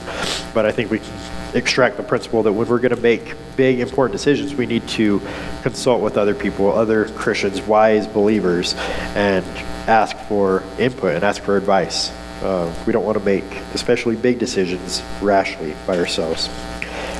But 0.54 0.66
I 0.66 0.72
think 0.72 0.90
we 0.90 1.00
can 1.00 1.12
extract 1.54 1.96
the 1.96 2.02
principle 2.02 2.42
that 2.44 2.52
when 2.52 2.68
we're 2.68 2.78
going 2.78 2.94
to 2.94 3.00
make 3.00 3.34
big, 3.56 3.80
important 3.80 4.12
decisions, 4.12 4.54
we 4.54 4.66
need 4.66 4.86
to 4.88 5.20
consult 5.62 6.00
with 6.00 6.16
other 6.16 6.34
people, 6.34 6.72
other 6.72 7.06
Christians, 7.10 7.60
wise 7.62 8.06
believers, 8.06 8.74
and 9.14 9.44
ask 9.88 10.16
for 10.28 10.62
input 10.78 11.14
and 11.14 11.24
ask 11.24 11.42
for 11.42 11.56
advice. 11.56 12.10
Uh, 12.42 12.72
we 12.86 12.92
don't 12.92 13.04
want 13.04 13.18
to 13.18 13.24
make, 13.24 13.44
especially 13.74 14.16
big 14.16 14.38
decisions, 14.38 15.02
rashly 15.20 15.74
by 15.86 15.98
ourselves. 15.98 16.48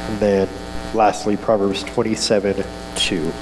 And 0.08 0.18
then 0.20 0.48
lastly, 0.94 1.36
Proverbs 1.36 1.82
27 1.84 2.64
2. 2.96 3.32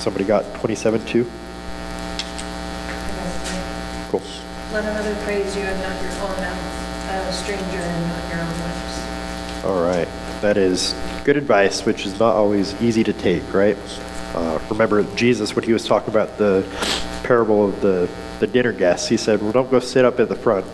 Somebody 0.00 0.24
got 0.26 0.44
27 0.56 1.04
2? 1.06 1.24
Cool. 4.10 4.20
Let 4.72 4.84
another 4.84 5.14
praise 5.24 5.56
you 5.56 5.62
and 5.62 5.80
not 5.80 6.02
your 6.02 6.12
own 6.12 6.36
mouth, 6.40 7.10
a 7.10 7.32
stranger 7.32 7.78
and 7.78 8.08
not 8.08 8.28
your 8.30 8.40
own 8.40 8.48
lips. 8.48 9.64
All 9.64 9.82
right. 9.82 10.08
That 10.42 10.58
is 10.58 10.94
good 11.24 11.38
advice, 11.38 11.86
which 11.86 12.04
is 12.04 12.18
not 12.18 12.34
always 12.34 12.80
easy 12.82 13.02
to 13.02 13.14
take, 13.14 13.54
right? 13.54 13.78
Uh, 14.34 14.58
remember 14.68 15.04
Jesus, 15.14 15.56
when 15.56 15.64
he 15.64 15.72
was 15.72 15.86
talking 15.86 16.10
about 16.10 16.36
the 16.36 16.66
parable 17.22 17.64
of 17.68 17.80
the, 17.80 18.10
the 18.46 18.52
dinner 18.52 18.72
guests, 18.72 19.08
he 19.08 19.16
said, 19.16 19.40
Well, 19.40 19.52
don't 19.52 19.70
go 19.70 19.80
sit 19.80 20.04
up 20.04 20.20
at 20.20 20.28
the 20.28 20.36
front 20.36 20.66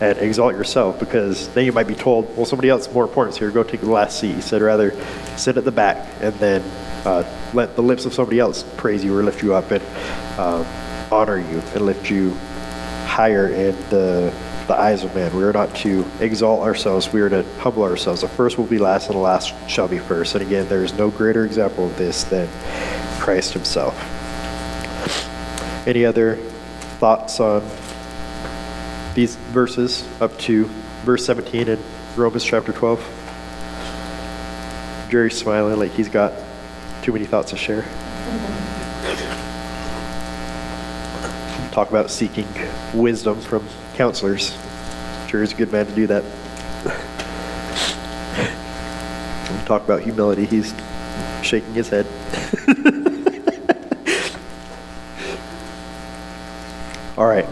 and 0.00 0.16
exalt 0.18 0.54
yourself 0.54 0.98
because 0.98 1.48
then 1.50 1.66
you 1.66 1.72
might 1.72 1.86
be 1.86 1.94
told, 1.94 2.34
Well, 2.36 2.46
somebody 2.46 2.70
else 2.70 2.86
is 2.86 2.94
more 2.94 3.04
important, 3.04 3.34
so 3.34 3.40
here, 3.40 3.50
go 3.50 3.62
take 3.62 3.80
the 3.80 3.90
last 3.90 4.18
seat. 4.18 4.34
He 4.34 4.40
said, 4.40 4.62
Rather 4.62 4.92
sit 5.36 5.56
at 5.58 5.64
the 5.64 5.72
back 5.72 6.08
and 6.20 6.34
then 6.36 6.62
uh, 7.04 7.24
let 7.52 7.76
the 7.76 7.82
lips 7.82 8.06
of 8.06 8.14
somebody 8.14 8.38
else 8.38 8.64
praise 8.76 9.04
you 9.04 9.16
or 9.16 9.22
lift 9.22 9.42
you 9.42 9.54
up 9.54 9.70
and 9.70 9.82
uh, 10.38 10.64
honor 11.12 11.38
you 11.38 11.60
and 11.74 11.82
lift 11.82 12.10
you 12.10 12.30
higher 13.04 13.48
in 13.48 13.76
the, 13.90 14.32
the 14.66 14.74
eyes 14.74 15.04
of 15.04 15.14
man. 15.14 15.34
We 15.36 15.42
are 15.44 15.52
not 15.52 15.74
to 15.76 16.06
exalt 16.20 16.62
ourselves, 16.62 17.12
we 17.12 17.20
are 17.20 17.28
to 17.28 17.44
humble 17.58 17.82
ourselves. 17.82 18.22
The 18.22 18.28
first 18.28 18.56
will 18.56 18.66
be 18.66 18.78
last, 18.78 19.08
and 19.08 19.16
the 19.16 19.20
last 19.22 19.52
shall 19.68 19.88
be 19.88 19.98
first. 19.98 20.34
And 20.34 20.42
again, 20.42 20.66
there 20.68 20.82
is 20.82 20.94
no 20.94 21.10
greater 21.10 21.44
example 21.44 21.86
of 21.86 21.98
this 21.98 22.24
than 22.24 22.48
Christ 23.20 23.52
Himself. 23.52 23.94
Any 25.86 26.04
other 26.04 26.38
thoughts 26.98 27.40
on 27.40 27.62
these 29.14 29.36
verses 29.36 30.06
up 30.20 30.36
to 30.38 30.64
verse 31.04 31.24
17 31.24 31.68
in 31.68 31.78
Romans 32.16 32.44
chapter 32.44 32.72
12? 32.72 32.98
Jerry's 35.10 35.36
smiling 35.36 35.78
like 35.78 35.92
he's 35.92 36.08
got 36.08 36.32
too 37.02 37.12
many 37.12 37.24
thoughts 37.24 37.50
to 37.50 37.56
share. 37.56 37.82
Talk 41.72 41.90
about 41.90 42.10
seeking 42.10 42.46
wisdom 42.92 43.40
from 43.40 43.66
counselors. 43.94 44.56
Is 45.32 45.52
a 45.52 45.56
good 45.56 45.70
man 45.70 45.86
to 45.86 45.94
do 45.94 46.06
that. 46.06 46.24
Talk 49.66 49.84
about 49.84 50.00
humility. 50.00 50.46
He's 50.46 50.74
shaking 51.42 51.74
his 51.74 51.90
head. 51.90 52.06
All 57.18 57.26
right. 57.26 57.44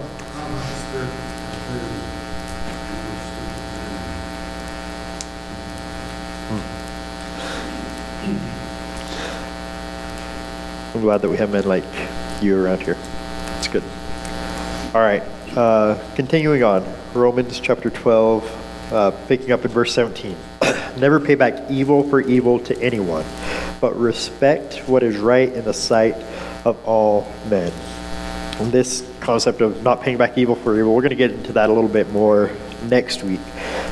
I'm 10.94 11.00
glad 11.00 11.20
that 11.22 11.28
we 11.28 11.36
have 11.38 11.50
men 11.50 11.64
like 11.64 11.82
you 12.40 12.56
around 12.56 12.82
here. 12.82 12.96
It's 13.58 13.66
good. 13.66 13.82
All 14.94 15.00
right. 15.00 15.24
Uh, 15.56 15.98
continuing 16.14 16.62
on, 16.62 16.84
Romans 17.12 17.58
chapter 17.58 17.90
12, 17.90 18.92
uh, 18.92 19.10
picking 19.26 19.50
up 19.50 19.64
in 19.64 19.72
verse 19.72 19.92
17. 19.92 20.36
Never 20.96 21.18
pay 21.18 21.34
back 21.34 21.68
evil 21.68 22.08
for 22.08 22.20
evil 22.20 22.60
to 22.60 22.80
anyone, 22.80 23.24
but 23.80 23.98
respect 23.98 24.76
what 24.86 25.02
is 25.02 25.16
right 25.16 25.52
in 25.52 25.64
the 25.64 25.74
sight 25.74 26.14
of 26.64 26.78
all 26.86 27.26
men. 27.48 27.72
And 28.60 28.70
this 28.70 29.02
concept 29.26 29.60
of 29.60 29.82
not 29.82 30.00
paying 30.00 30.16
back 30.16 30.38
evil 30.38 30.54
for 30.54 30.78
evil, 30.78 30.94
we're 30.94 31.02
going 31.02 31.10
to 31.10 31.16
get 31.16 31.32
into 31.32 31.52
that 31.52 31.68
a 31.68 31.72
little 31.72 31.90
bit 31.90 32.08
more 32.10 32.52
next 32.84 33.24
week. 33.24 33.40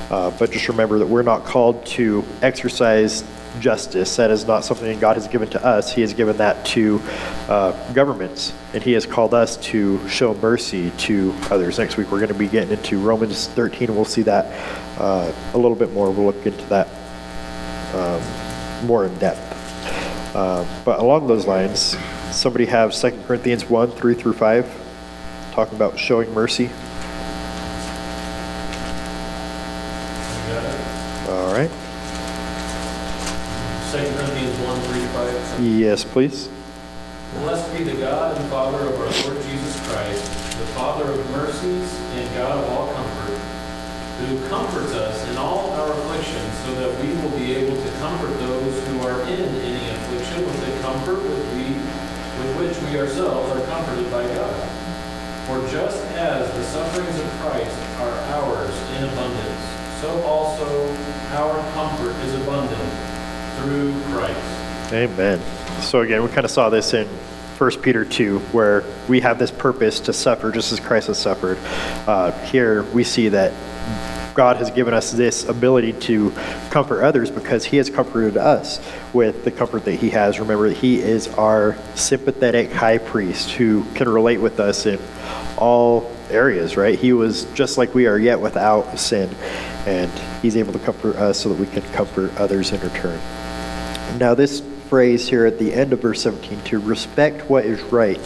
Uh, 0.08 0.30
but 0.38 0.52
just 0.52 0.68
remember 0.68 1.00
that 1.00 1.06
we're 1.06 1.22
not 1.22 1.44
called 1.44 1.84
to 1.84 2.24
exercise 2.40 3.24
justice. 3.58 4.14
That 4.14 4.30
is 4.30 4.46
not 4.46 4.64
something 4.64 4.98
God 5.00 5.16
has 5.16 5.26
given 5.26 5.48
to 5.50 5.64
us. 5.64 5.92
He 5.92 6.02
has 6.02 6.14
given 6.14 6.36
that 6.36 6.64
to 6.66 7.00
uh, 7.48 7.92
governments, 7.92 8.52
and 8.74 8.82
He 8.82 8.92
has 8.92 9.06
called 9.06 9.34
us 9.34 9.56
to 9.68 10.08
show 10.08 10.34
mercy 10.34 10.92
to 10.98 11.34
others. 11.50 11.80
Next 11.80 11.96
week, 11.96 12.12
we're 12.12 12.20
going 12.20 12.32
to 12.32 12.38
be 12.38 12.46
getting 12.46 12.70
into 12.70 13.00
Romans 13.00 13.48
13, 13.48 13.88
and 13.88 13.96
we'll 13.96 14.04
see 14.04 14.22
that 14.22 14.46
uh, 15.00 15.32
a 15.52 15.58
little 15.58 15.76
bit 15.76 15.92
more. 15.92 16.12
We'll 16.12 16.26
look 16.26 16.46
into 16.46 16.64
that 16.66 16.86
um, 17.92 18.86
more 18.86 19.04
in 19.04 19.18
depth. 19.18 19.40
Uh, 20.36 20.64
but 20.84 21.00
along 21.00 21.26
those 21.26 21.46
lines, 21.46 21.96
somebody 22.30 22.66
have 22.66 22.94
2 22.94 23.10
Corinthians 23.26 23.68
1 23.68 23.90
3 23.90 24.14
through 24.14 24.32
5, 24.34 24.83
talking 25.54 25.76
about 25.76 25.96
showing 25.96 26.34
mercy. 26.34 26.68
All 31.30 31.54
right. 31.54 31.70
2 33.92 33.98
Corinthians 34.18 34.58
1, 34.58 34.80
3 34.80 35.00
to 35.00 35.08
5. 35.08 35.60
Yes, 35.62 36.02
please. 36.02 36.48
Blessed 37.38 37.72
be 37.72 37.84
the 37.84 37.94
God 38.00 38.36
and 38.36 38.50
Father 38.50 38.78
of 38.78 38.94
our 38.98 39.06
Lord 39.22 39.40
Jesus 39.46 39.88
Christ, 39.88 40.24
the 40.58 40.66
Father 40.74 41.08
of 41.08 41.30
mercies 41.30 41.94
and 42.18 42.34
God 42.34 42.58
of 42.58 42.70
all 42.70 42.92
comfort, 42.92 43.38
who 44.18 44.48
comforts 44.48 44.92
us 44.94 45.28
in 45.30 45.36
all 45.36 45.70
our 45.70 45.92
afflictions, 45.92 46.52
so 46.64 46.74
that 46.74 47.00
we 47.00 47.08
will 47.22 47.38
be 47.38 47.54
able 47.54 47.80
to 47.80 47.90
comfort 47.98 48.36
those 48.40 48.88
who 48.88 49.00
are 49.02 49.22
in 49.22 49.48
any 49.62 49.88
affliction 49.90 50.44
with 50.46 50.66
the 50.66 50.82
comfort 50.82 51.22
with, 51.22 51.54
we, 51.54 51.74
with 52.42 52.56
which 52.58 52.90
we 52.90 52.98
ourselves 52.98 53.48
are 53.56 53.64
comforted 53.66 54.10
by 54.10 54.26
God. 54.34 54.53
For 55.46 55.60
just 55.68 56.02
as 56.16 56.50
the 56.54 56.64
sufferings 56.64 57.20
of 57.20 57.30
Christ 57.40 57.78
are 58.00 58.12
ours 58.34 58.74
in 58.96 59.04
abundance, 59.04 60.00
so 60.00 60.22
also 60.22 60.90
our 61.32 61.72
comfort 61.72 62.16
is 62.24 62.34
abundant 62.40 62.92
through 63.58 63.92
Christ. 64.12 64.92
Amen. 64.92 65.40
So 65.82 66.00
again, 66.00 66.22
we 66.22 66.28
kind 66.30 66.46
of 66.46 66.50
saw 66.50 66.70
this 66.70 66.94
in 66.94 67.06
1 67.58 67.70
Peter 67.82 68.04
2, 68.04 68.38
where 68.52 68.84
we 69.06 69.20
have 69.20 69.38
this 69.38 69.50
purpose 69.50 70.00
to 70.00 70.12
suffer 70.12 70.50
just 70.50 70.72
as 70.72 70.80
Christ 70.80 71.08
has 71.08 71.18
suffered. 71.18 71.58
Uh, 72.06 72.32
here 72.46 72.82
we 72.84 73.04
see 73.04 73.28
that 73.28 73.52
God 74.34 74.56
has 74.56 74.70
given 74.70 74.92
us 74.92 75.12
this 75.12 75.48
ability 75.48 75.92
to 75.92 76.30
comfort 76.70 77.02
others 77.02 77.30
because 77.30 77.64
He 77.64 77.76
has 77.76 77.88
comforted 77.88 78.36
us 78.36 78.80
with 79.12 79.44
the 79.44 79.50
comfort 79.50 79.84
that 79.84 79.94
He 79.94 80.10
has. 80.10 80.40
Remember 80.40 80.68
He 80.68 81.00
is 81.00 81.28
our 81.28 81.76
sympathetic 81.94 82.72
high 82.72 82.98
priest 82.98 83.52
who 83.52 83.84
can 83.94 84.08
relate 84.08 84.40
with 84.40 84.58
us 84.58 84.86
in 84.86 84.98
all 85.56 86.10
areas, 86.30 86.76
right? 86.76 86.98
He 86.98 87.12
was 87.12 87.44
just 87.54 87.78
like 87.78 87.94
we 87.94 88.06
are, 88.06 88.18
yet 88.18 88.40
without 88.40 88.98
sin. 88.98 89.30
And 89.86 90.10
he's 90.42 90.56
able 90.56 90.72
to 90.72 90.78
comfort 90.78 91.16
us 91.16 91.40
so 91.40 91.50
that 91.50 91.58
we 91.58 91.66
can 91.66 91.82
comfort 91.92 92.34
others 92.36 92.72
in 92.72 92.80
return. 92.80 93.18
Now, 94.18 94.34
this 94.34 94.62
phrase 94.88 95.28
here 95.28 95.46
at 95.46 95.58
the 95.58 95.72
end 95.72 95.92
of 95.92 96.00
verse 96.00 96.22
17, 96.22 96.62
to 96.62 96.78
respect 96.78 97.48
what 97.48 97.64
is 97.64 97.80
right 97.82 98.18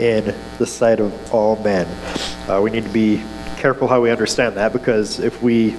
in 0.00 0.34
the 0.58 0.66
sight 0.66 1.00
of 1.00 1.34
all 1.34 1.56
men. 1.62 1.86
Uh, 2.48 2.60
we 2.60 2.70
need 2.70 2.84
to 2.84 2.90
be 2.90 3.22
careful 3.62 3.86
how 3.86 4.00
we 4.00 4.10
understand 4.10 4.56
that 4.56 4.72
because 4.72 5.20
if 5.20 5.40
we 5.40 5.72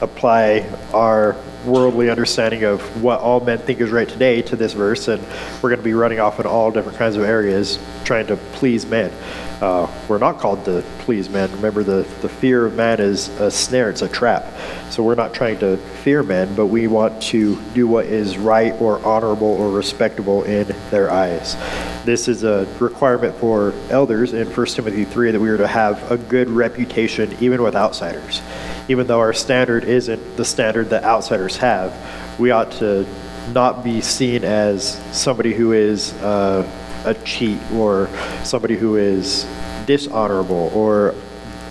apply 0.00 0.68
our 0.92 1.36
worldly 1.64 2.10
understanding 2.10 2.64
of 2.64 2.80
what 3.02 3.20
all 3.20 3.40
men 3.40 3.58
think 3.58 3.80
is 3.80 3.90
right 3.90 4.08
today 4.08 4.42
to 4.42 4.56
this 4.56 4.72
verse, 4.72 5.08
and 5.08 5.22
we're 5.62 5.70
going 5.70 5.78
to 5.78 5.84
be 5.84 5.94
running 5.94 6.20
off 6.20 6.40
in 6.40 6.46
all 6.46 6.70
different 6.70 6.98
kinds 6.98 7.16
of 7.16 7.24
areas 7.24 7.78
trying 8.04 8.26
to 8.26 8.36
please 8.36 8.86
men. 8.86 9.12
Uh, 9.60 9.86
we're 10.08 10.18
not 10.18 10.38
called 10.38 10.64
to 10.64 10.82
please 11.00 11.28
men. 11.28 11.50
Remember, 11.52 11.82
the, 11.82 12.06
the 12.22 12.28
fear 12.28 12.64
of 12.64 12.74
man 12.76 12.98
is 12.98 13.28
a 13.40 13.50
snare, 13.50 13.90
it's 13.90 14.00
a 14.00 14.08
trap. 14.08 14.46
So 14.90 15.02
we're 15.02 15.14
not 15.14 15.34
trying 15.34 15.58
to 15.58 15.76
fear 15.76 16.22
men, 16.22 16.54
but 16.54 16.66
we 16.66 16.86
want 16.86 17.20
to 17.24 17.60
do 17.74 17.86
what 17.86 18.06
is 18.06 18.38
right 18.38 18.72
or 18.80 19.04
honorable 19.04 19.48
or 19.48 19.70
respectable 19.70 20.44
in 20.44 20.74
their 20.90 21.10
eyes. 21.10 21.56
This 22.04 22.26
is 22.26 22.42
a 22.42 22.66
requirement 22.78 23.34
for 23.36 23.74
elders 23.90 24.32
in 24.32 24.48
1 24.48 24.66
Timothy 24.68 25.04
3 25.04 25.32
that 25.32 25.40
we 25.40 25.50
are 25.50 25.58
to 25.58 25.66
have 25.66 26.10
a 26.10 26.16
good 26.16 26.48
reputation 26.48 27.36
even 27.40 27.62
with 27.62 27.76
outsiders. 27.76 28.40
Even 28.88 29.06
though 29.06 29.20
our 29.20 29.32
standard 29.32 29.84
isn't 29.84 30.36
the 30.36 30.44
standard 30.44 30.90
that 30.90 31.04
outsiders 31.04 31.56
have, 31.58 31.94
we 32.38 32.50
ought 32.50 32.72
to 32.72 33.06
not 33.52 33.84
be 33.84 34.00
seen 34.00 34.44
as 34.44 35.00
somebody 35.16 35.52
who 35.54 35.72
is 35.72 36.12
uh, 36.22 36.68
a 37.04 37.14
cheat 37.14 37.58
or 37.72 38.08
somebody 38.44 38.76
who 38.76 38.96
is 38.96 39.46
dishonorable 39.86 40.70
or 40.74 41.14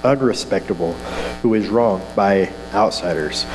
unrespectable, 0.04 0.94
who 1.42 1.54
is 1.54 1.68
wronged 1.68 2.04
by 2.16 2.52
outsiders. 2.74 3.46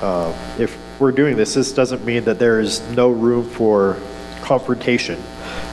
Uh, 0.00 0.34
if 0.58 0.78
we're 1.00 1.12
doing 1.12 1.36
this, 1.36 1.54
this 1.54 1.72
doesn't 1.72 2.04
mean 2.04 2.24
that 2.24 2.38
there 2.38 2.60
is 2.60 2.80
no 2.90 3.10
room 3.10 3.48
for 3.48 3.98
confrontation. 4.42 5.22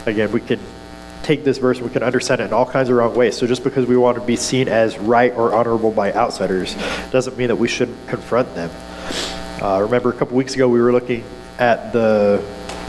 Again, 0.06 0.32
we 0.32 0.42
can 0.42 0.60
take 1.30 1.44
this 1.44 1.60
verse 1.60 1.80
we 1.80 1.92
can 1.92 2.02
understand 2.02 2.42
it 2.42 2.46
in 2.46 2.54
all 2.54 2.66
kinds 2.66 2.90
of 2.90 2.96
wrong 2.96 3.14
ways. 3.14 3.38
So 3.38 3.46
just 3.46 3.64
because 3.64 3.86
we 3.86 3.96
want 3.96 4.18
to 4.18 4.26
be 4.26 4.36
seen 4.36 4.68
as 4.68 4.98
right 4.98 5.32
or 5.34 5.54
honorable 5.54 5.92
by 5.92 6.12
outsiders 6.12 6.74
doesn't 7.12 7.38
mean 7.38 7.50
that 7.50 7.56
we 7.56 7.68
shouldn't 7.68 8.08
confront 8.08 8.56
them. 8.56 8.72
Uh, 9.62 9.80
remember 9.80 10.10
a 10.10 10.14
couple 10.14 10.36
weeks 10.36 10.56
ago 10.56 10.68
we 10.68 10.82
were 10.82 10.92
looking 10.92 11.24
at 11.60 11.94
the 11.94 12.44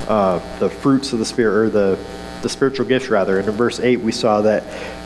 uh, 0.08 0.58
the 0.58 0.70
fruits 0.70 1.12
of 1.12 1.18
the 1.18 1.26
spirit 1.26 1.54
or 1.54 1.68
the 1.68 1.98
the 2.40 2.48
spiritual 2.48 2.86
gifts 2.86 3.10
rather. 3.10 3.38
And 3.38 3.46
in 3.46 3.54
verse 3.54 3.78
8, 3.78 4.00
we 4.00 4.10
saw 4.10 4.40
that 4.40 4.64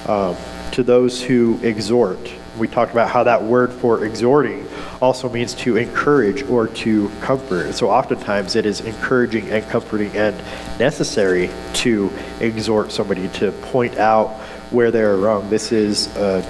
um, 0.09 0.37
to 0.70 0.85
those 0.85 1.20
who 1.20 1.59
exhort, 1.64 2.32
we 2.57 2.68
talked 2.68 2.93
about 2.93 3.11
how 3.11 3.24
that 3.24 3.43
word 3.43 3.72
for 3.72 4.05
exhorting 4.05 4.64
also 5.01 5.28
means 5.28 5.55
to 5.55 5.76
encourage 5.76 6.42
or 6.45 6.68
to 6.68 7.09
comfort. 7.20 7.72
So 7.74 7.90
oftentimes 7.90 8.57
it 8.57 8.66
is 8.66 8.80
encouraging 8.80 9.51
and 9.51 9.64
comforting 9.68 10.16
and 10.16 10.36
necessary 10.78 11.51
to 11.74 12.11
exhort 12.40 12.92
somebody 12.92 13.28
to 13.28 13.53
point 13.53 13.97
out 13.99 14.30
where 14.70 14.90
they're 14.90 15.16
wrong. 15.16 15.49
This 15.51 15.72
is 15.72 16.14
an 16.16 16.42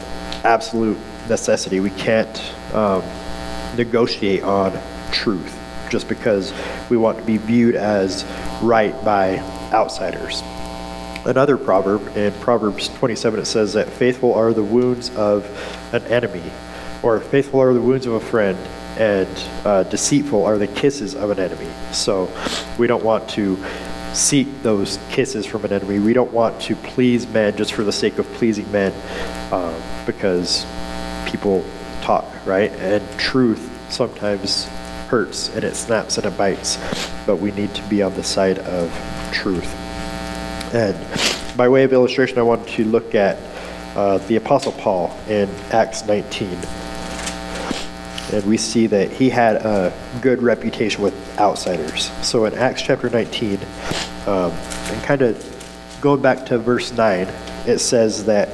absolute 0.44 0.98
necessity. 1.28 1.80
We 1.80 1.90
can't 1.90 2.52
um, 2.72 3.02
negotiate 3.76 4.42
on 4.42 4.78
truth 5.10 5.58
just 5.90 6.08
because 6.08 6.52
we 6.90 6.96
want 6.96 7.18
to 7.18 7.24
be 7.24 7.36
viewed 7.36 7.76
as 7.76 8.24
right 8.62 8.94
by 9.04 9.38
outsiders 9.72 10.42
another 11.26 11.56
proverb 11.56 12.16
in 12.16 12.32
Proverbs 12.34 12.88
27 12.88 13.40
it 13.40 13.46
says 13.46 13.72
that 13.72 13.88
faithful 13.88 14.34
are 14.34 14.52
the 14.52 14.62
wounds 14.62 15.14
of 15.16 15.44
an 15.92 16.02
enemy 16.04 16.42
or 17.04 17.20
faithful 17.20 17.60
are 17.60 17.74
the 17.74 17.80
wounds 17.80 18.06
of 18.06 18.14
a 18.14 18.20
friend 18.20 18.58
and 18.98 19.28
uh, 19.66 19.82
deceitful 19.84 20.42
are 20.44 20.56
the 20.56 20.66
kisses 20.66 21.14
of 21.14 21.30
an 21.30 21.38
enemy. 21.38 21.68
So 21.92 22.30
we 22.78 22.86
don't 22.86 23.04
want 23.04 23.28
to 23.30 23.62
seek 24.14 24.62
those 24.62 24.98
kisses 25.10 25.44
from 25.44 25.64
an 25.66 25.72
enemy. 25.72 25.98
We 25.98 26.14
don't 26.14 26.32
want 26.32 26.58
to 26.62 26.76
please 26.76 27.26
men 27.28 27.56
just 27.56 27.74
for 27.74 27.82
the 27.82 27.92
sake 27.92 28.18
of 28.18 28.26
pleasing 28.34 28.70
men 28.72 28.92
uh, 29.52 30.04
because 30.06 30.64
people 31.26 31.62
talk 32.00 32.24
right? 32.46 32.70
And 32.72 33.06
truth 33.18 33.70
sometimes 33.90 34.64
hurts 35.08 35.54
and 35.54 35.62
it 35.62 35.74
snaps 35.74 36.16
and 36.16 36.26
it 36.26 36.38
bites 36.38 36.78
but 37.26 37.36
we 37.36 37.50
need 37.52 37.74
to 37.74 37.82
be 37.88 38.02
on 38.02 38.14
the 38.14 38.24
side 38.24 38.58
of 38.60 38.90
truth. 39.32 39.66
And 40.74 40.96
by 41.56 41.68
way 41.68 41.84
of 41.84 41.92
illustration, 41.92 42.38
I 42.38 42.42
want 42.42 42.66
to 42.68 42.84
look 42.84 43.14
at 43.14 43.38
uh, 43.94 44.18
the 44.18 44.36
Apostle 44.36 44.72
Paul 44.72 45.16
in 45.28 45.48
Acts 45.70 46.04
19. 46.04 46.48
And 48.34 48.44
we 48.46 48.56
see 48.56 48.88
that 48.88 49.12
he 49.12 49.30
had 49.30 49.56
a 49.56 49.92
good 50.20 50.42
reputation 50.42 51.02
with 51.02 51.14
outsiders. 51.38 52.10
So 52.26 52.46
in 52.46 52.54
Acts 52.54 52.82
chapter 52.82 53.08
19, 53.08 53.60
um, 54.26 54.50
and 54.50 55.02
kind 55.04 55.22
of 55.22 55.98
going 56.00 56.20
back 56.20 56.44
to 56.46 56.58
verse 56.58 56.92
9, 56.92 57.28
it 57.66 57.78
says 57.78 58.24
that 58.24 58.48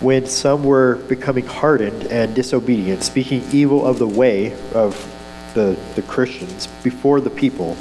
when 0.00 0.24
some 0.24 0.64
were 0.64 0.96
becoming 1.08 1.44
hardened 1.44 2.04
and 2.04 2.34
disobedient, 2.34 3.02
speaking 3.02 3.42
evil 3.52 3.84
of 3.84 3.98
the 3.98 4.06
way 4.06 4.54
of 4.72 4.96
the, 5.52 5.78
the 5.94 6.02
Christians 6.02 6.66
before 6.82 7.20
the 7.20 7.28
people, 7.28 7.76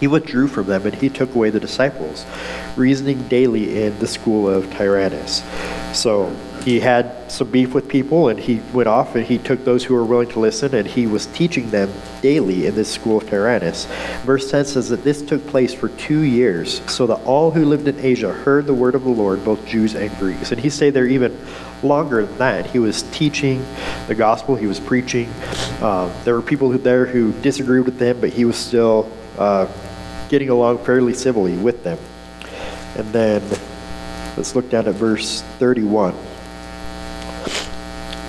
he 0.00 0.06
withdrew 0.06 0.48
from 0.48 0.66
them 0.66 0.86
and 0.86 0.94
he 0.94 1.10
took 1.10 1.34
away 1.34 1.50
the 1.50 1.60
disciples, 1.60 2.24
reasoning 2.74 3.28
daily 3.28 3.84
in 3.84 3.98
the 3.98 4.06
school 4.06 4.48
of 4.48 4.70
Tyrannus. 4.72 5.42
So 5.92 6.34
he 6.64 6.80
had 6.80 7.30
some 7.30 7.50
beef 7.50 7.74
with 7.74 7.86
people 7.88 8.30
and 8.30 8.40
he 8.40 8.62
went 8.72 8.88
off 8.88 9.16
and 9.16 9.26
he 9.26 9.36
took 9.36 9.62
those 9.66 9.84
who 9.84 9.92
were 9.92 10.04
willing 10.04 10.30
to 10.30 10.40
listen 10.40 10.74
and 10.74 10.86
he 10.86 11.06
was 11.06 11.26
teaching 11.26 11.68
them 11.68 11.92
daily 12.22 12.66
in 12.66 12.74
this 12.74 12.90
school 12.90 13.18
of 13.18 13.28
Tyrannus. 13.28 13.84
Verse 14.24 14.50
10 14.50 14.64
says 14.64 14.88
that 14.88 15.04
this 15.04 15.20
took 15.20 15.46
place 15.46 15.74
for 15.74 15.90
two 15.90 16.20
years, 16.20 16.80
so 16.90 17.06
that 17.06 17.22
all 17.24 17.50
who 17.50 17.66
lived 17.66 17.86
in 17.86 17.98
Asia 18.00 18.32
heard 18.32 18.64
the 18.64 18.72
word 18.72 18.94
of 18.94 19.04
the 19.04 19.10
Lord, 19.10 19.44
both 19.44 19.64
Jews 19.66 19.94
and 19.94 20.10
Greeks. 20.16 20.52
And 20.52 20.60
he 20.60 20.70
stayed 20.70 20.94
there 20.94 21.06
even 21.06 21.38
longer 21.82 22.24
than 22.24 22.38
that. 22.38 22.66
He 22.70 22.78
was 22.78 23.02
teaching 23.12 23.62
the 24.06 24.14
gospel, 24.14 24.56
he 24.56 24.66
was 24.66 24.80
preaching. 24.80 25.28
Um, 25.82 26.10
there 26.24 26.34
were 26.34 26.42
people 26.42 26.70
there 26.70 27.04
who 27.04 27.32
disagreed 27.42 27.84
with 27.84 28.00
him, 28.00 28.22
but 28.22 28.30
he 28.30 28.46
was 28.46 28.56
still 28.56 29.12
uh, 29.36 29.70
getting 30.30 30.48
along 30.48 30.78
fairly 30.78 31.12
civilly 31.12 31.58
with 31.58 31.84
them. 31.84 31.98
And 32.96 33.12
then 33.12 33.42
let's 34.38 34.54
look 34.54 34.70
down 34.70 34.88
at 34.88 34.94
verse 34.94 35.42
31. 35.58 36.14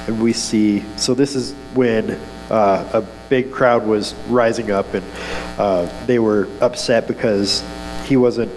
And 0.07 0.21
we 0.21 0.33
see, 0.33 0.83
so 0.97 1.13
this 1.13 1.35
is 1.35 1.53
when 1.73 2.11
uh, 2.49 2.89
a 2.93 3.01
big 3.29 3.51
crowd 3.51 3.85
was 3.85 4.13
rising 4.27 4.71
up 4.71 4.93
and 4.93 5.03
uh, 5.57 6.05
they 6.05 6.19
were 6.19 6.47
upset 6.61 7.07
because 7.07 7.63
he 8.05 8.17
wasn't, 8.17 8.51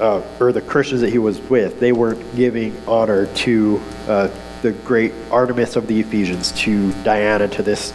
uh, 0.00 0.22
or 0.40 0.52
the 0.52 0.60
Christians 0.60 1.00
that 1.00 1.10
he 1.10 1.18
was 1.18 1.40
with, 1.40 1.80
they 1.80 1.92
weren't 1.92 2.36
giving 2.36 2.76
honor 2.86 3.26
to 3.34 3.80
uh, 4.08 4.28
the 4.62 4.72
great 4.72 5.12
Artemis 5.30 5.76
of 5.76 5.86
the 5.86 6.00
Ephesians, 6.00 6.52
to 6.52 6.92
Diana, 7.02 7.48
to 7.48 7.62
this 7.62 7.92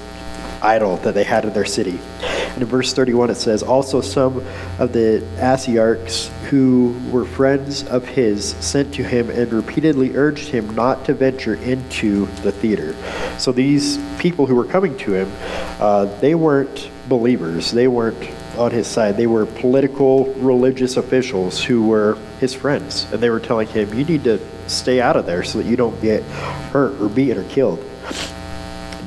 idol 0.62 0.98
that 0.98 1.14
they 1.14 1.24
had 1.24 1.46
in 1.46 1.54
their 1.54 1.66
city. 1.66 2.00
And 2.22 2.64
in 2.64 2.66
verse 2.66 2.94
31 2.94 3.30
it 3.30 3.36
says, 3.36 3.64
Also 3.64 4.02
some 4.02 4.46
of 4.80 4.94
the 4.94 5.26
Asiarchs 5.38 6.28
who 6.50 7.00
were 7.12 7.26
friends 7.26 7.84
of 7.86 8.08
his 8.08 8.52
sent 8.56 8.94
to 8.96 9.04
him 9.04 9.30
and 9.30 9.52
repeatedly 9.52 10.16
urged 10.16 10.50
him 10.50 10.74
not 10.76 11.06
to 11.06 11.14
venture 11.14 11.56
into 11.56 12.26
the 12.42 12.52
theater. 12.52 12.96
So 13.38 13.52
these 13.52 13.98
people 14.18 14.46
who 14.46 14.56
were 14.56 14.66
coming 14.66 14.98
to 15.00 15.14
him, 15.14 15.32
uh, 15.80 16.06
they 16.20 16.36
weren't 16.36 16.90
believers. 17.08 17.72
They 17.72 17.88
weren't 17.88 18.30
on 18.58 18.72
his 18.72 18.88
side. 18.88 19.16
They 19.16 19.28
were 19.28 19.46
political, 19.46 20.26
religious 20.36 20.98
officials 20.98 21.64
who 21.64 21.88
were 21.88 22.18
his 22.40 22.54
friends. 22.54 23.12
And 23.12 23.22
they 23.22 23.30
were 23.30 23.40
telling 23.40 23.68
him, 23.68 23.94
You 23.94 24.06
need 24.06 24.24
to 24.26 24.40
stay 24.68 25.02
out 25.02 25.16
of 25.16 25.26
there 25.26 25.44
so 25.44 25.60
that 25.60 25.68
you 25.68 25.76
don't 25.76 26.00
get 26.02 26.24
hurt 26.72 27.00
or 27.02 27.10
beaten 27.10 27.38
or 27.38 27.50
killed 27.50 27.84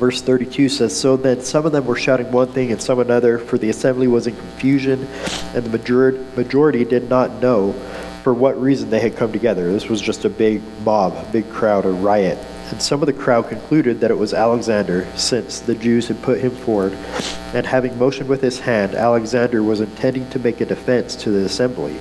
verse 0.02 0.20
32 0.20 0.68
says, 0.68 1.00
So 1.00 1.16
then 1.16 1.42
some 1.42 1.64
of 1.64 1.70
them 1.70 1.86
were 1.86 1.94
shouting 1.94 2.32
one 2.32 2.48
thing 2.48 2.72
and 2.72 2.82
some 2.82 2.98
another, 2.98 3.38
for 3.38 3.56
the 3.56 3.70
assembly 3.70 4.08
was 4.08 4.26
in 4.26 4.34
confusion, 4.34 5.06
and 5.54 5.64
the 5.64 6.18
majority 6.34 6.84
did 6.84 7.08
not 7.08 7.40
know 7.40 7.72
for 8.24 8.34
what 8.34 8.60
reason 8.60 8.90
they 8.90 8.98
had 8.98 9.14
come 9.16 9.30
together. 9.30 9.70
This 9.70 9.88
was 9.88 10.00
just 10.00 10.24
a 10.24 10.28
big 10.28 10.60
mob, 10.84 11.12
a 11.12 11.30
big 11.30 11.48
crowd, 11.50 11.86
a 11.86 11.90
riot. 11.90 12.36
And 12.72 12.80
some 12.80 13.02
of 13.02 13.06
the 13.06 13.12
crowd 13.12 13.50
concluded 13.50 14.00
that 14.00 14.10
it 14.10 14.16
was 14.16 14.32
Alexander, 14.32 15.06
since 15.14 15.60
the 15.60 15.74
Jews 15.74 16.08
had 16.08 16.22
put 16.22 16.40
him 16.40 16.52
forward. 16.52 16.94
And 17.52 17.66
having 17.66 17.98
motioned 17.98 18.30
with 18.30 18.40
his 18.40 18.58
hand, 18.58 18.94
Alexander 18.94 19.62
was 19.62 19.82
intending 19.82 20.28
to 20.30 20.38
make 20.38 20.62
a 20.62 20.64
defense 20.64 21.14
to 21.16 21.30
the 21.30 21.44
assembly. 21.44 22.00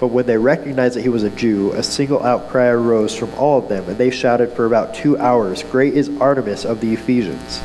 But 0.00 0.08
when 0.08 0.26
they 0.26 0.36
recognized 0.36 0.96
that 0.96 1.02
he 1.02 1.08
was 1.08 1.22
a 1.22 1.30
Jew, 1.30 1.70
a 1.74 1.82
single 1.84 2.24
outcry 2.24 2.66
arose 2.66 3.14
from 3.14 3.32
all 3.34 3.60
of 3.60 3.68
them, 3.68 3.88
and 3.88 3.96
they 3.96 4.10
shouted 4.10 4.52
for 4.52 4.66
about 4.66 4.94
two 4.94 5.16
hours, 5.16 5.62
Great 5.62 5.94
is 5.94 6.08
Artemis 6.20 6.64
of 6.64 6.80
the 6.80 6.92
Ephesians. 6.92 7.60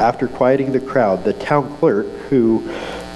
After 0.00 0.26
quieting 0.26 0.72
the 0.72 0.80
crowd, 0.80 1.22
the 1.22 1.34
town 1.34 1.76
clerk, 1.76 2.06
who 2.28 2.68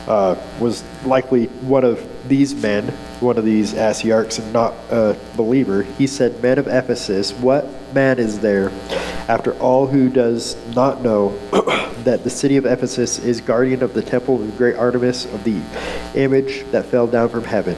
uh, 0.07 0.37
was 0.61 0.85
likely 1.05 1.47
one 1.47 1.83
of 1.83 2.29
these 2.29 2.55
men, 2.55 2.87
one 3.19 3.39
of 3.39 3.45
these 3.45 3.73
Asiarchs, 3.73 4.39
and 4.39 4.53
not 4.53 4.73
a 4.91 5.17
believer, 5.37 5.83
he 5.83 6.07
said, 6.07 6.41
Men 6.41 6.61
of 6.61 6.69
Ephesus, 6.69 7.33
what 7.33 7.67
man 7.95 8.18
is 8.18 8.40
there, 8.40 8.70
after 9.28 9.55
all 9.59 9.86
who 9.86 10.09
does 10.09 10.57
not 10.74 11.03
know 11.03 11.28
that 12.05 12.24
the 12.24 12.30
city 12.30 12.57
of 12.57 12.66
Ephesus 12.66 13.18
is 13.20 13.40
guardian 13.40 13.82
of 13.82 13.95
the 13.95 14.03
temple 14.03 14.40
of 14.40 14.47
the 14.47 14.53
great 14.59 14.76
Artemis 14.76 15.24
of 15.26 15.45
the 15.45 15.62
image 16.14 16.64
that 16.72 16.84
fell 16.84 17.07
down 17.07 17.28
from 17.28 17.45
heaven? 17.45 17.76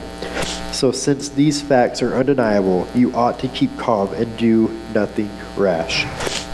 So, 0.73 0.91
since 0.91 1.29
these 1.29 1.61
facts 1.61 2.01
are 2.01 2.15
undeniable, 2.15 2.87
you 2.93 3.15
ought 3.15 3.39
to 3.39 3.47
keep 3.47 3.75
calm 3.77 4.13
and 4.13 4.35
do 4.37 4.67
nothing 4.93 5.29
rash. 5.55 6.05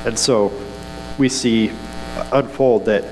And 0.05 0.17
so, 0.17 0.51
we 1.17 1.29
see 1.29 1.71
unfold 2.31 2.85
that 2.85 3.03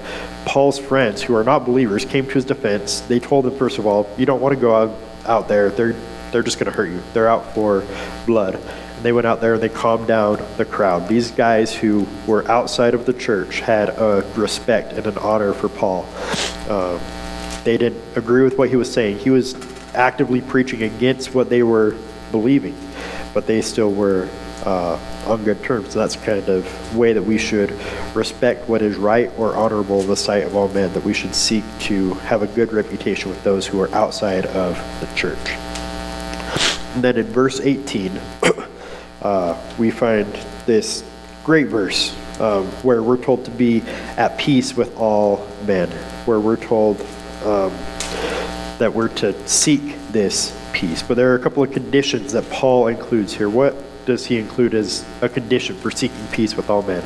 Paul's 0.46 0.80
friends, 0.80 1.22
who 1.22 1.36
are 1.36 1.44
not 1.44 1.66
believers, 1.66 2.06
came 2.06 2.26
to 2.26 2.34
his 2.34 2.46
defense. 2.46 3.02
They 3.02 3.20
told 3.20 3.46
him, 3.46 3.56
first 3.58 3.78
of 3.78 3.86
all, 3.86 4.10
you 4.18 4.26
don't 4.26 4.42
want 4.42 4.56
to 4.56 4.60
go 4.60 4.76
out, 4.76 4.98
out 5.26 5.48
there. 5.48 5.70
They're, 5.70 5.96
they're 6.32 6.44
just 6.44 6.60
going 6.60 6.72
to 6.72 6.76
hurt 6.76 6.90
you. 6.90 7.02
They're 7.14 7.28
out 7.28 7.54
for 7.54 7.86
blood. 8.26 8.60
They 9.02 9.12
went 9.12 9.26
out 9.26 9.42
there 9.42 9.56
and 9.56 9.64
they 9.64 9.70
calmed 9.70 10.08
down 10.08 10.44
the 10.58 10.66
crowd. 10.66 11.08
These 11.08 11.32
guys 11.32 11.74
who 11.74 12.06
were 12.28 12.50
outside 12.50 12.94
of 12.94 13.06
the 13.06 13.14
church 13.14 13.60
had 13.60 13.90
a 13.90 14.24
respect 14.36 14.94
and 14.94 15.08
an 15.08 15.18
honor 15.18 15.54
for 15.54 15.70
Paul. 15.70 16.08
Um, 16.70 17.00
they 17.64 17.78
didn't 17.78 18.02
agree 18.16 18.44
with 18.44 18.58
what 18.58 18.70
he 18.70 18.76
was 18.76 18.92
saying. 18.92 19.20
He 19.20 19.30
was 19.30 19.56
actively 19.96 20.42
preaching 20.42 20.84
against 20.84 21.34
what 21.34 21.50
they 21.50 21.64
were 21.64 21.96
believing, 22.32 22.76
but 23.34 23.48
they 23.48 23.62
still 23.62 23.92
were 23.92 24.30
uh, 24.66 25.00
on 25.26 25.44
good 25.44 25.64
terms. 25.64 25.94
So 25.94 26.00
that's 26.00 26.16
kind 26.16 26.48
of 26.48 26.96
way 26.96 27.14
that 27.14 27.22
we 27.22 27.38
should 27.38 27.72
respect 28.16 28.70
what 28.70 28.82
is 28.82 28.98
right 28.98 29.32
or 29.38 29.56
honorable 29.56 30.02
in 30.02 30.08
the 30.08 30.16
sight 30.16 30.44
of 30.44 30.56
all 30.56 30.68
men, 30.70 30.94
that 30.94 31.04
we 31.04 31.14
should 31.14 31.34
seek 31.34 31.64
to 31.82 32.14
have 32.16 32.42
a 32.42 32.48
good 32.48 32.72
reputation 32.72 33.30
with 33.30 33.44
those 33.44 33.66
who 33.66 33.82
are 33.82 33.92
outside 33.94 34.46
of 34.48 34.76
the 35.00 35.08
church. 35.16 35.50
And 36.94 37.04
then 37.04 37.18
in 37.18 37.26
verse 37.26 37.60
18, 37.60 38.20
uh, 39.22 39.56
we 39.78 39.92
find 39.92 40.28
this 40.66 41.04
great 41.44 41.68
verse 41.68 42.16
um, 42.40 42.66
where 42.84 43.04
we're 43.04 43.18
told 43.22 43.46
to 43.46 43.52
be 43.52 43.82
at 44.18 44.38
peace 44.38 44.76
with 44.76 44.96
all 44.98 45.48
men, 45.66 45.90
where 46.26 46.40
we're 46.40 46.58
told 46.58 47.00
um, 47.44 47.72
that 48.80 48.92
we're 48.94 49.10
to 49.10 49.34
seek 49.48 49.96
this 50.12 50.58
peace. 50.74 51.04
But 51.04 51.16
there 51.16 51.32
are 51.32 51.36
a 51.36 51.40
couple 51.40 51.62
of 51.64 51.72
conditions 51.72 52.32
that 52.34 52.50
Paul 52.50 52.88
includes 52.88 53.34
here. 53.34 53.50
What 53.50 53.76
does 54.06 54.26
he 54.26 54.38
include 54.40 54.74
as 54.74 55.06
a 55.22 55.30
condition 55.30 55.76
for 55.76 55.92
seeking 55.92 56.26
peace 56.32 56.56
with 56.56 56.70
all 56.70 56.82
men 56.82 57.04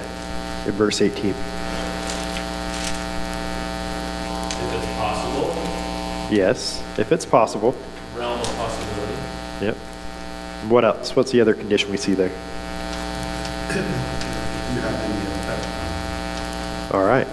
in 0.66 0.72
verse 0.74 1.02
18? 1.02 1.32
If 1.32 1.36
it's 4.74 4.86
possible, 4.98 5.54
Yes, 6.32 6.82
if 6.98 7.12
it's 7.12 7.26
possible. 7.26 7.76
realm 8.16 8.40
of 8.40 8.48
possibility. 8.56 9.14
Yep. 9.66 9.78
What 10.70 10.84
else? 10.84 11.16
What's 11.16 11.32
the 11.32 11.42
other 11.42 11.54
condition 11.54 11.92
we 11.92 11.98
see 11.98 12.14
there? 12.14 12.32
All 16.92 17.04
right. 17.04 17.28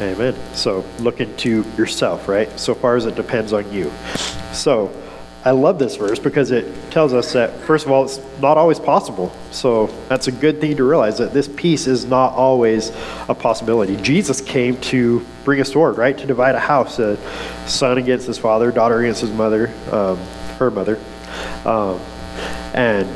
Amen. 0.00 0.34
So 0.54 0.84
look 0.98 1.20
into 1.20 1.64
yourself, 1.76 2.28
right? 2.28 2.50
So 2.58 2.74
far 2.74 2.96
as 2.96 3.06
it 3.06 3.14
depends 3.14 3.52
on 3.52 3.72
you. 3.72 3.90
So 4.52 4.90
I 5.46 5.52
love 5.52 5.78
this 5.78 5.94
verse 5.94 6.18
because 6.18 6.50
it 6.50 6.66
tells 6.90 7.12
us 7.14 7.32
that, 7.34 7.54
first 7.60 7.86
of 7.86 7.92
all, 7.92 8.04
it's 8.04 8.18
not 8.40 8.58
always 8.58 8.80
possible. 8.80 9.32
So 9.52 9.86
that's 10.08 10.26
a 10.26 10.32
good 10.32 10.60
thing 10.60 10.76
to 10.76 10.82
realize 10.82 11.18
that 11.18 11.32
this 11.32 11.46
peace 11.46 11.86
is 11.86 12.04
not 12.04 12.32
always 12.32 12.90
a 13.28 13.34
possibility. 13.34 13.94
Jesus 13.98 14.40
came 14.40 14.76
to 14.80 15.24
bring 15.44 15.60
a 15.60 15.64
sword, 15.64 15.98
right? 15.98 16.18
To 16.18 16.26
divide 16.26 16.56
a 16.56 16.58
house, 16.58 16.98
a 16.98 17.16
son 17.68 17.96
against 17.96 18.26
his 18.26 18.38
father, 18.38 18.72
daughter 18.72 18.98
against 18.98 19.20
his 19.20 19.30
mother, 19.30 19.72
um, 19.92 20.16
her 20.58 20.68
mother. 20.68 20.98
Um, 21.64 22.00
and 22.74 23.06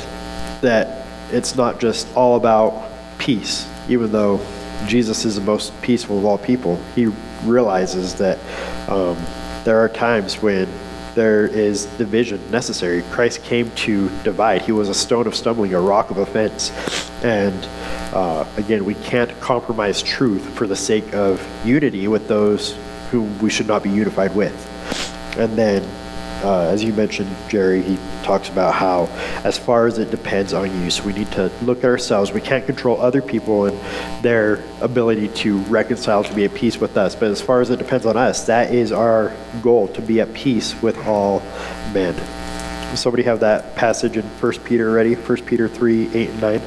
that 0.61 1.09
it's 1.33 1.57
not 1.57 1.81
just 1.81 2.07
all 2.15 2.37
about 2.37 2.93
peace, 3.19 3.69
even 3.89 4.13
though 4.13 4.41
Jesus 4.87 5.25
is 5.25 5.35
the 5.35 5.43
most 5.43 5.73
peaceful 5.83 6.19
of 6.19 6.25
all 6.25 6.39
people. 6.39 6.77
He 6.95 7.07
realizes 7.43 8.15
that 8.15 8.39
um, 8.89 9.17
there 9.65 9.81
are 9.81 9.89
times 9.89 10.41
when 10.41 10.69
there 11.21 11.47
is 11.47 11.85
division 11.99 12.41
necessary. 12.51 13.03
Christ 13.11 13.43
came 13.43 13.71
to 13.73 14.09
divide. 14.25 14.63
He 14.63 14.73
was 14.73 14.89
a 14.89 14.95
stone 14.95 15.27
of 15.27 15.35
stumbling, 15.35 15.75
a 15.75 15.81
rock 15.81 16.11
of 16.11 16.17
offense. 16.17 16.71
And 17.23 17.63
uh, 18.15 18.47
again, 18.57 18.87
we 18.87 18.95
can't 18.95 19.39
compromise 19.39 20.03
truth 20.03 20.43
for 20.55 20.67
the 20.67 20.75
sake 20.75 21.13
of 21.13 21.47
unity 21.63 22.09
with 22.09 22.27
those 22.27 22.75
whom 23.11 23.39
we 23.41 23.51
should 23.51 23.67
not 23.67 23.83
be 23.83 23.91
unified 23.91 24.35
with. 24.35 24.57
And 25.37 25.59
then 25.59 25.87
uh, 26.43 26.63
as 26.63 26.83
you 26.83 26.93
mentioned, 26.93 27.35
Jerry, 27.49 27.83
he 27.83 27.99
talks 28.23 28.49
about 28.49 28.75
how, 28.75 29.07
as 29.45 29.59
far 29.59 29.87
as 29.87 29.99
it 29.99 30.11
depends 30.11 30.53
on 30.53 30.71
you, 30.83 30.91
so 30.91 31.05
we 31.05 31.13
need 31.13 31.31
to 31.33 31.51
look 31.63 31.79
at 31.79 31.85
ourselves. 31.85 32.33
We 32.33 32.41
can't 32.41 32.67
control 32.67 33.01
other 33.01 33.23
people 33.23 33.67
and 33.67 33.79
their 34.23 34.63
ability 34.81 35.29
to 35.29 35.59
reconcile, 35.63 36.25
to 36.25 36.35
be 36.35 36.45
at 36.45 36.55
peace 36.55 36.79
with 36.79 36.97
us. 36.97 37.15
But 37.15 37.31
as 37.31 37.41
far 37.41 37.61
as 37.61 37.71
it 37.71 37.79
depends 37.79 38.07
on 38.07 38.17
us, 38.17 38.47
that 38.47 38.73
is 38.75 38.93
our 38.93 39.33
goal, 39.63 39.89
to 39.89 40.03
be 40.03 40.21
at 40.21 40.33
peace 40.35 40.75
with 40.83 40.97
all 41.07 41.41
men. 41.93 42.15
Does 42.91 42.99
somebody 42.99 43.23
have 43.23 43.39
that 43.39 43.77
passage 43.77 44.17
in 44.17 44.25
1 44.25 44.53
Peter 44.65 44.91
ready? 44.91 45.15
1 45.15 45.45
Peter 45.45 45.69
3, 45.69 46.11
8 46.13 46.29
and 46.29 46.41
9. 46.41 46.61
To 46.61 46.67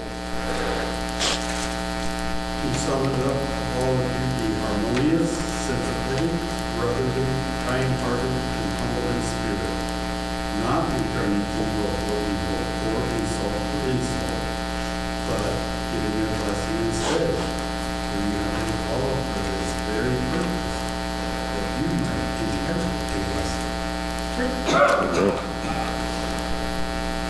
sum 2.80 3.04
it 3.04 3.20
up, 3.28 3.36
all 3.76 3.92
of 3.92 4.08
you 4.08 4.24
be 4.40 4.48
harmonious, 4.56 5.36
sympathetic, 5.36 6.32
brotherly, 6.80 7.28
kind-hearted, 7.68 8.40
and 8.40 8.72
humble 8.80 9.04
in 9.04 9.20
spirit, 9.20 9.76
not 10.64 10.88
returning 10.96 11.44
evil 11.44 11.92
for 12.08 12.24
evil 12.24 12.64
or 12.88 13.04
insult 13.20 13.60
for 13.60 13.84
insult, 13.92 14.48
but 15.28 15.52
giving 15.92 16.24
a 16.24 16.32
blessing 16.40 16.88
instead. 16.88 17.36
For 17.36 18.16
you 18.16 18.40
have 18.48 18.64
been 18.64 18.80
called 18.88 19.20
for 19.28 19.44
this 19.44 19.76
very 19.92 20.16
purpose, 20.32 20.72
that 21.52 21.68
you 21.84 22.00
might 22.00 22.32
inherit 22.48 22.96
a 23.12 23.28
blessing. 23.28 25.03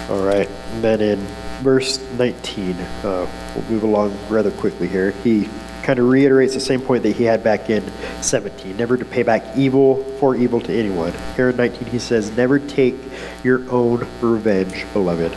All 0.10 0.24
right. 0.24 0.50
Then 0.82 1.02
in 1.02 1.20
verse 1.62 2.00
19, 2.18 2.76
uh, 2.76 3.28
we'll 3.56 3.66
move 3.66 3.84
along 3.84 4.18
rather 4.30 4.52
quickly 4.52 4.88
here. 4.88 5.12
He 5.24 5.50
kind 5.84 6.00
of 6.00 6.08
reiterates 6.08 6.54
the 6.54 6.60
same 6.60 6.82
point 6.82 7.04
that 7.04 7.16
he 7.16 7.24
had 7.26 7.44
back 7.44 7.70
in 7.70 7.84
17 8.22 8.76
never 8.78 8.98
to 8.98 9.06
pay 9.06 9.22
back 9.22 9.44
evil 9.58 10.04
for 10.20 10.36
evil 10.36 10.62
to 10.62 10.74
anyone. 10.74 11.14
Here 11.36 11.50
in 11.50 11.58
19, 11.58 11.88
he 11.90 12.00
says, 12.00 12.36
Never 12.36 12.60
take 12.60 12.96
your 13.44 13.70
own 13.70 14.08
revenge, 14.22 14.86
beloved, 14.94 15.36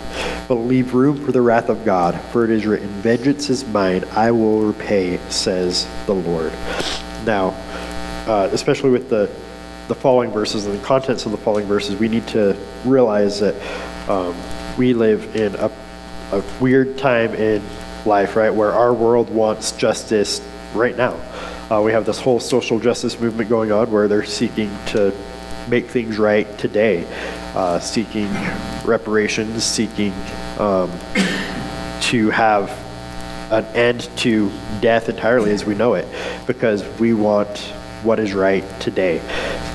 but 0.49 0.55
leave 0.55 0.95
room 0.95 1.25
for 1.25 1.33
the 1.33 1.43
wrath 1.43 1.69
of 1.69 1.85
God, 1.85 2.19
for 2.33 2.45
it 2.45 2.51
is 2.51 2.65
written, 2.65 2.89
Vengeance 3.03 3.51
is 3.51 3.67
mine, 3.67 4.05
I 4.13 4.31
will 4.31 4.61
repay, 4.61 5.19
says 5.31 5.89
the 6.07 6.15
Lord. 6.15 6.53
Now, 7.25 7.49
uh, 8.27 8.49
especially 8.53 8.91
with 8.91 9.11
the 9.11 9.31
the 9.89 9.95
following 9.95 10.31
verses 10.31 10.67
and 10.67 10.79
the 10.79 10.85
contents 10.85 11.27
of 11.27 11.33
the 11.33 11.39
following 11.39 11.67
verses, 11.67 11.97
we 11.97 12.09
need 12.09 12.27
to 12.29 12.57
realize 12.85 13.41
that 13.41 13.55
um, 14.09 14.35
we 14.77 14.95
live 14.95 15.37
in 15.37 15.55
a, 15.57 15.71
a 16.33 16.43
weird 16.61 16.99
time 16.99 17.35
in 17.35 17.63
life, 18.05 18.37
right, 18.37 18.53
where 18.53 18.73
our 18.73 18.93
world 18.93 19.31
wants 19.31 19.73
justice 19.73 20.41
right 20.75 20.97
now. 20.97 21.15
Uh, 21.71 21.83
we 21.83 21.93
have 21.93 22.07
this 22.07 22.21
whole 22.21 22.41
social 22.41 22.79
justice 22.79 23.19
movement 23.21 23.49
going 23.49 23.73
on 23.73 23.91
where 23.91 24.09
they're 24.09 24.25
seeking 24.25 24.71
to 24.87 25.13
make 25.69 25.87
things 25.87 26.19
right 26.19 26.59
today, 26.59 27.07
uh, 27.55 27.79
seeking 27.81 28.33
reparations, 28.85 29.65
seeking 29.65 30.13
um, 30.59 30.91
to 32.01 32.31
have 32.31 32.71
an 33.51 33.65
end 33.77 34.09
to 34.17 34.51
death 34.81 35.09
entirely 35.09 35.53
as 35.53 35.65
we 35.65 35.75
know 35.75 35.95
it 35.95 36.07
because 36.47 36.85
we 36.99 37.15
want 37.15 37.73
what 38.03 38.19
is 38.19 38.35
right 38.35 38.65
today. 38.81 39.21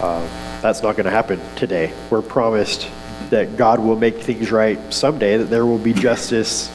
Uh, 0.01 0.28
that's 0.61 0.82
not 0.82 0.95
going 0.95 1.05
to 1.05 1.11
happen 1.11 1.39
today. 1.55 1.93
We're 2.09 2.22
promised 2.22 2.89
that 3.30 3.57
God 3.57 3.80
will 3.80 3.95
make 3.95 4.17
things 4.17 4.51
right 4.51 4.80
someday, 4.93 5.38
that 5.38 5.45
there 5.45 5.65
will 5.65 5.78
be 5.80 5.93
justice 5.93 6.72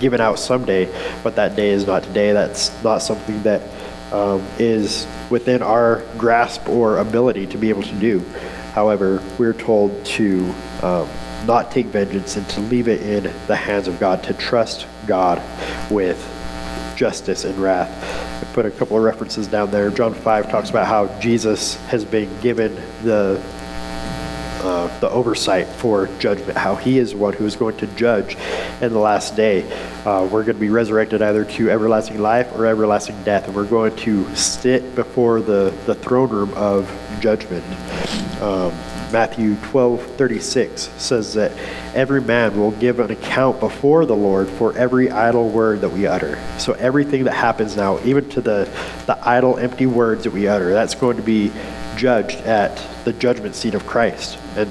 given 0.00 0.20
out 0.20 0.38
someday, 0.38 0.86
but 1.22 1.36
that 1.36 1.56
day 1.56 1.70
is 1.70 1.86
not 1.86 2.02
today. 2.02 2.32
That's 2.32 2.70
not 2.82 2.98
something 2.98 3.42
that 3.42 3.62
um, 4.12 4.46
is 4.58 5.06
within 5.30 5.62
our 5.62 6.02
grasp 6.16 6.68
or 6.68 6.98
ability 6.98 7.46
to 7.48 7.58
be 7.58 7.70
able 7.70 7.82
to 7.82 7.94
do. 7.94 8.20
However, 8.72 9.22
we're 9.38 9.54
told 9.54 10.04
to 10.04 10.54
um, 10.82 11.08
not 11.46 11.70
take 11.70 11.86
vengeance 11.86 12.36
and 12.36 12.48
to 12.50 12.60
leave 12.60 12.88
it 12.88 13.02
in 13.02 13.32
the 13.46 13.56
hands 13.56 13.88
of 13.88 13.98
God, 13.98 14.22
to 14.24 14.34
trust 14.34 14.86
God 15.06 15.42
with 15.90 16.18
justice 16.96 17.44
and 17.44 17.56
wrath. 17.58 18.35
Put 18.56 18.64
a 18.64 18.70
couple 18.70 18.96
of 18.96 19.02
references 19.02 19.46
down 19.46 19.70
there. 19.70 19.90
John 19.90 20.14
5 20.14 20.50
talks 20.50 20.70
about 20.70 20.86
how 20.86 21.08
Jesus 21.20 21.76
has 21.88 22.06
been 22.06 22.40
given 22.40 22.74
the 23.02 23.38
uh, 24.62 25.00
the 25.00 25.10
oversight 25.10 25.66
for 25.66 26.06
judgment, 26.18 26.56
how 26.56 26.74
he 26.74 26.98
is 26.98 27.14
one 27.14 27.34
who 27.34 27.44
is 27.44 27.54
going 27.54 27.76
to 27.76 27.86
judge 27.88 28.34
in 28.80 28.94
the 28.94 28.98
last 28.98 29.36
day. 29.36 29.62
Uh, 30.06 30.24
we're 30.24 30.42
going 30.42 30.56
to 30.56 30.60
be 30.60 30.70
resurrected 30.70 31.20
either 31.20 31.44
to 31.44 31.70
everlasting 31.70 32.18
life 32.18 32.50
or 32.54 32.64
everlasting 32.64 33.22
death, 33.24 33.46
and 33.46 33.54
we're 33.54 33.66
going 33.66 33.94
to 33.94 34.34
sit 34.34 34.94
before 34.94 35.42
the, 35.42 35.70
the 35.84 35.94
throne 35.94 36.30
room 36.30 36.50
of 36.54 36.90
judgment. 37.20 37.62
Um, 38.40 38.72
Matthew 39.12 39.54
12, 39.70 40.02
36 40.16 40.82
says 40.96 41.34
that 41.34 41.52
every 41.94 42.20
man 42.20 42.58
will 42.58 42.72
give 42.72 42.98
an 43.00 43.10
account 43.10 43.60
before 43.60 44.04
the 44.04 44.16
Lord 44.16 44.48
for 44.48 44.76
every 44.76 45.10
idle 45.10 45.48
word 45.48 45.80
that 45.82 45.90
we 45.90 46.06
utter. 46.06 46.42
So 46.58 46.72
everything 46.74 47.24
that 47.24 47.34
happens 47.34 47.76
now, 47.76 47.98
even 48.04 48.28
to 48.30 48.40
the, 48.40 48.68
the 49.06 49.18
idle, 49.26 49.58
empty 49.58 49.86
words 49.86 50.24
that 50.24 50.32
we 50.32 50.48
utter, 50.48 50.72
that's 50.72 50.94
going 50.94 51.16
to 51.16 51.22
be 51.22 51.52
judged 51.96 52.38
at 52.38 52.76
the 53.04 53.12
judgment 53.12 53.54
seat 53.54 53.74
of 53.74 53.86
Christ. 53.86 54.38
And 54.56 54.70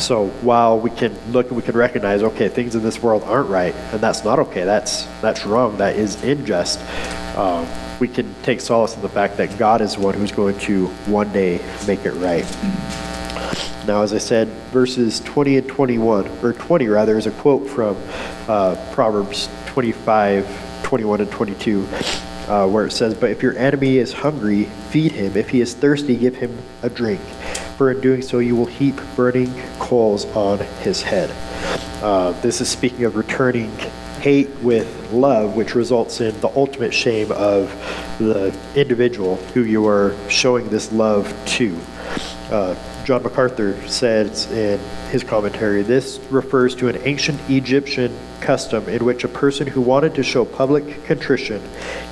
so 0.00 0.28
while 0.42 0.78
we 0.78 0.90
can 0.90 1.16
look 1.32 1.48
and 1.48 1.56
we 1.56 1.62
can 1.62 1.76
recognize, 1.76 2.22
okay, 2.22 2.48
things 2.48 2.74
in 2.74 2.82
this 2.82 3.02
world 3.02 3.22
aren't 3.24 3.48
right, 3.48 3.74
and 3.74 4.00
that's 4.00 4.24
not 4.24 4.38
okay, 4.40 4.64
that's, 4.64 5.06
that's 5.20 5.46
wrong, 5.46 5.76
that 5.78 5.96
is 5.96 6.22
unjust, 6.22 6.80
um, 7.36 7.66
we 8.00 8.08
can 8.08 8.34
take 8.42 8.60
solace 8.60 8.96
in 8.96 9.02
the 9.02 9.08
fact 9.08 9.36
that 9.36 9.56
God 9.58 9.80
is 9.80 9.96
one 9.96 10.14
who's 10.14 10.32
going 10.32 10.58
to 10.60 10.86
one 11.06 11.32
day 11.32 11.60
make 11.86 12.04
it 12.04 12.12
right. 12.12 12.44
Now, 13.86 14.00
as 14.02 14.14
I 14.14 14.18
said, 14.18 14.48
verses 14.72 15.20
20 15.20 15.58
and 15.58 15.68
21, 15.68 16.26
or 16.42 16.54
20 16.54 16.88
rather, 16.88 17.18
is 17.18 17.26
a 17.26 17.30
quote 17.32 17.68
from 17.68 17.98
uh, 18.48 18.76
Proverbs 18.92 19.50
25, 19.66 20.82
21 20.82 21.20
and 21.20 21.30
22, 21.30 21.86
uh, 22.48 22.66
where 22.66 22.86
it 22.86 22.92
says, 22.92 23.14
But 23.14 23.30
if 23.30 23.42
your 23.42 23.56
enemy 23.58 23.98
is 23.98 24.12
hungry, 24.12 24.64
feed 24.88 25.12
him. 25.12 25.36
If 25.36 25.50
he 25.50 25.60
is 25.60 25.74
thirsty, 25.74 26.16
give 26.16 26.34
him 26.34 26.56
a 26.82 26.88
drink. 26.88 27.20
For 27.76 27.90
in 27.90 28.00
doing 28.00 28.22
so, 28.22 28.38
you 28.38 28.56
will 28.56 28.64
heap 28.64 28.98
burning 29.16 29.52
coals 29.78 30.24
on 30.34 30.60
his 30.80 31.02
head. 31.02 31.30
Uh, 32.02 32.32
this 32.40 32.62
is 32.62 32.70
speaking 32.70 33.04
of 33.04 33.16
returning 33.16 33.70
hate 34.20 34.48
with 34.62 35.12
love, 35.12 35.54
which 35.54 35.74
results 35.74 36.22
in 36.22 36.40
the 36.40 36.48
ultimate 36.56 36.94
shame 36.94 37.30
of 37.32 37.68
the 38.18 38.58
individual 38.74 39.36
who 39.52 39.64
you 39.64 39.86
are 39.86 40.16
showing 40.30 40.66
this 40.70 40.90
love 40.92 41.30
to. 41.44 41.78
Uh, 42.50 42.74
John 43.04 43.22
MacArthur 43.22 43.86
says 43.86 44.50
in 44.50 44.80
his 45.10 45.22
commentary 45.22 45.82
this 45.82 46.18
refers 46.30 46.74
to 46.76 46.88
an 46.88 46.96
ancient 47.04 47.38
Egyptian 47.50 48.16
custom 48.40 48.88
in 48.88 49.04
which 49.04 49.24
a 49.24 49.28
person 49.28 49.66
who 49.66 49.82
wanted 49.82 50.14
to 50.14 50.22
show 50.22 50.46
public 50.46 51.04
contrition 51.04 51.62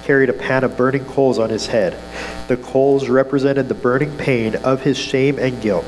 carried 0.04 0.28
a 0.28 0.34
pan 0.34 0.64
of 0.64 0.76
burning 0.76 1.04
coals 1.06 1.38
on 1.38 1.48
his 1.48 1.66
head. 1.66 1.96
The 2.48 2.58
coals 2.58 3.08
represented 3.08 3.68
the 3.68 3.74
burning 3.74 4.14
pain 4.18 4.56
of 4.56 4.82
his 4.82 4.98
shame 4.98 5.38
and 5.38 5.62
guilt. 5.62 5.84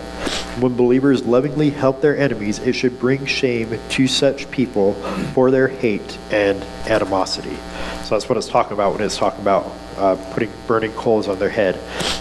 When 0.58 0.74
believers 0.74 1.26
lovingly 1.26 1.68
help 1.68 2.00
their 2.00 2.16
enemies, 2.16 2.58
it 2.60 2.72
should 2.72 2.98
bring 2.98 3.26
shame 3.26 3.78
to 3.90 4.08
such 4.08 4.50
people 4.50 4.94
for 5.34 5.50
their 5.50 5.68
hate 5.68 6.16
and 6.30 6.62
animosity. 6.86 7.56
So 8.04 8.10
that's 8.14 8.28
what 8.28 8.38
it's 8.38 8.48
talking 8.48 8.72
about 8.72 8.92
when 8.92 9.02
it's 9.02 9.18
talking 9.18 9.40
about 9.40 9.70
uh, 9.96 10.16
putting 10.32 10.50
burning 10.66 10.92
coals 10.92 11.28
on 11.28 11.38
their 11.38 11.48
head, 11.48 11.78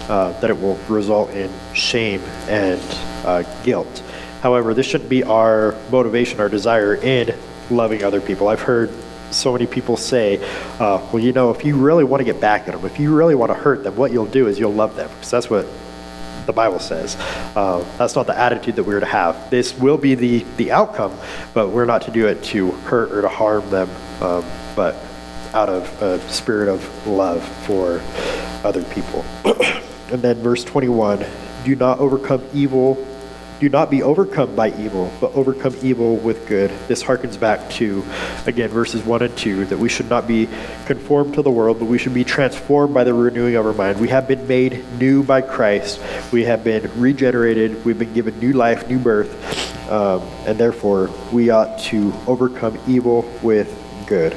uh, 0.09 0.31
that 0.39 0.49
it 0.49 0.59
will 0.59 0.75
result 0.87 1.29
in 1.31 1.51
shame 1.73 2.21
and 2.47 2.81
uh, 3.25 3.43
guilt. 3.63 4.03
However, 4.41 4.73
this 4.73 4.85
shouldn't 4.85 5.09
be 5.09 5.23
our 5.23 5.75
motivation, 5.89 6.39
our 6.39 6.49
desire 6.49 6.95
in 6.95 7.33
loving 7.69 8.03
other 8.03 8.19
people. 8.19 8.47
I've 8.49 8.61
heard 8.61 8.91
so 9.31 9.53
many 9.53 9.65
people 9.65 9.97
say, 9.97 10.37
uh, 10.79 11.05
well, 11.11 11.23
you 11.23 11.31
know, 11.31 11.49
if 11.49 11.65
you 11.65 11.75
really 11.75 12.03
want 12.03 12.19
to 12.21 12.25
get 12.25 12.39
back 12.39 12.67
at 12.67 12.75
them, 12.75 12.85
if 12.85 12.99
you 12.99 13.15
really 13.15 13.35
want 13.35 13.49
to 13.49 13.55
hurt 13.55 13.83
them, 13.83 13.95
what 13.95 14.11
you'll 14.11 14.25
do 14.25 14.47
is 14.47 14.59
you'll 14.59 14.73
love 14.73 14.95
them, 14.95 15.09
because 15.09 15.31
that's 15.31 15.49
what 15.49 15.65
the 16.45 16.53
Bible 16.53 16.79
says. 16.79 17.15
Uh, 17.55 17.83
that's 17.97 18.15
not 18.15 18.27
the 18.27 18.37
attitude 18.37 18.75
that 18.75 18.83
we're 18.83 18.99
to 18.99 19.05
have. 19.05 19.49
This 19.49 19.73
will 19.77 19.97
be 19.97 20.13
the, 20.13 20.45
the 20.57 20.71
outcome, 20.71 21.17
but 21.53 21.69
we're 21.69 21.85
not 21.85 22.01
to 22.03 22.11
do 22.11 22.27
it 22.27 22.43
to 22.43 22.71
hurt 22.71 23.11
or 23.13 23.21
to 23.21 23.29
harm 23.29 23.67
them, 23.69 23.89
um, 24.21 24.43
but 24.75 24.95
out 25.53 25.69
of 25.69 26.01
a 26.01 26.19
spirit 26.29 26.69
of 26.69 27.07
love 27.07 27.43
for 27.65 28.01
other 28.65 28.83
people. 28.85 29.25
and 30.11 30.21
then 30.21 30.37
verse 30.37 30.63
21 30.63 31.25
do 31.63 31.75
not 31.75 31.99
overcome 31.99 32.43
evil 32.53 32.97
do 33.63 33.69
not 33.69 33.89
be 33.89 34.03
overcome 34.03 34.53
by 34.57 34.77
evil, 34.77 35.09
but 35.21 35.33
overcome 35.35 35.73
evil 35.81 36.17
with 36.17 36.45
good. 36.49 36.69
This 36.89 37.01
harkens 37.01 37.39
back 37.39 37.69
to, 37.71 38.03
again, 38.45 38.67
verses 38.69 39.05
1 39.05 39.21
and 39.21 39.37
2, 39.37 39.63
that 39.65 39.77
we 39.77 39.87
should 39.87 40.09
not 40.09 40.27
be 40.27 40.49
conformed 40.85 41.35
to 41.35 41.41
the 41.41 41.49
world, 41.49 41.79
but 41.79 41.85
we 41.85 41.97
should 41.97 42.13
be 42.13 42.25
transformed 42.25 42.93
by 42.93 43.05
the 43.05 43.13
renewing 43.13 43.55
of 43.55 43.65
our 43.65 43.71
mind. 43.71 44.01
We 44.01 44.09
have 44.09 44.27
been 44.27 44.45
made 44.49 44.83
new 44.99 45.23
by 45.23 45.39
Christ. 45.39 46.01
We 46.33 46.43
have 46.43 46.65
been 46.65 46.91
regenerated. 46.99 47.85
We've 47.85 47.97
been 47.97 48.13
given 48.13 48.37
new 48.37 48.51
life, 48.51 48.89
new 48.89 48.99
birth. 48.99 49.31
Um, 49.89 50.21
and 50.45 50.57
therefore, 50.57 51.09
we 51.31 51.49
ought 51.49 51.79
to 51.83 52.13
overcome 52.27 52.77
evil 52.85 53.23
with 53.41 53.73
good. 54.07 54.35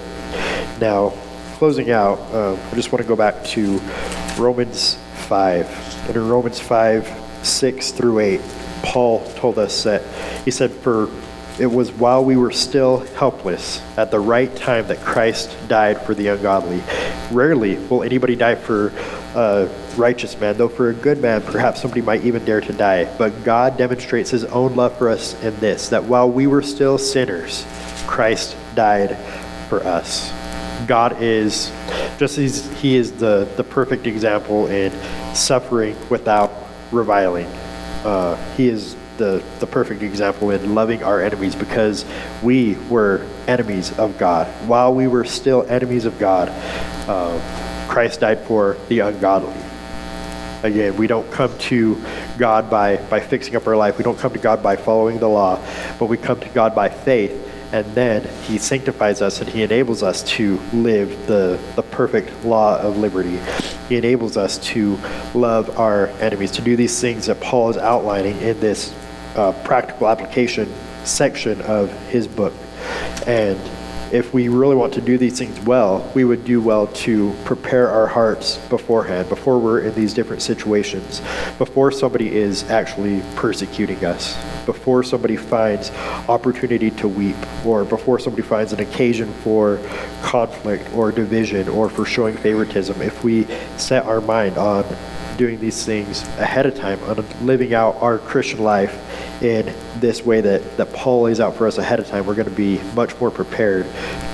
Now, 0.81 1.11
closing 1.55 1.91
out, 1.91 2.19
um, 2.35 2.59
I 2.71 2.75
just 2.75 2.93
want 2.93 3.03
to 3.03 3.09
go 3.09 3.17
back 3.17 3.43
to 3.45 3.81
Romans 4.39 4.99
5. 5.29 6.09
And 6.09 6.17
in 6.17 6.29
Romans 6.29 6.61
5, 6.61 7.41
6 7.43 7.91
through 7.93 8.19
8, 8.21 8.41
Paul 8.83 9.25
told 9.35 9.59
us 9.59 9.85
that 9.85 10.03
he 10.45 10.51
said, 10.51 10.71
For 10.71 11.09
it 11.59 11.67
was 11.67 11.91
while 11.93 12.23
we 12.23 12.37
were 12.37 12.53
still 12.53 12.99
helpless 13.15 13.81
at 13.97 14.11
the 14.11 14.21
right 14.21 14.55
time 14.55 14.87
that 14.89 14.99
Christ 14.99 15.57
died 15.69 16.01
for 16.03 16.15
the 16.15 16.29
ungodly. 16.29 16.83
Rarely 17.33 17.77
will 17.89 18.03
anybody 18.03 18.37
die 18.37 18.55
for 18.55 18.93
a 19.35 19.69
righteous 19.97 20.39
man, 20.39 20.59
though 20.59 20.69
for 20.69 20.91
a 20.91 20.95
good 20.95 21.23
man, 21.23 21.41
perhaps 21.41 21.81
somebody 21.81 22.03
might 22.03 22.25
even 22.25 22.45
dare 22.45 22.61
to 22.61 22.73
die. 22.73 23.05
But 23.17 23.45
God 23.45 23.79
demonstrates 23.79 24.31
his 24.31 24.45
own 24.45 24.77
love 24.77 24.97
for 24.99 25.09
us 25.09 25.43
in 25.43 25.59
this 25.61 25.89
that 25.89 26.05
while 26.05 26.31
we 26.31 26.47
were 26.47 26.63
still 26.63 26.99
sinners, 26.99 27.65
Christ 28.07 28.57
died 28.75 29.17
for 29.69 29.83
us. 29.83 30.31
God 30.87 31.21
is, 31.23 31.73
just 32.19 32.39
as 32.39 32.71
he 32.81 32.97
is 32.97 33.13
the, 33.13 33.49
the 33.57 33.65
perfect 33.65 34.07
example 34.07 34.67
in 34.67 34.93
suffering 35.35 35.97
without 36.09 36.53
reviling. 36.93 37.47
Uh, 38.05 38.37
he 38.55 38.69
is 38.69 38.97
the, 39.17 39.43
the 39.61 39.67
perfect 39.67 40.03
example 40.03 40.51
in 40.51 40.75
loving 40.75 41.03
our 41.03 41.21
enemies 41.21 41.55
because 41.55 42.05
we 42.43 42.75
were 42.89 43.27
enemies 43.49 43.97
of 43.99 44.19
God. 44.19 44.47
While 44.69 44.95
we 44.95 45.07
were 45.07 45.25
still 45.25 45.65
enemies 45.69 46.05
of 46.05 46.19
God, 46.19 46.49
uh, 47.09 47.87
Christ 47.89 48.21
died 48.21 48.41
for 48.41 48.77
the 48.89 49.01
ungodly. 49.01 49.55
Again, 50.63 50.97
we 50.97 51.07
don't 51.07 51.31
come 51.31 51.57
to 51.59 52.03
God 52.39 52.71
by, 52.71 52.97
by 52.97 53.21
fixing 53.21 53.57
up 53.57 53.67
our 53.67 53.77
life. 53.77 53.99
We 53.99 54.05
don't 54.05 54.19
come 54.19 54.33
to 54.33 54.39
God 54.39 54.63
by 54.63 54.77
following 54.77 55.19
the 55.19 55.29
law, 55.29 55.61
but 55.99 56.07
we 56.07 56.17
come 56.17 56.41
to 56.41 56.49
God 56.49 56.75
by 56.75 56.89
faith 56.89 57.43
and 57.73 57.87
then 57.95 58.29
he 58.45 58.59
sanctifies 58.59 59.23
us 59.23 59.41
and 59.41 59.49
he 59.49 59.63
enables 59.63 60.03
us 60.03 60.23
to 60.23 60.59
live 60.73 61.27
the, 61.27 61.59
the 61.75 61.83
perfect 61.83 62.45
law 62.45 62.79
of 62.79 62.97
liberty. 62.97 63.39
He 63.89 63.97
enables 63.97 64.37
us 64.37 64.59
to 64.69 64.99
love 65.35 65.79
our 65.79 66.09
enemies, 66.21 66.51
to 66.53 66.63
do 66.63 66.77
these 66.77 67.01
things 67.01 67.27
that 67.27 67.41
Paul 67.41 67.71
is 67.71 67.77
outlining 67.77 68.39
in 68.41 68.59
this 68.61 68.95
uh, 69.35 69.53
practical 69.65 70.09
application 70.09 70.73
section 71.05 71.61
of 71.63 71.91
his 72.09 72.27
book. 72.27 72.55
And 73.27 73.59
if 74.13 74.33
we 74.33 74.49
really 74.49 74.77
want 74.77 74.95
to 74.95 75.01
do 75.01 75.19
these 75.19 75.39
things 75.39 75.59
well, 75.61 76.11
we 76.15 76.25
would 76.25 76.45
do 76.45 76.61
well 76.61 76.87
to 76.89 77.35
prepare 77.45 77.91
our 77.91 78.07
hearts 78.07 78.59
beforehand, 78.69 79.29
before 79.29 79.59
we're 79.59 79.81
in 79.81 79.95
these 79.95 80.15
different 80.15 80.43
situations, 80.43 81.21
before 81.59 81.91
somebody 81.91 82.35
is 82.35 82.63
actually 82.71 83.23
persecuting 83.35 84.05
us, 84.05 84.37
before 84.65 85.03
somebody 85.03 85.37
finds 85.37 85.91
opportunity 86.29 86.91
to 86.91 87.09
weep, 87.09 87.37
or 87.67 87.85
before 87.85 88.19
somebody 88.19 88.43
finds 88.43 88.73
an 88.73 88.81
occasion 88.81 89.33
for 89.43 89.81
conflict 90.23 90.93
or 90.95 91.11
division 91.11 91.69
or 91.69 91.89
for 91.89 92.05
showing 92.05 92.37
favoritism. 92.37 93.01
If 93.03 93.25
we 93.25 93.45
set 93.77 94.05
our 94.05 94.21
mind 94.21 94.57
on 94.57 94.85
doing 95.37 95.61
these 95.61 95.85
things 95.85 96.23
ahead 96.39 96.67
of 96.67 96.75
time, 96.75 97.03
on 97.05 97.25
living 97.45 97.75
out 97.75 97.97
our 98.01 98.19
Christian 98.19 98.63
life 98.63 99.03
in 99.43 99.73
this 99.97 100.25
way 100.25 100.41
that, 100.41 100.77
that 100.77 100.93
Paul 100.93 101.23
lays 101.23 101.41
out 101.41 101.57
for 101.57 101.67
us 101.67 101.79
ahead 101.79 102.01
of 102.01 102.07
time, 102.07 102.27
we're 102.27 102.35
going 102.35 102.49
to 102.49 102.55
be 102.55 102.79
much 102.95 103.19
more 103.21 103.31
prepared 103.31 103.87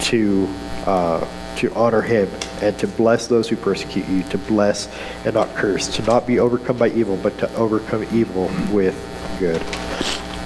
to 0.03 0.49
uh, 0.87 1.27
to 1.57 1.73
honor 1.75 2.03
him 2.03 2.29
and 2.61 2.77
to 2.79 2.89
bless 2.89 3.27
those 3.27 3.49
who 3.49 3.57
persecute 3.57 4.09
you, 4.09 4.23
to 4.25 4.39
bless 4.39 4.89
and 5.25 5.35
not 5.35 5.49
curse, 5.55 5.87
to 5.97 6.03
not 6.03 6.27
be 6.27 6.39
overcome 6.41 6.77
by 6.77 6.89
evil, 6.89 7.17
but 7.19 7.37
to 7.39 7.53
overcome 7.55 8.05
evil 8.13 8.51
with 8.73 8.97
good. 9.39 9.61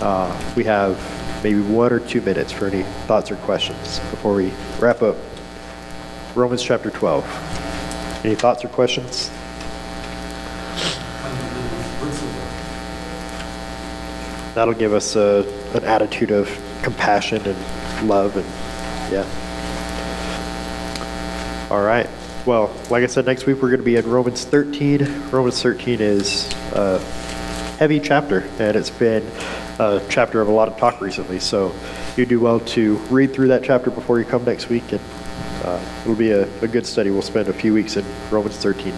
Uh, 0.03 0.53
we 0.57 0.65
have 0.65 0.99
maybe 1.43 1.61
one 1.61 1.93
or 1.93 2.01
two 2.01 2.21
minutes 2.21 2.53
for 2.53 2.67
any 2.67 2.83
thoughts 3.07 3.31
or 3.31 3.37
questions 3.37 3.99
before 4.11 4.35
we 4.35 4.53
wrap 4.79 5.03
up 5.03 5.17
Romans 6.35 6.63
chapter 6.63 6.91
12. 6.91 7.25
Any 8.25 8.35
thoughts 8.35 8.65
or 8.65 8.69
questions? 8.69 9.31
That'll 14.57 14.73
give 14.73 14.95
us 14.95 15.17
a, 15.17 15.45
an 15.75 15.85
attitude 15.85 16.31
of 16.31 16.49
compassion 16.83 17.43
and 17.45 18.09
love 18.09 18.35
and 18.39 18.47
yeah. 19.13 19.27
All 21.71 21.83
right. 21.83 22.09
Well, 22.47 22.75
like 22.89 23.05
I 23.05 23.07
said, 23.07 23.27
next 23.27 23.45
week 23.45 23.57
we're 23.57 23.69
going 23.69 23.81
to 23.81 23.85
be 23.85 23.97
in 23.97 24.09
Romans 24.09 24.47
13. 24.47 25.29
Romans 25.29 25.61
13 25.61 26.01
is 26.01 26.51
a 26.73 26.99
heavy 27.79 28.01
chapter, 28.01 28.49
and 28.59 28.79
it's 28.79 28.89
been 28.89 29.31
a 29.79 30.01
chapter 30.09 30.41
of 30.41 30.49
a 30.49 30.53
lot 30.53 30.69
of 30.69 30.79
talk 30.79 31.03
recently. 31.03 31.39
So 31.39 31.75
you 32.17 32.25
do 32.25 32.41
well 32.41 32.61
to 32.61 32.97
read 33.11 33.35
through 33.35 33.49
that 33.49 33.63
chapter 33.63 33.91
before 33.91 34.19
you 34.19 34.25
come 34.25 34.43
next 34.47 34.71
week, 34.71 34.91
and 34.91 35.03
uh, 35.65 35.85
it'll 36.01 36.15
be 36.15 36.31
a, 36.31 36.49
a 36.63 36.69
good 36.69 36.87
study. 36.87 37.11
We'll 37.11 37.21
spend 37.21 37.49
a 37.49 37.53
few 37.53 37.75
weeks 37.75 37.99
in 37.99 38.07
Romans 38.31 38.57
13. 38.57 38.95